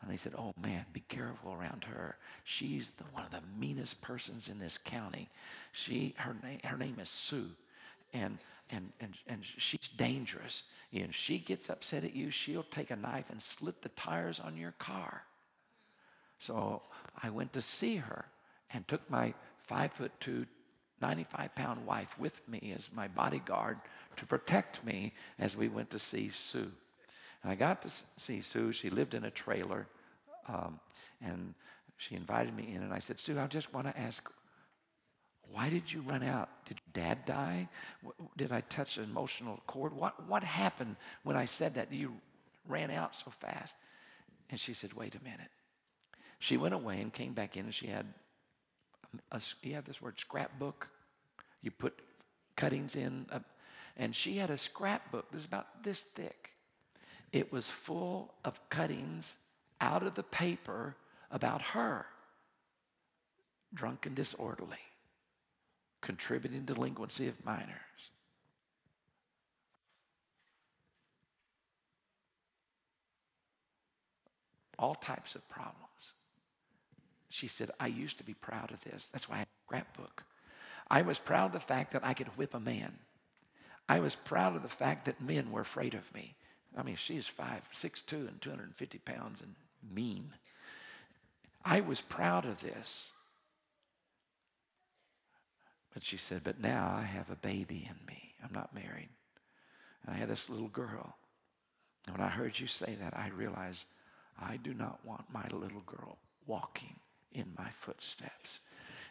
And 0.00 0.10
they 0.10 0.16
said, 0.16 0.34
Oh 0.38 0.54
man, 0.62 0.84
be 0.92 1.02
careful 1.08 1.52
around 1.52 1.84
her. 1.84 2.16
She's 2.44 2.90
the, 2.98 3.04
one 3.12 3.24
of 3.24 3.32
the 3.32 3.42
meanest 3.58 4.00
persons 4.00 4.48
in 4.48 4.60
this 4.60 4.78
county. 4.78 5.28
She, 5.72 6.14
her, 6.18 6.36
name, 6.42 6.60
her 6.62 6.78
name 6.78 6.98
is 7.00 7.08
Sue. 7.08 7.50
And, 8.12 8.38
and, 8.70 8.92
and, 9.00 9.14
and 9.26 9.42
she's 9.58 9.88
dangerous. 9.96 10.62
And 10.92 11.14
she 11.14 11.38
gets 11.38 11.70
upset 11.70 12.04
at 12.04 12.14
you, 12.14 12.30
she'll 12.30 12.64
take 12.64 12.90
a 12.90 12.96
knife 12.96 13.30
and 13.30 13.42
slit 13.42 13.82
the 13.82 13.88
tires 13.90 14.40
on 14.40 14.56
your 14.56 14.72
car. 14.78 15.22
So 16.38 16.82
I 17.22 17.30
went 17.30 17.52
to 17.52 17.62
see 17.62 17.96
her 17.96 18.24
and 18.72 18.86
took 18.88 19.08
my 19.10 19.34
five 19.66 19.92
foot 19.92 20.12
two, 20.20 20.46
95 21.00 21.54
pound 21.54 21.86
wife 21.86 22.18
with 22.18 22.40
me 22.48 22.74
as 22.76 22.90
my 22.94 23.08
bodyguard 23.08 23.78
to 24.16 24.26
protect 24.26 24.84
me 24.84 25.12
as 25.38 25.56
we 25.56 25.68
went 25.68 25.90
to 25.90 25.98
see 25.98 26.28
Sue. 26.28 26.70
And 27.42 27.52
I 27.52 27.54
got 27.54 27.82
to 27.82 27.90
see 28.18 28.40
Sue. 28.40 28.72
She 28.72 28.90
lived 28.90 29.14
in 29.14 29.24
a 29.24 29.30
trailer. 29.30 29.86
Um, 30.48 30.80
and 31.22 31.54
she 31.96 32.16
invited 32.16 32.56
me 32.56 32.72
in. 32.74 32.82
And 32.82 32.92
I 32.92 32.98
said, 32.98 33.20
Sue, 33.20 33.38
I 33.38 33.46
just 33.46 33.72
want 33.72 33.86
to 33.86 33.98
ask, 33.98 34.28
why 35.52 35.68
did 35.68 35.92
you 35.92 36.00
run 36.00 36.22
out? 36.22 36.48
Did 36.70 36.78
dad 36.92 37.24
die? 37.24 37.68
Did 38.36 38.52
I 38.52 38.60
touch 38.60 38.96
an 38.96 39.02
emotional 39.02 39.60
chord? 39.66 39.92
What, 39.92 40.28
what 40.28 40.44
happened 40.44 40.94
when 41.24 41.36
I 41.36 41.44
said 41.44 41.74
that? 41.74 41.92
You 41.92 42.12
ran 42.68 42.92
out 42.92 43.16
so 43.16 43.32
fast. 43.40 43.74
And 44.50 44.60
she 44.60 44.72
said, 44.72 44.92
wait 44.92 45.16
a 45.16 45.24
minute. 45.24 45.50
She 46.38 46.56
went 46.56 46.72
away 46.72 47.00
and 47.00 47.12
came 47.12 47.32
back 47.32 47.56
in, 47.56 47.64
and 47.64 47.74
she 47.74 47.88
had, 47.88 48.06
a, 49.32 49.40
you 49.62 49.74
have 49.74 49.84
this 49.84 50.00
word, 50.00 50.20
scrapbook. 50.20 50.88
You 51.60 51.72
put 51.72 51.98
cuttings 52.54 52.94
in, 52.94 53.26
a, 53.32 53.40
and 53.96 54.14
she 54.14 54.36
had 54.36 54.50
a 54.50 54.56
scrapbook 54.56 55.26
that's 55.32 55.46
about 55.46 55.82
this 55.82 56.02
thick. 56.14 56.52
It 57.32 57.52
was 57.52 57.66
full 57.66 58.32
of 58.44 58.60
cuttings 58.70 59.38
out 59.80 60.04
of 60.04 60.14
the 60.14 60.22
paper 60.22 60.94
about 61.32 61.62
her, 61.62 62.06
drunk 63.74 64.06
and 64.06 64.14
disorderly, 64.14 64.78
contributing 66.00 66.64
delinquency 66.64 67.28
of 67.28 67.44
minors. 67.44 67.76
All 74.78 74.94
types 74.94 75.34
of 75.34 75.46
problems. 75.48 76.14
She 77.28 77.48
said, 77.48 77.70
I 77.78 77.86
used 77.86 78.18
to 78.18 78.24
be 78.24 78.34
proud 78.34 78.72
of 78.72 78.80
this. 78.82 79.06
That's 79.12 79.28
why 79.28 79.36
I 79.36 79.38
had 79.40 79.46
a 79.46 79.66
scrapbook. 79.66 80.24
I 80.90 81.02
was 81.02 81.18
proud 81.18 81.46
of 81.46 81.52
the 81.52 81.60
fact 81.60 81.92
that 81.92 82.04
I 82.04 82.14
could 82.14 82.26
whip 82.36 82.54
a 82.54 82.60
man. 82.60 82.98
I 83.88 84.00
was 84.00 84.14
proud 84.14 84.56
of 84.56 84.62
the 84.62 84.68
fact 84.68 85.04
that 85.04 85.20
men 85.20 85.52
were 85.52 85.60
afraid 85.60 85.94
of 85.94 86.12
me. 86.14 86.34
I 86.76 86.82
mean, 86.82 86.96
she 86.96 87.16
is 87.16 87.26
five, 87.26 87.68
six 87.72 88.00
two, 88.00 88.26
and 88.28 88.40
250 88.40 88.98
pounds 88.98 89.40
and 89.40 89.54
mean. 89.92 90.32
I 91.64 91.80
was 91.80 92.00
proud 92.00 92.44
of 92.44 92.60
this. 92.60 93.12
But 95.92 96.04
she 96.04 96.16
said, 96.16 96.42
But 96.44 96.60
now 96.60 96.94
I 96.96 97.02
have 97.02 97.30
a 97.30 97.36
baby 97.36 97.88
in 97.88 98.06
me. 98.06 98.34
I'm 98.42 98.52
not 98.52 98.74
married. 98.74 99.08
And 100.04 100.14
I 100.14 100.18
have 100.18 100.28
this 100.28 100.48
little 100.48 100.68
girl. 100.68 101.16
And 102.06 102.16
when 102.16 102.26
I 102.26 102.30
heard 102.30 102.58
you 102.58 102.66
say 102.66 102.96
that, 103.00 103.16
I 103.16 103.28
realized 103.28 103.84
I 104.40 104.56
do 104.56 104.72
not 104.72 105.04
want 105.04 105.24
my 105.32 105.46
little 105.52 105.82
girl 105.84 106.18
walking 106.46 106.96
in 107.32 107.52
my 107.58 107.68
footsteps. 107.80 108.60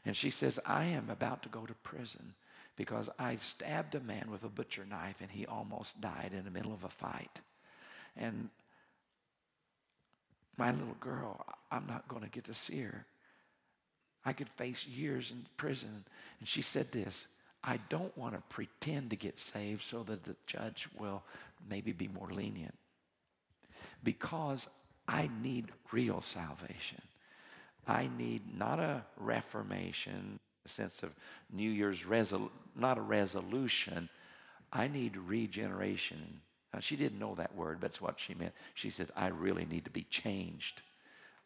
And 0.06 0.16
she 0.16 0.32
says, 0.32 0.60
I 0.66 0.86
am 0.86 1.10
about 1.10 1.44
to 1.44 1.50
go 1.50 1.66
to 1.66 1.74
prison 1.76 2.34
because 2.76 3.10
I 3.20 3.36
stabbed 3.38 3.96
a 3.96 4.00
man 4.00 4.30
with 4.32 4.44
a 4.44 4.50
butcher 4.50 4.86
knife 4.90 5.18
and 5.20 5.30
he 5.30 5.46
almost 5.46 6.00
died 6.00 6.32
in 6.34 6.46
the 6.46 6.52
middle 6.52 6.74
of 6.74 6.84
a 6.84 6.90
fight. 6.90 7.40
And 8.16 8.50
my 10.58 10.72
little 10.72 10.96
girl, 11.00 11.46
I'm 11.72 11.86
not 11.88 12.08
going 12.08 12.24
to 12.24 12.30
get 12.30 12.46
to 12.46 12.54
see 12.54 12.82
her. 12.82 13.06
I 14.26 14.34
could 14.34 14.50
face 14.50 14.86
years 14.86 15.32
in 15.32 15.46
prison. 15.58 16.06
And 16.40 16.48
she 16.48 16.62
said 16.62 16.92
this 16.92 17.28
I 17.64 17.78
don't 17.90 18.16
want 18.18 18.36
to 18.36 18.42
pretend 18.50 19.10
to 19.12 19.16
get 19.16 19.40
saved 19.40 19.84
so 19.84 20.04
that 20.04 20.24
the 20.24 20.36
judge 20.48 20.88
will 20.98 21.24
maybe 21.70 21.92
be 21.92 22.08
more 22.08 22.30
lenient. 22.32 22.76
Because 24.04 24.68
I 25.08 25.30
need 25.42 25.72
real 25.92 26.22
salvation. 26.22 27.02
I 27.88 28.10
need 28.18 28.58
not 28.58 28.80
a 28.80 29.04
reformation, 29.18 30.40
a 30.66 30.70
sense 30.70 31.02
of 31.02 31.12
New 31.52 31.70
Year's 31.70 32.06
resolution, 32.06 32.54
not 32.76 32.98
a 32.98 33.02
resolution. 33.02 34.10
I 34.72 34.88
need 34.88 35.18
regeneration 35.18 36.42
now, 36.74 36.80
she 36.80 36.96
didn't 36.96 37.20
know 37.20 37.36
that 37.36 37.56
word, 37.56 37.80
but 37.80 37.92
that's 37.92 38.02
what 38.02 38.20
she 38.20 38.34
meant. 38.34 38.54
She 38.76 38.90
said, 38.90 39.10
I 39.16 39.28
really 39.28 39.66
need 39.66 39.86
to 39.86 39.92
be 39.92 40.04
changed. 40.04 40.82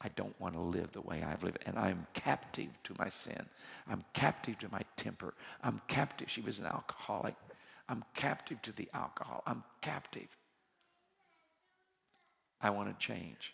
I 0.04 0.10
don't 0.10 0.40
want 0.40 0.56
to 0.56 0.60
live 0.60 0.92
the 0.92 1.02
way 1.02 1.24
I've 1.24 1.44
lived. 1.44 1.60
And 1.66 1.78
I'm 1.78 2.06
captive 2.14 2.70
to 2.84 2.94
my 3.00 3.08
sin. 3.08 3.46
I'm 3.88 4.04
captive 4.14 4.58
to 4.60 4.70
my 4.70 4.82
temper. 4.98 5.34
I'm 5.64 5.82
captive. 5.88 6.30
She 6.30 6.42
was 6.42 6.60
an 6.60 6.66
alcoholic. 6.66 7.36
I'm 7.88 8.04
captive 8.14 8.62
to 8.64 8.72
the 8.74 8.90
alcohol. 8.94 9.44
I'm 9.46 9.64
captive. 9.82 10.28
I 12.62 12.70
want 12.70 12.90
to 12.90 13.06
change. 13.06 13.54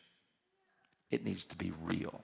It 1.11 1.23
needs 1.23 1.43
to 1.43 1.55
be 1.55 1.71
real. 1.83 2.21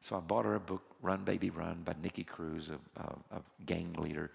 So 0.00 0.16
I 0.16 0.20
bought 0.20 0.44
her 0.44 0.54
a 0.54 0.60
book, 0.60 0.82
Run 1.00 1.24
Baby 1.24 1.50
Run 1.50 1.82
by 1.84 1.94
Nicky 2.02 2.24
Cruz, 2.24 2.70
a, 2.70 3.00
a, 3.00 3.38
a 3.38 3.42
gang 3.64 3.94
leader, 3.94 4.30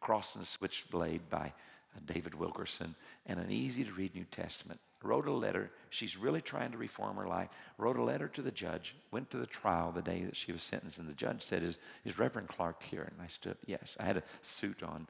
Cross 0.00 0.34
and 0.34 0.42
the 0.42 0.48
Switchblade 0.48 1.28
by 1.30 1.52
David 2.06 2.34
Wilkerson, 2.34 2.94
and 3.26 3.38
an 3.38 3.50
easy 3.50 3.84
to 3.84 3.92
read 3.92 4.14
New 4.14 4.24
Testament. 4.24 4.80
Wrote 5.02 5.26
a 5.26 5.32
letter. 5.32 5.70
She's 5.88 6.16
really 6.16 6.42
trying 6.42 6.72
to 6.72 6.78
reform 6.78 7.16
her 7.16 7.26
life. 7.26 7.48
Wrote 7.78 7.96
a 7.96 8.02
letter 8.02 8.28
to 8.28 8.42
the 8.42 8.50
judge. 8.50 8.94
Went 9.10 9.30
to 9.30 9.38
the 9.38 9.46
trial 9.46 9.92
the 9.92 10.02
day 10.02 10.24
that 10.24 10.36
she 10.36 10.52
was 10.52 10.62
sentenced, 10.62 10.98
and 10.98 11.08
the 11.08 11.14
judge 11.14 11.42
said, 11.42 11.62
"Is, 11.62 11.78
is 12.04 12.18
Reverend 12.18 12.48
Clark 12.48 12.82
here?" 12.82 13.10
And 13.10 13.20
I 13.22 13.26
stood. 13.28 13.56
Yes, 13.66 13.96
I 13.98 14.04
had 14.04 14.18
a 14.18 14.22
suit 14.42 14.82
on, 14.82 15.08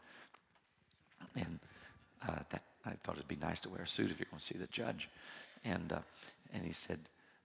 and 1.34 1.58
uh, 2.26 2.38
that 2.50 2.62
I 2.86 2.92
thought 3.02 3.16
it'd 3.16 3.28
be 3.28 3.36
nice 3.36 3.60
to 3.60 3.68
wear 3.68 3.82
a 3.82 3.88
suit 3.88 4.10
if 4.10 4.18
you're 4.18 4.28
going 4.30 4.40
to 4.40 4.46
see 4.46 4.58
the 4.58 4.66
judge. 4.68 5.08
And 5.64 5.92
uh, 5.92 6.00
and 6.52 6.64
he 6.64 6.72
said, 6.72 7.00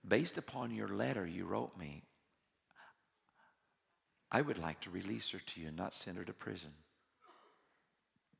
"Based 0.06 0.38
upon 0.38 0.74
your 0.74 0.88
letter 0.88 1.26
you 1.26 1.46
wrote 1.46 1.76
me, 1.76 2.04
I 4.30 4.40
would 4.40 4.58
like 4.58 4.80
to 4.82 4.90
release 4.90 5.30
her 5.30 5.40
to 5.40 5.60
you 5.60 5.68
and 5.68 5.76
not 5.76 5.96
send 5.96 6.16
her 6.16 6.24
to 6.24 6.32
prison." 6.32 6.70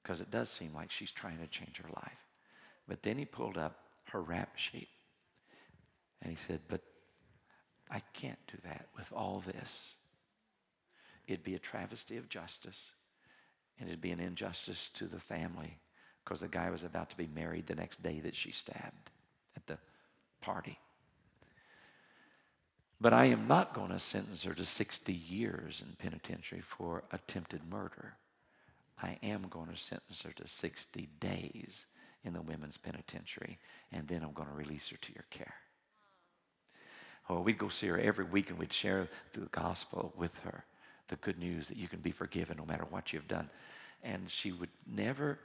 Because 0.06 0.20
it 0.20 0.30
does 0.30 0.48
seem 0.48 0.72
like 0.72 0.92
she's 0.92 1.10
trying 1.10 1.38
to 1.38 1.48
change 1.48 1.78
her 1.78 1.88
life. 1.96 2.26
But 2.86 3.02
then 3.02 3.18
he 3.18 3.24
pulled 3.24 3.58
up 3.58 3.80
her 4.10 4.22
rap 4.22 4.56
sheet 4.56 4.88
and 6.22 6.30
he 6.30 6.36
said, 6.36 6.60
But 6.68 6.82
I 7.90 8.00
can't 8.14 8.38
do 8.46 8.56
that 8.62 8.86
with 8.96 9.12
all 9.12 9.42
this. 9.44 9.94
It'd 11.26 11.42
be 11.42 11.56
a 11.56 11.58
travesty 11.58 12.16
of 12.18 12.28
justice 12.28 12.92
and 13.80 13.88
it'd 13.88 14.00
be 14.00 14.12
an 14.12 14.20
injustice 14.20 14.90
to 14.94 15.06
the 15.06 15.18
family 15.18 15.78
because 16.24 16.38
the 16.38 16.46
guy 16.46 16.70
was 16.70 16.84
about 16.84 17.10
to 17.10 17.16
be 17.16 17.28
married 17.34 17.66
the 17.66 17.74
next 17.74 18.00
day 18.00 18.20
that 18.20 18.36
she 18.36 18.52
stabbed 18.52 19.10
at 19.56 19.66
the 19.66 19.78
party. 20.40 20.78
But 23.00 23.12
I 23.12 23.24
am 23.24 23.48
not 23.48 23.74
going 23.74 23.90
to 23.90 23.98
sentence 23.98 24.44
her 24.44 24.54
to 24.54 24.64
60 24.64 25.12
years 25.12 25.82
in 25.84 25.96
penitentiary 25.96 26.62
for 26.62 27.02
attempted 27.10 27.68
murder. 27.68 28.14
I 29.02 29.18
am 29.22 29.46
going 29.48 29.68
to 29.68 29.76
sentence 29.76 30.22
her 30.22 30.32
to 30.32 30.48
60 30.48 31.08
days 31.20 31.86
in 32.24 32.32
the 32.32 32.40
women's 32.40 32.76
penitentiary, 32.76 33.58
and 33.92 34.08
then 34.08 34.22
I'm 34.22 34.32
going 34.32 34.48
to 34.48 34.54
release 34.54 34.88
her 34.88 34.96
to 34.96 35.12
your 35.12 35.24
care. 35.30 35.54
Oh, 37.28 37.40
we'd 37.40 37.58
go 37.58 37.68
see 37.68 37.88
her 37.88 37.98
every 37.98 38.24
week 38.24 38.50
and 38.50 38.58
we'd 38.58 38.72
share 38.72 39.08
the 39.32 39.46
gospel 39.46 40.12
with 40.16 40.32
her, 40.44 40.64
the 41.08 41.16
good 41.16 41.38
news 41.38 41.68
that 41.68 41.76
you 41.76 41.88
can 41.88 42.00
be 42.00 42.12
forgiven 42.12 42.56
no 42.56 42.64
matter 42.64 42.86
what 42.88 43.12
you've 43.12 43.28
done. 43.28 43.50
And 44.02 44.30
she 44.30 44.52
would 44.52 44.70
never 44.86 45.38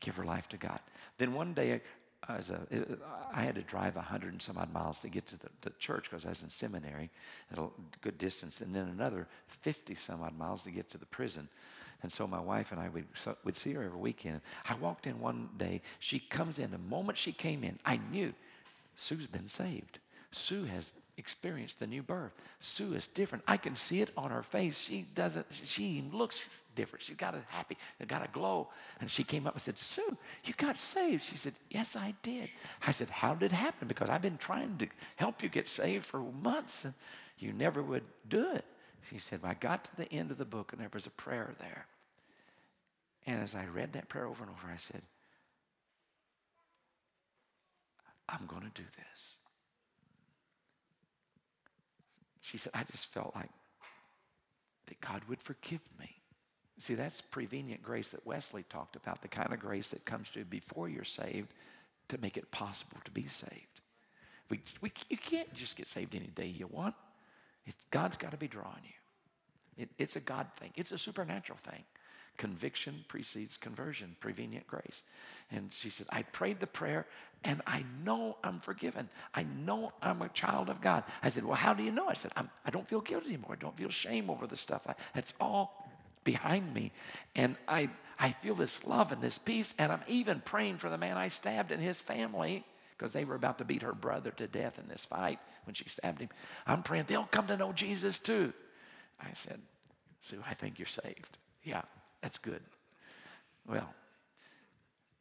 give 0.00 0.16
her 0.16 0.24
life 0.24 0.48
to 0.50 0.56
God. 0.56 0.80
Then 1.16 1.32
one 1.32 1.54
day, 1.54 1.80
uh, 2.28 2.34
as 2.34 2.50
a, 2.50 2.60
I 3.32 3.42
had 3.42 3.54
to 3.54 3.62
drive 3.62 3.96
a 3.96 4.02
hundred 4.02 4.32
and 4.32 4.42
some 4.42 4.58
odd 4.58 4.72
miles 4.72 4.98
to 5.00 5.08
get 5.08 5.26
to 5.28 5.38
the, 5.38 5.48
the 5.62 5.70
church 5.78 6.10
because 6.10 6.26
I 6.26 6.30
was 6.30 6.42
in 6.42 6.50
seminary 6.50 7.10
at 7.50 7.58
a 7.58 7.68
good 8.02 8.18
distance, 8.18 8.60
and 8.60 8.74
then 8.74 8.88
another 8.88 9.26
50 9.62 9.94
some 9.94 10.22
odd 10.22 10.36
miles 10.36 10.62
to 10.62 10.70
get 10.70 10.90
to 10.90 10.98
the 10.98 11.06
prison. 11.06 11.48
And 12.02 12.12
so 12.12 12.26
my 12.26 12.40
wife 12.40 12.72
and 12.72 12.80
I 12.80 12.88
would, 12.88 13.06
would 13.44 13.56
see 13.56 13.72
her 13.72 13.82
every 13.82 13.98
weekend. 13.98 14.40
I 14.68 14.74
walked 14.74 15.06
in 15.06 15.20
one 15.20 15.48
day. 15.56 15.82
She 15.98 16.18
comes 16.18 16.58
in. 16.58 16.70
The 16.70 16.78
moment 16.78 17.18
she 17.18 17.32
came 17.32 17.64
in, 17.64 17.78
I 17.84 17.98
knew 18.10 18.32
Sue's 18.96 19.26
been 19.26 19.48
saved. 19.48 19.98
Sue 20.30 20.64
has 20.64 20.90
experienced 21.16 21.78
the 21.78 21.86
new 21.86 22.02
birth. 22.02 22.32
Sue 22.60 22.94
is 22.94 23.06
different. 23.06 23.44
I 23.48 23.56
can 23.56 23.76
see 23.76 24.02
it 24.02 24.10
on 24.16 24.30
her 24.30 24.42
face. 24.42 24.78
She 24.78 25.06
doesn't, 25.14 25.46
she 25.64 26.04
looks 26.12 26.42
different. 26.74 27.04
She's 27.04 27.16
got 27.16 27.34
a 27.34 27.40
happy, 27.48 27.78
got 28.06 28.24
a 28.24 28.28
glow. 28.28 28.68
And 29.00 29.10
she 29.10 29.24
came 29.24 29.46
up 29.46 29.54
and 29.54 29.62
said, 29.62 29.78
Sue, 29.78 30.16
you 30.44 30.54
got 30.56 30.78
saved. 30.78 31.22
She 31.22 31.36
said, 31.36 31.54
Yes, 31.70 31.96
I 31.96 32.14
did. 32.22 32.50
I 32.86 32.90
said, 32.90 33.08
How 33.08 33.34
did 33.34 33.52
it 33.52 33.54
happen? 33.54 33.88
Because 33.88 34.10
I've 34.10 34.22
been 34.22 34.38
trying 34.38 34.76
to 34.78 34.86
help 35.16 35.42
you 35.42 35.48
get 35.48 35.68
saved 35.68 36.04
for 36.04 36.20
months 36.20 36.84
and 36.84 36.94
you 37.38 37.52
never 37.52 37.82
would 37.82 38.04
do 38.28 38.52
it. 38.52 38.64
She 39.10 39.18
said, 39.18 39.42
well, 39.42 39.52
I 39.52 39.54
got 39.54 39.84
to 39.84 39.96
the 39.96 40.12
end 40.12 40.30
of 40.30 40.38
the 40.38 40.44
book 40.44 40.72
and 40.72 40.80
there 40.80 40.90
was 40.92 41.06
a 41.06 41.10
prayer 41.10 41.54
there. 41.60 41.86
And 43.26 43.42
as 43.42 43.54
I 43.54 43.66
read 43.66 43.92
that 43.92 44.08
prayer 44.08 44.26
over 44.26 44.42
and 44.42 44.50
over, 44.50 44.72
I 44.72 44.76
said, 44.76 45.02
I'm 48.28 48.46
going 48.46 48.62
to 48.62 48.82
do 48.82 48.86
this. 48.96 49.36
She 52.40 52.58
said, 52.58 52.72
I 52.74 52.84
just 52.90 53.12
felt 53.12 53.32
like 53.34 53.50
that 54.86 55.00
God 55.00 55.22
would 55.28 55.42
forgive 55.42 55.80
me. 55.98 56.10
See, 56.78 56.94
that's 56.94 57.20
prevenient 57.20 57.82
grace 57.82 58.08
that 58.08 58.26
Wesley 58.26 58.64
talked 58.68 58.96
about, 58.96 59.22
the 59.22 59.28
kind 59.28 59.52
of 59.52 59.58
grace 59.58 59.88
that 59.88 60.04
comes 60.04 60.28
to 60.30 60.40
you 60.40 60.44
before 60.44 60.88
you're 60.88 61.04
saved 61.04 61.52
to 62.08 62.18
make 62.18 62.36
it 62.36 62.50
possible 62.50 62.98
to 63.04 63.10
be 63.10 63.26
saved. 63.26 63.80
We, 64.48 64.60
we, 64.80 64.92
you 65.08 65.16
can't 65.16 65.52
just 65.54 65.74
get 65.74 65.88
saved 65.88 66.14
any 66.14 66.26
day 66.28 66.46
you 66.46 66.68
want. 66.68 66.94
It, 67.66 67.74
God's 67.90 68.16
got 68.16 68.30
to 68.30 68.36
be 68.36 68.48
drawing 68.48 68.82
you. 68.84 69.82
It, 69.84 69.90
it's 69.98 70.16
a 70.16 70.20
God 70.20 70.46
thing, 70.58 70.72
it's 70.76 70.92
a 70.92 70.98
supernatural 70.98 71.58
thing. 71.70 71.84
Conviction 72.36 73.04
precedes 73.08 73.56
conversion, 73.56 74.14
prevenient 74.20 74.66
grace. 74.66 75.02
And 75.50 75.70
she 75.72 75.88
said, 75.88 76.06
I 76.10 76.22
prayed 76.22 76.60
the 76.60 76.66
prayer 76.66 77.06
and 77.44 77.62
I 77.66 77.84
know 78.04 78.36
I'm 78.44 78.60
forgiven. 78.60 79.08
I 79.34 79.44
know 79.44 79.92
I'm 80.02 80.20
a 80.20 80.28
child 80.28 80.68
of 80.68 80.82
God. 80.82 81.04
I 81.22 81.30
said, 81.30 81.44
Well, 81.44 81.54
how 81.54 81.72
do 81.72 81.82
you 81.82 81.90
know? 81.90 82.08
I 82.08 82.14
said, 82.14 82.32
I'm, 82.36 82.50
I 82.64 82.70
do 82.70 82.78
not 82.78 82.88
feel 82.88 83.00
guilty 83.00 83.28
anymore. 83.28 83.52
I 83.52 83.56
don't 83.56 83.76
feel 83.76 83.88
shame 83.88 84.28
over 84.28 84.46
the 84.46 84.56
stuff. 84.56 84.82
I, 84.86 84.94
it's 85.14 85.32
all 85.40 85.88
behind 86.24 86.74
me. 86.74 86.92
And 87.34 87.56
I, 87.66 87.88
I 88.18 88.32
feel 88.42 88.54
this 88.54 88.84
love 88.84 89.12
and 89.12 89.22
this 89.22 89.38
peace. 89.38 89.72
And 89.78 89.90
I'm 89.90 90.02
even 90.06 90.42
praying 90.44 90.76
for 90.78 90.90
the 90.90 90.98
man 90.98 91.16
I 91.16 91.28
stabbed 91.28 91.72
and 91.72 91.82
his 91.82 91.98
family 91.98 92.64
because 92.96 93.12
they 93.12 93.24
were 93.24 93.34
about 93.34 93.58
to 93.58 93.64
beat 93.64 93.82
her 93.82 93.92
brother 93.92 94.30
to 94.32 94.46
death 94.46 94.78
in 94.78 94.88
this 94.88 95.04
fight 95.04 95.38
when 95.64 95.74
she 95.74 95.88
stabbed 95.88 96.20
him. 96.20 96.30
I'm 96.66 96.82
praying 96.82 97.04
they'll 97.08 97.24
come 97.24 97.46
to 97.48 97.56
know 97.56 97.72
Jesus 97.72 98.18
too. 98.18 98.52
I 99.20 99.30
said, 99.34 99.60
Sue, 100.22 100.42
I 100.48 100.54
think 100.54 100.78
you're 100.78 100.86
saved. 100.86 101.38
Yeah, 101.62 101.82
that's 102.22 102.38
good. 102.38 102.62
Well, 103.68 103.88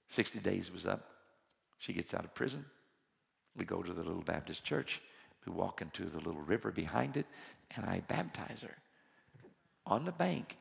60 0.09 0.39
days 0.39 0.71
was 0.71 0.85
up. 0.85 1.09
She 1.79 1.93
gets 1.93 2.13
out 2.13 2.25
of 2.25 2.33
prison. 2.33 2.65
We 3.57 3.65
go 3.65 3.81
to 3.81 3.93
the 3.93 4.03
little 4.03 4.21
Baptist 4.21 4.63
church. 4.63 5.01
We 5.45 5.53
walk 5.53 5.81
into 5.81 6.05
the 6.05 6.17
little 6.17 6.41
river 6.41 6.71
behind 6.71 7.17
it, 7.17 7.25
and 7.75 7.85
I 7.85 8.01
baptize 8.07 8.61
her. 8.61 8.75
On 9.85 10.05
the 10.05 10.11
bank 10.11 10.57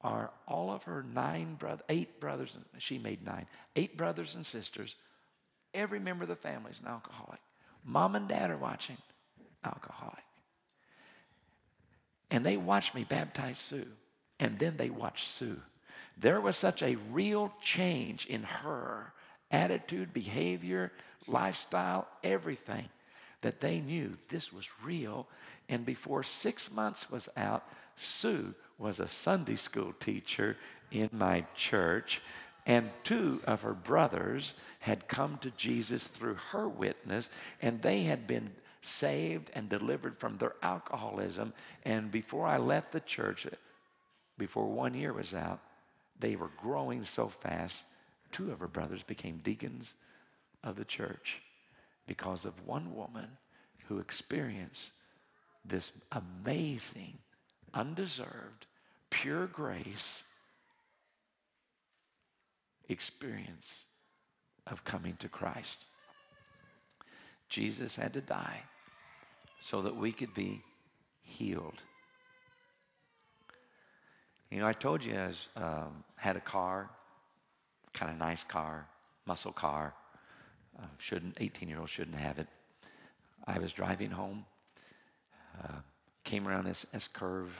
are 0.00 0.30
all 0.46 0.70
of 0.70 0.84
her 0.84 1.04
nine 1.14 1.54
brothers, 1.54 1.84
eight 1.88 2.20
brothers, 2.20 2.56
she 2.78 2.98
made 2.98 3.24
nine, 3.24 3.46
eight 3.74 3.96
brothers 3.96 4.34
and 4.34 4.46
sisters 4.46 4.94
Every 5.74 5.98
member 5.98 6.24
of 6.24 6.28
the 6.28 6.36
family 6.36 6.70
is 6.70 6.80
an 6.80 6.88
alcoholic. 6.88 7.40
Mom 7.84 8.16
and 8.16 8.28
dad 8.28 8.50
are 8.50 8.56
watching, 8.56 8.96
alcoholic. 9.64 10.24
And 12.30 12.44
they 12.44 12.56
watched 12.56 12.94
me 12.94 13.04
baptize 13.04 13.58
Sue. 13.58 13.86
And 14.40 14.58
then 14.58 14.76
they 14.76 14.90
watched 14.90 15.28
Sue. 15.28 15.60
There 16.16 16.40
was 16.40 16.56
such 16.56 16.82
a 16.82 16.96
real 17.10 17.52
change 17.62 18.26
in 18.26 18.42
her 18.42 19.12
attitude, 19.50 20.12
behavior, 20.12 20.92
lifestyle, 21.26 22.06
everything 22.22 22.88
that 23.42 23.60
they 23.60 23.80
knew 23.80 24.16
this 24.28 24.52
was 24.52 24.68
real. 24.82 25.26
And 25.68 25.84
before 25.84 26.22
six 26.22 26.70
months 26.70 27.10
was 27.10 27.28
out, 27.36 27.64
Sue 27.96 28.54
was 28.78 29.00
a 29.00 29.08
Sunday 29.08 29.56
school 29.56 29.92
teacher 29.98 30.56
in 30.90 31.10
my 31.12 31.44
church. 31.56 32.20
And 32.68 32.90
two 33.02 33.40
of 33.46 33.62
her 33.62 33.72
brothers 33.72 34.52
had 34.80 35.08
come 35.08 35.38
to 35.38 35.50
Jesus 35.52 36.06
through 36.06 36.34
her 36.50 36.68
witness, 36.68 37.30
and 37.62 37.80
they 37.80 38.02
had 38.02 38.26
been 38.26 38.50
saved 38.82 39.50
and 39.54 39.70
delivered 39.70 40.18
from 40.18 40.36
their 40.36 40.54
alcoholism. 40.62 41.54
And 41.86 42.10
before 42.10 42.46
I 42.46 42.58
left 42.58 42.92
the 42.92 43.00
church, 43.00 43.46
before 44.36 44.66
one 44.66 44.92
year 44.92 45.14
was 45.14 45.32
out, 45.32 45.60
they 46.20 46.36
were 46.36 46.50
growing 46.60 47.06
so 47.06 47.28
fast. 47.28 47.84
Two 48.32 48.52
of 48.52 48.60
her 48.60 48.68
brothers 48.68 49.02
became 49.02 49.38
deacons 49.38 49.94
of 50.62 50.76
the 50.76 50.84
church 50.84 51.40
because 52.06 52.44
of 52.44 52.66
one 52.66 52.94
woman 52.94 53.28
who 53.86 53.98
experienced 53.98 54.90
this 55.64 55.90
amazing, 56.12 57.16
undeserved, 57.72 58.66
pure 59.08 59.46
grace 59.46 60.24
experience 62.88 63.84
of 64.66 64.84
coming 64.84 65.16
to 65.16 65.28
Christ. 65.28 65.78
Jesus 67.48 67.96
had 67.96 68.12
to 68.14 68.20
die 68.20 68.62
so 69.60 69.82
that 69.82 69.96
we 69.96 70.12
could 70.12 70.34
be 70.34 70.62
healed. 71.22 71.82
You 74.50 74.60
know, 74.60 74.66
I 74.66 74.72
told 74.72 75.04
you 75.04 75.14
I 75.14 75.26
was, 75.28 75.48
um, 75.56 76.04
had 76.16 76.36
a 76.36 76.40
car, 76.40 76.88
kind 77.92 78.10
of 78.10 78.18
nice 78.18 78.44
car, 78.44 78.86
muscle 79.26 79.52
car. 79.52 79.94
Uh, 80.78 80.86
shouldn't 80.98 81.36
18 81.40 81.68
year 81.68 81.80
old 81.80 81.90
shouldn't 81.90 82.16
have 82.16 82.38
it. 82.38 82.46
I 83.46 83.58
was 83.58 83.72
driving 83.72 84.10
home, 84.10 84.44
uh, 85.62 85.80
came 86.24 86.46
around 86.46 86.64
this 86.64 86.86
S 86.92 87.08
curve 87.08 87.50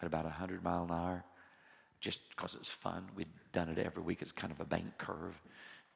at 0.00 0.06
about 0.06 0.24
100 0.24 0.62
mile 0.62 0.84
an 0.84 0.90
hour, 0.90 1.24
just 2.04 2.20
because 2.28 2.52
it 2.52 2.60
was 2.60 2.68
fun. 2.68 3.06
We'd 3.16 3.28
done 3.52 3.70
it 3.70 3.78
every 3.78 4.02
week. 4.02 4.20
It's 4.20 4.30
kind 4.30 4.52
of 4.52 4.60
a 4.60 4.64
bank 4.66 4.98
curve. 4.98 5.40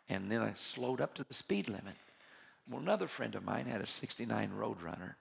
And 0.09 0.33
then 0.33 0.41
I 0.41 0.55
slowed 0.57 1.03
up 1.03 1.13
to 1.17 1.25
the 1.25 1.35
speed 1.35 1.69
limit. 1.69 1.97
Well, 2.71 2.81
another 2.81 3.07
friend 3.07 3.35
of 3.35 3.45
mine 3.45 3.67
had 3.67 3.83
a 3.83 3.87
69 3.87 4.51
Roadrunner. 4.59 5.15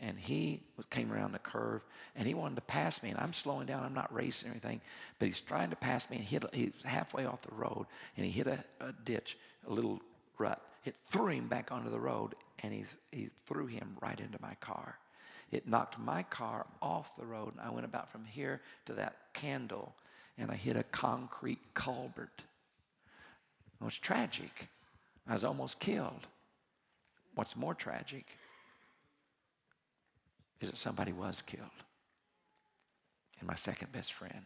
and 0.00 0.18
he 0.18 0.62
came 0.90 1.12
around 1.12 1.32
the 1.32 1.38
curve 1.38 1.82
and 2.16 2.26
he 2.26 2.32
wanted 2.32 2.54
to 2.54 2.60
pass 2.60 3.02
me 3.02 3.08
and 3.08 3.18
i'm 3.18 3.32
slowing 3.32 3.66
down 3.66 3.82
i'm 3.82 3.94
not 3.94 4.12
racing 4.12 4.48
or 4.48 4.52
anything 4.52 4.78
but 5.18 5.24
he's 5.24 5.40
trying 5.40 5.70
to 5.70 5.76
pass 5.76 6.10
me 6.10 6.18
and 6.18 6.26
hit, 6.26 6.44
he's 6.52 6.82
halfway 6.84 7.24
off 7.24 7.40
the 7.40 7.54
road 7.54 7.86
and 8.16 8.26
he 8.26 8.30
hit 8.30 8.46
a, 8.46 8.62
a 8.80 8.92
ditch 9.06 9.38
a 9.66 9.72
little 9.72 9.98
rut 10.36 10.60
it 10.84 10.94
threw 11.10 11.28
him 11.28 11.48
back 11.48 11.72
onto 11.72 11.90
the 11.90 11.98
road 11.98 12.34
and 12.62 12.74
he's, 12.74 12.94
he 13.10 13.30
threw 13.46 13.66
him 13.66 13.96
right 14.02 14.20
into 14.20 14.38
my 14.42 14.54
car 14.56 14.98
it 15.50 15.66
knocked 15.66 15.98
my 15.98 16.22
car 16.24 16.66
off 16.82 17.16
the 17.16 17.24
road 17.24 17.52
and 17.52 17.60
i 17.66 17.70
went 17.70 17.86
about 17.86 18.12
from 18.12 18.26
here 18.26 18.60
to 18.84 18.92
that 18.92 19.16
candle 19.32 19.94
and 20.38 20.50
i 20.50 20.54
hit 20.54 20.76
a 20.76 20.82
concrete 20.84 21.60
culvert 21.74 22.42
it 23.80 23.84
was 23.84 23.96
tragic 23.96 24.68
i 25.28 25.34
was 25.34 25.44
almost 25.44 25.80
killed 25.80 26.26
what's 27.34 27.56
more 27.56 27.74
tragic 27.74 28.26
is 30.60 30.70
that 30.70 30.78
somebody 30.78 31.12
was 31.12 31.42
killed. 31.42 31.68
And 33.38 33.48
my 33.48 33.54
second 33.54 33.92
best 33.92 34.12
friend, 34.12 34.42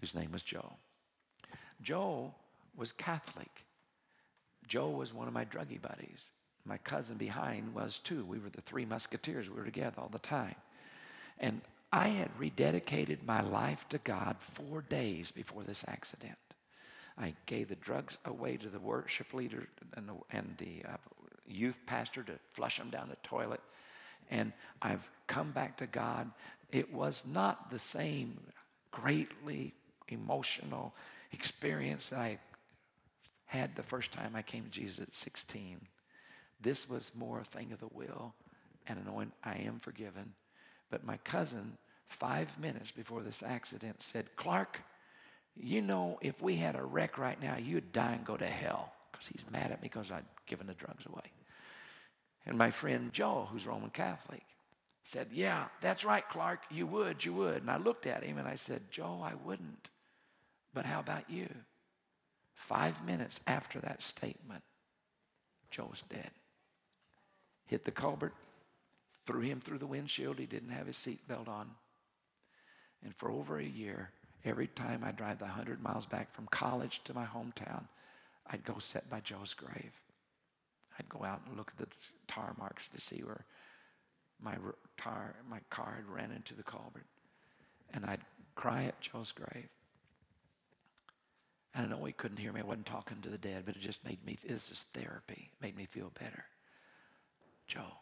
whose 0.00 0.14
name 0.14 0.32
was 0.32 0.42
Joe. 0.42 0.72
Joe 1.82 2.34
was 2.76 2.92
Catholic. 2.92 3.64
Joe 4.66 4.90
was 4.90 5.12
one 5.12 5.28
of 5.28 5.34
my 5.34 5.44
druggy 5.44 5.80
buddies. 5.80 6.30
My 6.64 6.78
cousin 6.78 7.16
behind 7.16 7.74
was 7.74 7.98
too. 7.98 8.24
We 8.24 8.38
were 8.38 8.48
the 8.48 8.62
three 8.62 8.84
musketeers. 8.84 9.50
We 9.50 9.56
were 9.56 9.64
together 9.64 9.96
all 9.98 10.08
the 10.08 10.18
time. 10.18 10.54
And 11.38 11.60
I 11.92 12.08
had 12.08 12.30
rededicated 12.38 13.18
my 13.26 13.42
life 13.42 13.86
to 13.90 13.98
God 13.98 14.36
four 14.40 14.80
days 14.82 15.30
before 15.30 15.62
this 15.62 15.84
accident. 15.86 16.38
I 17.18 17.34
gave 17.44 17.68
the 17.68 17.74
drugs 17.74 18.16
away 18.24 18.56
to 18.56 18.68
the 18.68 18.78
worship 18.78 19.34
leader 19.34 19.68
and 19.94 20.08
the, 20.08 20.14
and 20.30 20.54
the 20.56 20.82
uh, 20.88 20.96
youth 21.46 21.76
pastor 21.86 22.22
to 22.22 22.32
flush 22.54 22.78
them 22.78 22.88
down 22.88 23.10
the 23.10 23.16
toilet 23.28 23.60
and 24.30 24.52
I've 24.80 25.08
come 25.26 25.50
back 25.50 25.76
to 25.78 25.86
God. 25.86 26.30
It 26.70 26.92
was 26.92 27.22
not 27.30 27.70
the 27.70 27.78
same 27.78 28.40
greatly 28.90 29.74
emotional 30.08 30.94
experience 31.32 32.08
that 32.08 32.18
I 32.18 32.38
had 33.46 33.76
the 33.76 33.82
first 33.82 34.10
time 34.10 34.34
I 34.34 34.42
came 34.42 34.64
to 34.64 34.70
Jesus 34.70 35.00
at 35.00 35.14
16. 35.14 35.82
This 36.60 36.88
was 36.88 37.12
more 37.14 37.40
a 37.40 37.44
thing 37.44 37.72
of 37.72 37.80
the 37.80 37.88
will 37.92 38.34
and 38.86 39.04
knowing 39.04 39.32
I 39.44 39.56
am 39.56 39.78
forgiven. 39.78 40.32
But 40.90 41.04
my 41.04 41.18
cousin, 41.18 41.76
five 42.12 42.58
minutes 42.58 42.90
before 42.90 43.22
this 43.22 43.42
accident, 43.42 44.02
said, 44.02 44.36
Clark, 44.36 44.80
you 45.56 45.82
know, 45.82 46.18
if 46.20 46.40
we 46.40 46.56
had 46.56 46.76
a 46.76 46.84
wreck 46.84 47.18
right 47.18 47.40
now, 47.40 47.56
you'd 47.56 47.92
die 47.92 48.12
and 48.12 48.24
go 48.24 48.36
to 48.36 48.46
hell 48.46 48.92
because 49.10 49.26
he's 49.26 49.44
mad 49.50 49.70
at 49.70 49.82
me 49.82 49.88
because 49.88 50.10
I'd 50.10 50.24
given 50.46 50.66
the 50.66 50.74
drugs 50.74 51.04
away. 51.06 51.24
And 52.46 52.58
my 52.58 52.70
friend 52.70 53.12
Joe, 53.12 53.48
who's 53.50 53.66
Roman 53.66 53.90
Catholic, 53.90 54.42
said, 55.04 55.28
Yeah, 55.32 55.66
that's 55.80 56.04
right, 56.04 56.28
Clark. 56.28 56.60
You 56.70 56.86
would, 56.86 57.24
you 57.24 57.32
would. 57.34 57.62
And 57.62 57.70
I 57.70 57.76
looked 57.76 58.06
at 58.06 58.24
him 58.24 58.38
and 58.38 58.48
I 58.48 58.56
said, 58.56 58.90
Joe, 58.90 59.20
I 59.22 59.34
wouldn't. 59.44 59.88
But 60.74 60.86
how 60.86 61.00
about 61.00 61.30
you? 61.30 61.48
Five 62.54 63.04
minutes 63.04 63.40
after 63.46 63.80
that 63.80 64.02
statement, 64.02 64.62
Joe's 65.70 66.02
dead. 66.08 66.30
Hit 67.66 67.84
the 67.84 67.90
culvert, 67.90 68.34
threw 69.26 69.40
him 69.40 69.60
through 69.60 69.78
the 69.78 69.86
windshield. 69.86 70.38
He 70.38 70.46
didn't 70.46 70.70
have 70.70 70.86
his 70.86 70.96
seatbelt 70.96 71.48
on. 71.48 71.70
And 73.04 73.14
for 73.16 73.30
over 73.30 73.58
a 73.58 73.64
year, 73.64 74.10
every 74.44 74.68
time 74.68 75.02
I 75.04 75.12
drive 75.12 75.38
the 75.38 75.44
100 75.44 75.82
miles 75.82 76.06
back 76.06 76.34
from 76.34 76.46
college 76.48 77.00
to 77.04 77.14
my 77.14 77.24
hometown, 77.24 77.84
I'd 78.46 78.64
go 78.64 78.78
sit 78.78 79.08
by 79.10 79.20
Joe's 79.20 79.54
grave. 79.54 79.92
I'd 80.98 81.08
go 81.08 81.24
out 81.24 81.40
and 81.46 81.56
look 81.56 81.72
at 81.72 81.78
the 81.78 81.92
tar 82.28 82.54
marks 82.58 82.88
to 82.88 83.00
see 83.00 83.22
where 83.22 83.44
my 84.40 84.56
tar, 84.98 85.34
my 85.48 85.60
car 85.70 85.94
had 85.96 86.06
ran 86.06 86.32
into 86.32 86.54
the 86.54 86.62
culvert. 86.62 87.06
And 87.94 88.04
I'd 88.04 88.20
cry 88.54 88.84
at 88.84 89.00
Joe's 89.00 89.32
grave. 89.32 89.68
And 91.74 91.86
I 91.86 91.88
know 91.88 92.04
he 92.04 92.12
couldn't 92.12 92.36
hear 92.36 92.52
me. 92.52 92.60
I 92.60 92.64
wasn't 92.64 92.86
talking 92.86 93.18
to 93.22 93.30
the 93.30 93.38
dead, 93.38 93.62
but 93.64 93.76
it 93.76 93.80
just 93.80 94.04
made 94.04 94.24
me, 94.26 94.38
this 94.46 94.70
is 94.70 94.84
therapy. 94.92 95.50
It 95.52 95.62
made 95.62 95.76
me 95.76 95.86
feel 95.86 96.12
better. 96.18 96.44
Joe, 97.66 97.92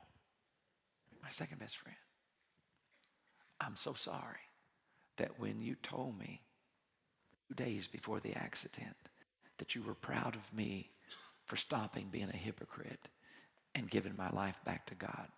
my 1.23 1.29
second 1.29 1.61
best 1.61 1.77
friend, 1.77 1.97
I'm 3.61 3.77
so 3.77 3.95
sorry 3.95 4.41
that 5.21 5.39
when 5.39 5.61
you 5.61 5.75
told 5.83 6.19
me 6.19 6.41
two 7.47 7.55
days 7.55 7.87
before 7.87 8.21
the 8.21 8.35
accident 8.35 8.97
that 9.59 9.75
you 9.75 9.83
were 9.83 9.95
proud 9.95 10.35
of 10.35 10.57
me 10.57 10.89
for 11.45 11.57
stopping 11.57 12.09
being 12.11 12.31
a 12.33 12.37
hypocrite 12.37 13.09
and 13.75 13.91
giving 13.91 14.17
my 14.17 14.31
life 14.31 14.57
back 14.65 14.87
to 14.87 14.95
God. 14.95 15.29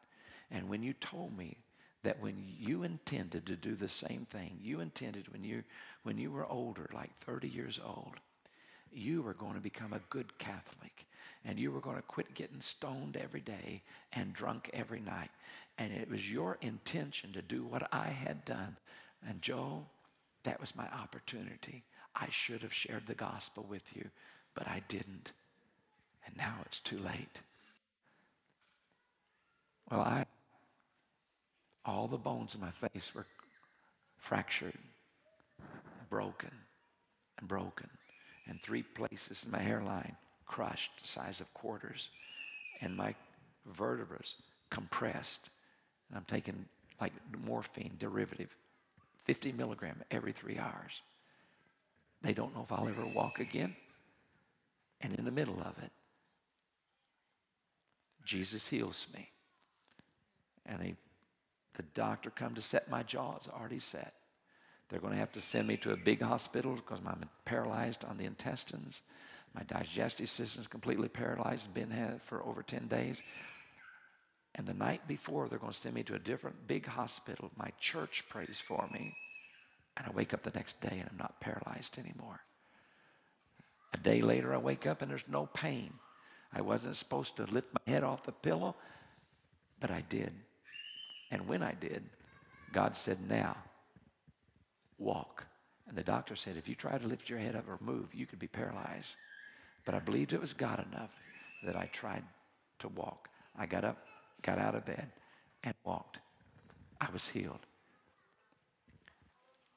And 0.52 0.68
when 0.68 0.84
you 0.84 0.92
told 0.92 1.36
me 1.36 1.56
that 2.04 2.22
when 2.22 2.36
you 2.60 2.84
intended 2.84 3.44
to 3.46 3.56
do 3.56 3.74
the 3.74 3.88
same 3.88 4.24
thing, 4.30 4.56
you 4.62 4.78
intended 4.78 5.32
when 5.32 5.42
you 5.42 5.64
when 6.04 6.16
you 6.16 6.30
were 6.30 6.46
older, 6.46 6.88
like 6.94 7.10
30 7.26 7.48
years 7.48 7.80
old, 7.84 8.14
you 8.92 9.20
were 9.20 9.34
going 9.34 9.54
to 9.54 9.60
become 9.60 9.92
a 9.92 10.00
good 10.10 10.38
Catholic 10.38 11.06
and 11.44 11.58
you 11.58 11.72
were 11.72 11.80
going 11.80 11.96
to 11.96 12.02
quit 12.02 12.34
getting 12.34 12.60
stoned 12.60 13.16
every 13.16 13.40
day 13.40 13.82
and 14.12 14.32
drunk 14.32 14.70
every 14.72 15.00
night. 15.00 15.30
And 15.76 15.92
it 15.92 16.08
was 16.08 16.30
your 16.30 16.58
intention 16.60 17.32
to 17.32 17.42
do 17.42 17.64
what 17.64 17.88
I 17.92 18.10
had 18.10 18.44
done. 18.44 18.76
And 19.28 19.40
Joe, 19.42 19.86
that 20.44 20.60
was 20.60 20.74
my 20.74 20.88
opportunity. 20.88 21.84
I 22.14 22.28
should 22.30 22.62
have 22.62 22.72
shared 22.72 23.06
the 23.06 23.14
gospel 23.14 23.66
with 23.68 23.82
you, 23.94 24.08
but 24.54 24.66
I 24.66 24.82
didn't. 24.88 25.32
And 26.26 26.36
now 26.36 26.56
it's 26.66 26.78
too 26.78 26.98
late. 26.98 27.40
Well, 29.90 30.00
I, 30.00 30.26
all 31.84 32.08
the 32.08 32.16
bones 32.16 32.54
in 32.54 32.60
my 32.60 32.70
face 32.70 33.14
were 33.14 33.26
fractured, 34.18 34.78
broken, 36.08 36.50
and 37.38 37.48
broken. 37.48 37.88
And 38.48 38.60
three 38.62 38.82
places 38.82 39.44
in 39.44 39.50
my 39.50 39.60
hairline 39.60 40.16
crushed, 40.46 40.90
the 41.00 41.08
size 41.08 41.40
of 41.40 41.52
quarters. 41.54 42.08
And 42.80 42.96
my 42.96 43.14
vertebrae 43.66 44.18
compressed. 44.70 45.50
And 46.08 46.18
I'm 46.18 46.24
taking 46.24 46.66
like 47.00 47.12
morphine 47.44 47.96
derivative, 47.98 48.54
50 49.24 49.52
milligram 49.52 50.02
every 50.10 50.32
three 50.32 50.58
hours. 50.58 51.00
They 52.22 52.32
don't 52.32 52.54
know 52.54 52.62
if 52.62 52.72
I'll 52.72 52.88
ever 52.88 53.06
walk 53.06 53.40
again. 53.40 53.74
And 55.00 55.14
in 55.14 55.24
the 55.24 55.30
middle 55.30 55.60
of 55.60 55.74
it, 55.82 55.90
Jesus 58.24 58.68
heals 58.68 59.06
me. 59.12 59.28
And 60.66 60.80
he, 60.80 60.94
the 61.74 61.82
doctor 61.94 62.30
come 62.30 62.54
to 62.54 62.62
set 62.62 62.88
my 62.88 63.02
jaws 63.02 63.48
already 63.52 63.80
set. 63.80 64.14
They're 64.88 65.00
going 65.00 65.14
to 65.14 65.18
have 65.18 65.32
to 65.32 65.40
send 65.40 65.66
me 65.66 65.76
to 65.78 65.92
a 65.92 65.96
big 65.96 66.20
hospital 66.20 66.74
because 66.74 67.00
I'm 67.04 67.24
paralyzed 67.44 68.04
on 68.04 68.18
the 68.18 68.26
intestines. 68.26 69.00
My 69.54 69.62
digestive 69.62 70.28
system 70.28 70.62
is 70.62 70.68
completely 70.68 71.08
paralyzed 71.08 71.64
and 71.64 71.74
been 71.74 71.90
had 71.90 72.22
for 72.22 72.42
over 72.44 72.62
10 72.62 72.88
days. 72.88 73.22
And 74.54 74.66
the 74.66 74.74
night 74.74 75.08
before, 75.08 75.48
they're 75.48 75.58
going 75.58 75.72
to 75.72 75.78
send 75.78 75.94
me 75.94 76.02
to 76.04 76.14
a 76.14 76.18
different 76.18 76.66
big 76.66 76.86
hospital. 76.86 77.50
My 77.56 77.72
church 77.80 78.24
prays 78.28 78.60
for 78.66 78.88
me. 78.92 79.14
And 79.96 80.06
I 80.06 80.10
wake 80.10 80.34
up 80.34 80.42
the 80.42 80.50
next 80.50 80.80
day 80.80 80.98
and 80.98 81.08
I'm 81.10 81.18
not 81.18 81.40
paralyzed 81.40 81.98
anymore. 81.98 82.40
A 83.94 83.98
day 83.98 84.20
later, 84.22 84.54
I 84.54 84.58
wake 84.58 84.86
up 84.86 85.02
and 85.02 85.10
there's 85.10 85.24
no 85.28 85.46
pain. 85.46 85.92
I 86.52 86.60
wasn't 86.60 86.96
supposed 86.96 87.36
to 87.36 87.44
lift 87.44 87.68
my 87.72 87.92
head 87.92 88.04
off 88.04 88.24
the 88.24 88.32
pillow, 88.32 88.74
but 89.80 89.90
I 89.90 90.02
did. 90.08 90.32
And 91.30 91.48
when 91.48 91.62
I 91.62 91.72
did, 91.72 92.02
God 92.72 92.96
said, 92.96 93.18
Now, 93.28 93.56
walk. 94.98 95.46
And 95.88 95.96
the 95.96 96.02
doctor 96.02 96.36
said, 96.36 96.56
If 96.56 96.68
you 96.68 96.74
try 96.74 96.98
to 96.98 97.06
lift 97.06 97.28
your 97.28 97.38
head 97.38 97.56
up 97.56 97.68
or 97.68 97.78
move, 97.80 98.14
you 98.14 98.26
could 98.26 98.38
be 98.38 98.48
paralyzed. 98.48 99.16
But 99.84 99.94
I 99.94 99.98
believed 99.98 100.32
it 100.32 100.40
was 100.40 100.52
God 100.52 100.84
enough 100.90 101.10
that 101.64 101.76
I 101.76 101.88
tried 101.92 102.24
to 102.80 102.88
walk. 102.88 103.28
I 103.58 103.66
got 103.66 103.84
up, 103.84 103.98
got 104.42 104.58
out 104.58 104.74
of 104.74 104.84
bed, 104.84 105.10
and 105.64 105.74
walked. 105.84 106.18
I 107.00 107.08
was 107.12 107.28
healed. 107.28 107.66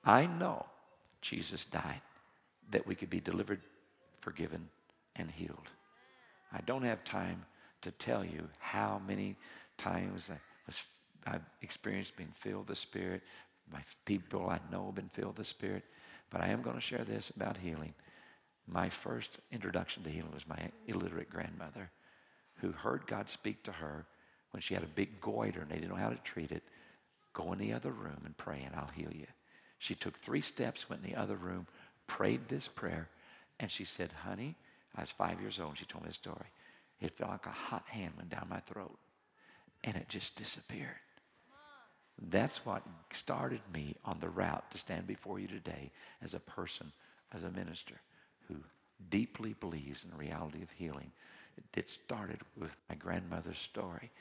I 0.03 0.25
know 0.27 0.65
Jesus 1.21 1.65
died 1.65 2.01
that 2.71 2.85
we 2.85 2.95
could 2.95 3.09
be 3.09 3.19
delivered, 3.19 3.61
forgiven, 4.21 4.69
and 5.15 5.31
healed. 5.31 5.69
I 6.51 6.61
don't 6.61 6.83
have 6.83 7.03
time 7.03 7.45
to 7.81 7.91
tell 7.91 8.23
you 8.23 8.47
how 8.59 9.01
many 9.07 9.35
times 9.77 10.29
I 10.29 10.39
was, 10.65 10.83
I've 11.25 11.45
experienced 11.61 12.15
being 12.15 12.33
filled 12.35 12.67
with 12.67 12.67
the 12.67 12.75
Spirit. 12.75 13.21
My 13.71 13.81
people 14.05 14.49
I 14.49 14.59
know 14.71 14.85
have 14.87 14.95
been 14.95 15.09
filled 15.13 15.37
with 15.37 15.47
the 15.47 15.49
Spirit. 15.49 15.83
But 16.29 16.41
I 16.41 16.47
am 16.47 16.61
going 16.61 16.75
to 16.75 16.81
share 16.81 17.03
this 17.03 17.29
about 17.29 17.57
healing. 17.57 17.93
My 18.67 18.89
first 18.89 19.39
introduction 19.51 20.03
to 20.03 20.09
healing 20.09 20.33
was 20.33 20.47
my 20.47 20.69
illiterate 20.87 21.29
grandmother 21.29 21.91
who 22.55 22.71
heard 22.71 23.05
God 23.07 23.29
speak 23.29 23.63
to 23.63 23.71
her 23.71 24.05
when 24.55 24.61
she 24.61 24.73
had 24.73 24.83
a 24.83 24.87
big 24.87 25.19
goiter 25.19 25.59
and 25.59 25.69
they 25.69 25.75
didn't 25.75 25.89
know 25.89 25.95
how 25.95 26.07
to 26.07 26.15
treat 26.23 26.49
it. 26.49 26.63
Go 27.33 27.51
in 27.51 27.59
the 27.59 27.73
other 27.73 27.91
room 27.91 28.21
and 28.23 28.37
pray 28.37 28.63
and 28.65 28.73
I'll 28.73 28.89
heal 28.95 29.11
you. 29.11 29.27
She 29.79 29.95
took 29.95 30.17
three 30.17 30.39
steps, 30.39 30.89
went 30.89 31.03
in 31.03 31.11
the 31.11 31.19
other 31.19 31.35
room, 31.35 31.67
prayed 32.07 32.47
this 32.47 32.69
prayer, 32.69 33.09
and 33.59 33.69
she 33.69 33.83
said, 33.83 34.13
Honey, 34.23 34.55
I 34.95 35.01
was 35.01 35.09
five 35.09 35.41
years 35.41 35.59
old. 35.59 35.71
and 35.71 35.77
She 35.77 35.83
told 35.83 36.05
me 36.05 36.07
the 36.07 36.13
story. 36.13 36.45
It 37.01 37.17
felt 37.17 37.31
like 37.31 37.45
a 37.47 37.49
hot 37.49 37.83
hand 37.87 38.13
went 38.15 38.29
down 38.29 38.47
my 38.49 38.61
throat, 38.61 38.97
and 39.83 39.97
it 39.97 40.07
just 40.07 40.37
disappeared. 40.37 41.01
That's 42.31 42.65
what 42.65 42.81
started 43.11 43.59
me 43.73 43.97
on 44.05 44.21
the 44.21 44.29
route 44.29 44.71
to 44.71 44.77
stand 44.77 45.05
before 45.05 45.37
you 45.37 45.49
today 45.49 45.91
as 46.21 46.33
a 46.33 46.39
person, 46.39 46.93
as 47.33 47.43
a 47.43 47.51
minister 47.51 47.95
who 48.47 48.55
deeply 49.09 49.53
believes 49.59 50.05
in 50.05 50.11
the 50.11 50.15
reality 50.15 50.63
of 50.63 50.69
healing. 50.71 51.11
It 51.75 51.89
started 51.89 52.39
with 52.57 52.71
my 52.89 52.95
grandmother's 52.95 53.59
story. 53.59 54.11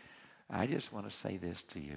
I 0.55 0.67
just 0.67 0.93
want 0.93 1.11
to 1.11 1.15
say 1.15 1.37
this 1.37 1.65
to 1.65 1.81
you. 1.81 1.97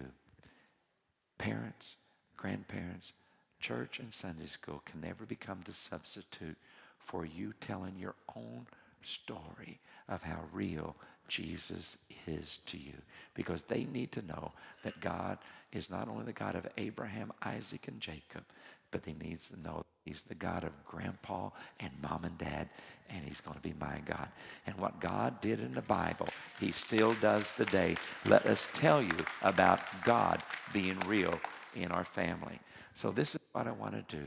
Parents, 1.37 1.97
grandparents, 2.35 3.13
church 3.59 3.99
and 3.99 4.11
Sunday 4.11 4.47
school 4.47 4.81
can 4.83 4.99
never 4.99 5.25
become 5.25 5.59
the 5.63 5.73
substitute 5.73 6.57
for 6.97 7.23
you 7.23 7.53
telling 7.61 7.99
your 7.99 8.15
own 8.35 8.65
story 9.03 9.79
of 10.09 10.23
how 10.23 10.39
real 10.51 10.95
Jesus 11.27 11.97
is 12.25 12.57
to 12.65 12.77
you. 12.77 12.95
Because 13.35 13.61
they 13.61 13.85
need 13.85 14.11
to 14.13 14.25
know 14.25 14.53
that 14.83 15.01
God 15.01 15.37
is 15.71 15.91
not 15.91 16.07
only 16.07 16.25
the 16.25 16.33
God 16.33 16.55
of 16.55 16.67
Abraham, 16.79 17.31
Isaac, 17.43 17.87
and 17.87 18.01
Jacob, 18.01 18.43
but 18.89 19.03
they 19.03 19.13
need 19.13 19.39
to 19.43 19.61
know 19.61 19.83
he's 20.07 20.21
the 20.21 20.35
God 20.35 20.63
of 20.63 20.71
grandpa 20.85 21.49
and 21.79 21.91
mom 22.01 22.23
and 22.23 22.37
dad, 22.37 22.69
and 23.09 23.25
he's 23.25 23.41
going 23.41 23.57
to 23.57 23.61
be 23.61 23.73
my 23.79 23.99
God. 24.05 24.29
And 24.65 24.75
what 24.77 25.01
God 25.01 25.41
did 25.41 25.59
in 25.59 25.73
the 25.73 25.81
Bible, 25.81 26.27
he 26.59 26.71
still 26.71 27.13
does 27.15 27.53
today. 27.53 27.97
Let 28.25 28.45
us 28.45 28.67
tell 28.73 29.01
you 29.01 29.17
about 29.41 29.79
God 30.05 30.41
being 30.71 30.99
real 31.01 31.39
in 31.75 31.91
our 31.91 32.05
family. 32.05 32.59
So 32.95 33.11
this 33.11 33.35
is 33.35 33.41
what 33.51 33.67
I 33.67 33.71
want 33.71 33.93
to 33.93 34.17
do. 34.17 34.23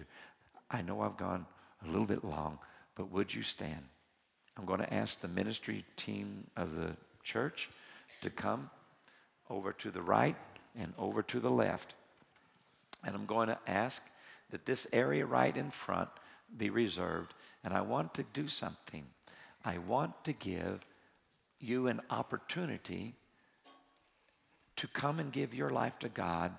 I 0.71 0.83
know 0.83 1.01
I've 1.01 1.17
gone 1.17 1.47
a 1.85 1.91
little 1.91 2.07
bit 2.07 2.25
long, 2.25 2.59
but 2.95 3.11
would 3.11 3.33
you 3.33 3.43
stand? 3.43 3.83
I'm 4.57 4.67
going 4.67 4.81
to 4.81 4.95
ask 4.95 5.21
the 5.21 5.29
ministry 5.29 5.85
team 5.97 6.47
of 6.57 6.77
the 6.77 6.95
church 7.25 7.71
to 8.21 8.29
come 8.29 8.69
over 9.49 9.73
to 9.73 9.91
the 9.91 10.03
right 10.03 10.37
and 10.79 10.93
over 10.99 11.23
to 11.23 11.41
the 11.41 11.51
left. 11.51 11.95
And 13.05 13.15
I'm 13.15 13.27
going 13.27 13.49
to 13.49 13.59
ask 13.67 14.03
that 14.51 14.67
this 14.67 14.87
area 14.93 15.27
right 15.27 15.57
in 15.57 15.71
front 15.71 16.09
be 16.57 16.71
reserved. 16.71 17.35
And 17.63 17.75
I 17.75 17.81
want 17.81 18.15
to 18.15 18.25
do 18.33 18.49
something. 18.49 19.07
I 19.65 19.79
want 19.79 20.25
to 20.25 20.33
give 20.33 20.81
you 21.59 21.87
an 21.89 22.01
opportunity 22.11 23.15
to 24.77 24.87
come 24.89 25.19
and 25.19 25.33
give 25.33 25.55
your 25.55 25.71
life 25.71 25.99
to 26.01 26.09
God 26.09 26.53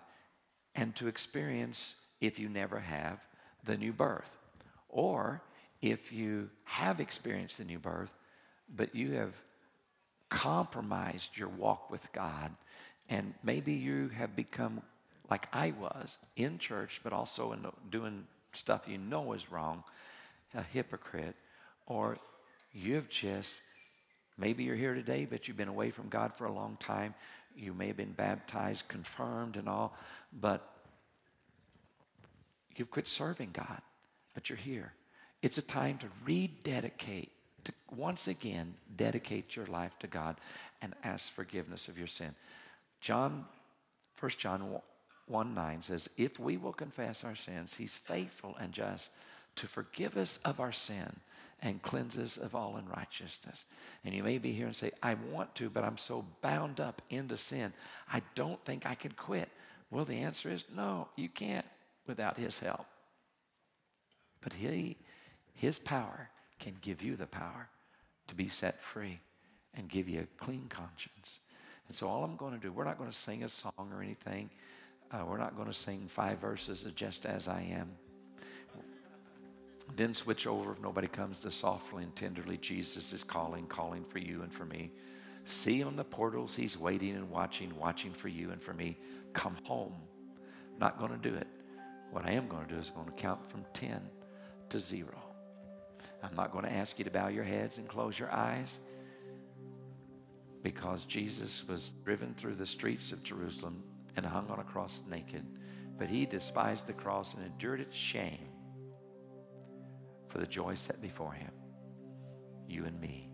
and 0.75 0.95
to 0.95 1.07
experience, 1.07 1.95
if 2.19 2.37
you 2.39 2.47
never 2.47 2.79
have, 2.79 3.19
the 3.65 3.77
new 3.77 3.91
birth. 3.91 4.29
Or 4.89 5.41
if 5.81 6.11
you 6.11 6.49
have 6.63 6.99
experienced 6.99 7.57
the 7.57 7.65
new 7.65 7.79
birth, 7.79 8.11
but 8.73 8.95
you 8.95 9.13
have 9.13 9.33
compromised 10.29 11.31
your 11.35 11.49
walk 11.49 11.89
with 11.89 12.11
God, 12.13 12.51
and 13.09 13.33
maybe 13.43 13.73
you 13.73 14.09
have 14.09 14.35
become 14.35 14.81
like 15.29 15.47
I 15.53 15.71
was 15.71 16.17
in 16.35 16.57
church, 16.57 17.01
but 17.03 17.13
also 17.13 17.53
in 17.53 17.65
doing 17.89 18.25
stuff 18.53 18.81
you 18.87 18.97
know 18.97 19.33
is 19.33 19.51
wrong, 19.51 19.83
a 20.53 20.61
hypocrite, 20.61 21.35
or 21.85 22.17
you've 22.73 23.09
just 23.09 23.55
maybe 24.37 24.63
you're 24.63 24.75
here 24.75 24.93
today, 24.93 25.25
but 25.29 25.47
you've 25.47 25.57
been 25.57 25.67
away 25.67 25.91
from 25.91 26.09
God 26.09 26.33
for 26.33 26.45
a 26.45 26.51
long 26.51 26.77
time. 26.79 27.13
You 27.55 27.73
may 27.73 27.87
have 27.87 27.97
been 27.97 28.13
baptized, 28.13 28.87
confirmed, 28.87 29.57
and 29.57 29.67
all, 29.67 29.95
but 30.33 30.67
you've 32.75 32.91
quit 32.91 33.07
serving 33.07 33.49
God, 33.53 33.81
but 34.33 34.49
you're 34.49 34.57
here. 34.57 34.93
It's 35.41 35.57
a 35.57 35.61
time 35.61 35.97
to 35.99 36.07
rededicate, 36.25 37.31
to 37.65 37.73
once 37.95 38.27
again 38.27 38.73
dedicate 38.95 39.55
your 39.55 39.65
life 39.67 39.91
to 39.99 40.07
God 40.07 40.37
and 40.81 40.93
ask 41.03 41.31
forgiveness 41.33 41.87
of 41.87 41.97
your 41.97 42.07
sin. 42.07 42.33
John, 43.01 43.45
1 44.19 44.31
John 44.37 44.79
1 45.31 45.53
9 45.55 45.81
says, 45.81 46.09
If 46.17 46.39
we 46.39 46.57
will 46.57 46.73
confess 46.73 47.23
our 47.23 47.35
sins, 47.35 47.75
he's 47.75 47.95
faithful 47.95 48.55
and 48.59 48.71
just 48.73 49.11
to 49.55 49.67
forgive 49.67 50.17
us 50.17 50.39
of 50.43 50.59
our 50.59 50.71
sin 50.71 51.15
and 51.61 51.81
cleanse 51.81 52.17
us 52.17 52.37
of 52.37 52.55
all 52.55 52.75
unrighteousness. 52.75 53.65
And 54.03 54.13
you 54.13 54.23
may 54.23 54.37
be 54.39 54.51
here 54.51 54.65
and 54.65 54.75
say, 54.75 54.91
I 55.01 55.15
want 55.31 55.55
to, 55.55 55.69
but 55.69 55.83
I'm 55.83 55.97
so 55.97 56.25
bound 56.41 56.79
up 56.79 57.01
into 57.09 57.37
sin, 57.37 57.73
I 58.11 58.21
don't 58.35 58.63
think 58.65 58.85
I 58.85 58.95
can 58.95 59.11
quit. 59.11 59.49
Well, 59.89 60.05
the 60.05 60.15
answer 60.15 60.49
is 60.49 60.63
no, 60.75 61.07
you 61.15 61.29
can't 61.29 61.65
without 62.07 62.37
his 62.37 62.59
help. 62.59 62.85
But 64.41 64.53
he 64.53 64.97
his 65.53 65.77
power 65.77 66.29
can 66.59 66.75
give 66.81 67.03
you 67.03 67.15
the 67.15 67.27
power 67.27 67.69
to 68.27 68.35
be 68.35 68.47
set 68.47 68.81
free 68.81 69.19
and 69.75 69.87
give 69.87 70.09
you 70.09 70.21
a 70.21 70.43
clean 70.43 70.65
conscience. 70.69 71.39
And 71.87 71.95
so, 71.95 72.07
all 72.07 72.23
I'm 72.23 72.35
going 72.35 72.53
to 72.53 72.59
do, 72.59 72.71
we're 72.71 72.85
not 72.85 72.97
going 72.97 73.09
to 73.09 73.15
sing 73.15 73.43
a 73.43 73.49
song 73.49 73.91
or 73.91 74.01
anything. 74.01 74.49
Uh, 75.11 75.25
we're 75.25 75.37
not 75.37 75.55
going 75.55 75.67
to 75.67 75.73
sing 75.73 76.05
five 76.07 76.39
verses 76.39 76.85
of 76.85 76.95
Just 76.95 77.25
As 77.25 77.47
I 77.47 77.61
Am. 77.61 77.91
Then 79.95 80.13
switch 80.13 80.47
over 80.47 80.71
if 80.71 80.81
nobody 80.81 81.07
comes 81.07 81.41
to 81.41 81.51
softly 81.51 82.03
and 82.03 82.15
tenderly. 82.15 82.57
Jesus 82.57 83.11
is 83.11 83.23
calling, 83.23 83.67
calling 83.67 84.05
for 84.05 84.19
you 84.19 84.41
and 84.41 84.53
for 84.53 84.63
me. 84.63 84.91
See 85.43 85.83
on 85.83 85.97
the 85.97 86.03
portals, 86.05 86.55
he's 86.55 86.77
waiting 86.77 87.15
and 87.15 87.29
watching, 87.29 87.77
watching 87.77 88.13
for 88.13 88.29
you 88.29 88.51
and 88.51 88.61
for 88.61 88.73
me. 88.73 88.97
Come 89.33 89.57
home. 89.63 89.95
Not 90.79 90.97
going 90.97 91.11
to 91.11 91.17
do 91.17 91.35
it. 91.35 91.47
What 92.11 92.25
I 92.25 92.31
am 92.31 92.47
going 92.47 92.65
to 92.67 92.73
do 92.73 92.79
is 92.79 92.89
going 92.89 93.07
to 93.07 93.11
count 93.13 93.49
from 93.49 93.65
10 93.73 93.99
to 94.69 94.79
0. 94.79 95.09
I'm 96.23 96.35
not 96.35 96.53
going 96.53 96.63
to 96.63 96.71
ask 96.71 96.97
you 96.99 97.05
to 97.05 97.11
bow 97.11 97.27
your 97.27 97.43
heads 97.43 97.77
and 97.77 97.87
close 97.87 98.17
your 98.17 98.31
eyes 98.31 98.79
because 100.63 101.03
Jesus 101.03 101.63
was 101.67 101.91
driven 102.05 102.33
through 102.33 102.55
the 102.55 102.65
streets 102.65 103.11
of 103.11 103.23
Jerusalem 103.23 103.83
and 104.15 104.25
hung 104.25 104.49
on 104.49 104.59
a 104.59 104.63
cross 104.63 104.99
naked. 105.09 105.45
But 105.97 106.09
he 106.09 106.25
despised 106.25 106.87
the 106.87 106.93
cross 106.93 107.33
and 107.33 107.45
endured 107.45 107.81
its 107.81 107.95
shame 107.95 108.49
for 110.29 110.39
the 110.39 110.47
joy 110.47 110.75
set 110.75 111.01
before 111.01 111.33
him. 111.33 111.51
You 112.67 112.85
and 112.85 112.99
me 112.99 113.29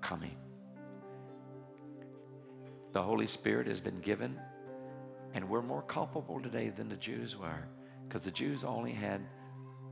coming. 0.00 0.36
The 2.92 3.02
Holy 3.02 3.26
Spirit 3.26 3.66
has 3.66 3.80
been 3.80 4.00
given, 4.00 4.38
and 5.34 5.48
we're 5.48 5.62
more 5.62 5.82
culpable 5.82 6.40
today 6.40 6.70
than 6.70 6.88
the 6.88 6.96
Jews 6.96 7.36
were 7.36 7.68
because 8.08 8.22
the 8.22 8.30
Jews 8.30 8.64
only 8.64 8.92
had 8.92 9.20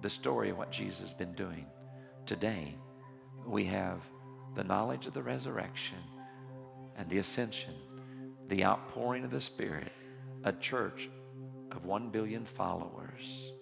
the 0.00 0.10
story 0.10 0.50
of 0.50 0.56
what 0.56 0.70
Jesus 0.70 1.00
has 1.00 1.12
been 1.12 1.32
doing. 1.32 1.66
Today, 2.26 2.76
we 3.46 3.64
have 3.64 4.00
the 4.54 4.64
knowledge 4.64 5.06
of 5.06 5.14
the 5.14 5.22
resurrection 5.22 5.98
and 6.96 7.08
the 7.08 7.18
ascension, 7.18 7.74
the 8.48 8.64
outpouring 8.64 9.24
of 9.24 9.30
the 9.30 9.40
Spirit, 9.40 9.92
a 10.44 10.52
church 10.52 11.08
of 11.72 11.84
one 11.84 12.10
billion 12.10 12.44
followers, 12.44 13.52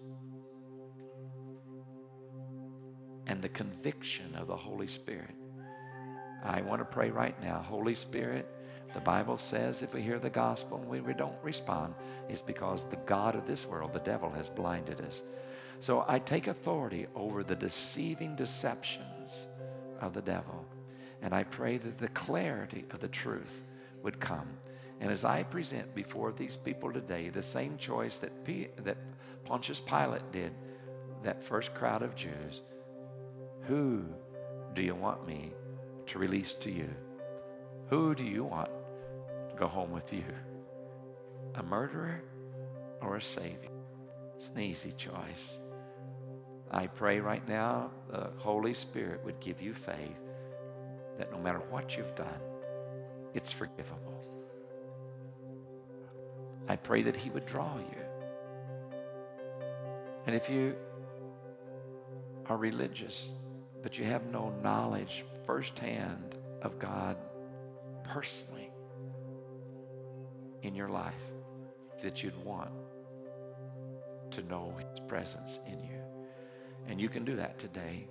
and 3.26 3.41
the 3.41 3.49
conviction 3.49 4.35
of 4.35 4.47
the 4.49 4.57
Holy 4.57 4.89
Spirit. 4.89 5.35
I 6.45 6.61
want 6.62 6.80
to 6.80 6.85
pray 6.85 7.11
right 7.11 7.41
now, 7.41 7.61
Holy 7.61 7.95
Spirit. 7.95 8.49
The 8.95 9.01
Bible 9.01 9.39
says 9.39 9.80
if 9.80 9.95
we 9.95 10.03
hear 10.03 10.18
the 10.18 10.28
gospel 10.28 10.78
and 10.78 10.89
we, 10.89 11.01
we 11.01 11.14
don't 11.14 11.37
respond, 11.43 11.95
it's 12.28 12.43
because 12.43 12.85
the 12.85 12.97
God 13.07 13.37
of 13.37 13.47
this 13.47 13.64
world, 13.64 13.93
the 13.93 14.01
devil, 14.01 14.30
has 14.30 14.51
blinded 14.51 15.01
us. 15.01 15.22
So 15.80 16.05
I 16.07 16.18
take 16.18 16.47
authority 16.49 17.07
over 17.14 17.43
the 17.43 17.57
deceiving 17.57 18.37
deceptions 18.37 19.47
of 20.01 20.12
the 20.12 20.20
devil. 20.20 20.66
And 21.22 21.33
I 21.33 21.45
pray 21.45 21.78
that 21.78 21.99
the 21.99 22.09
clarity 22.09 22.85
of 22.91 23.01
the 23.01 23.09
truth 23.09 23.62
would 24.03 24.20
come. 24.20 24.49
And 25.03 25.11
as 25.11 25.24
I 25.24 25.42
present 25.42 25.96
before 25.96 26.30
these 26.30 26.55
people 26.55 26.92
today 26.92 27.28
the 27.28 27.42
same 27.42 27.76
choice 27.76 28.18
that, 28.18 28.44
P- 28.44 28.68
that 28.84 28.96
Pontius 29.44 29.80
Pilate 29.80 30.30
did, 30.30 30.53
that 31.24 31.42
first 31.42 31.74
crowd 31.74 32.03
of 32.03 32.14
Jews, 32.14 32.62
who 33.62 34.05
do 34.74 34.80
you 34.80 34.94
want 34.94 35.26
me 35.26 35.55
to 36.07 36.18
release 36.20 36.53
to 36.53 36.70
you? 36.70 36.88
Who 37.90 38.14
do 38.14 38.22
you 38.22 38.44
want 38.44 38.70
to 39.50 39.57
go 39.57 39.66
home 39.66 39.90
with 39.90 40.12
you? 40.12 40.24
A 41.57 41.64
murderer 41.64 42.22
or 43.00 43.16
a 43.16 43.22
savior? 43.22 43.70
It's 44.36 44.50
an 44.55 44.61
easy 44.61 44.92
choice. 44.92 45.59
I 46.70 46.86
pray 46.86 47.18
right 47.18 47.46
now 47.48 47.90
the 48.09 48.30
Holy 48.38 48.72
Spirit 48.72 49.24
would 49.24 49.40
give 49.40 49.61
you 49.61 49.74
faith 49.74 50.20
that 51.18 51.32
no 51.32 51.38
matter 51.38 51.61
what 51.70 51.96
you've 51.96 52.14
done, 52.14 52.40
it's 53.34 53.50
forgivable. 53.50 54.12
I 56.73 56.77
pray 56.77 57.03
that 57.03 57.14
He 57.14 57.29
would 57.29 57.45
draw 57.45 57.77
you. 57.77 58.03
And 60.27 60.35
if 60.35 60.49
you 60.49 60.75
are 62.47 62.57
religious, 62.57 63.31
but 63.83 63.99
you 63.99 64.07
have 64.07 64.25
no 64.25 64.55
knowledge 64.62 65.27
firsthand 65.45 66.35
of 66.62 66.79
God 66.79 67.18
personally 68.05 68.70
in 70.62 70.75
your 70.75 70.89
life, 70.89 71.12
that 72.03 72.23
you'd 72.23 72.43
want 72.43 72.70
to 74.31 74.43
know 74.45 74.75
His 74.79 75.01
presence 75.01 75.61
in 75.66 75.79
you. 75.79 76.01
And 76.89 76.99
you 76.99 77.11
can 77.11 77.27
do 77.27 77.37
that 77.37 77.59
today 77.59 78.07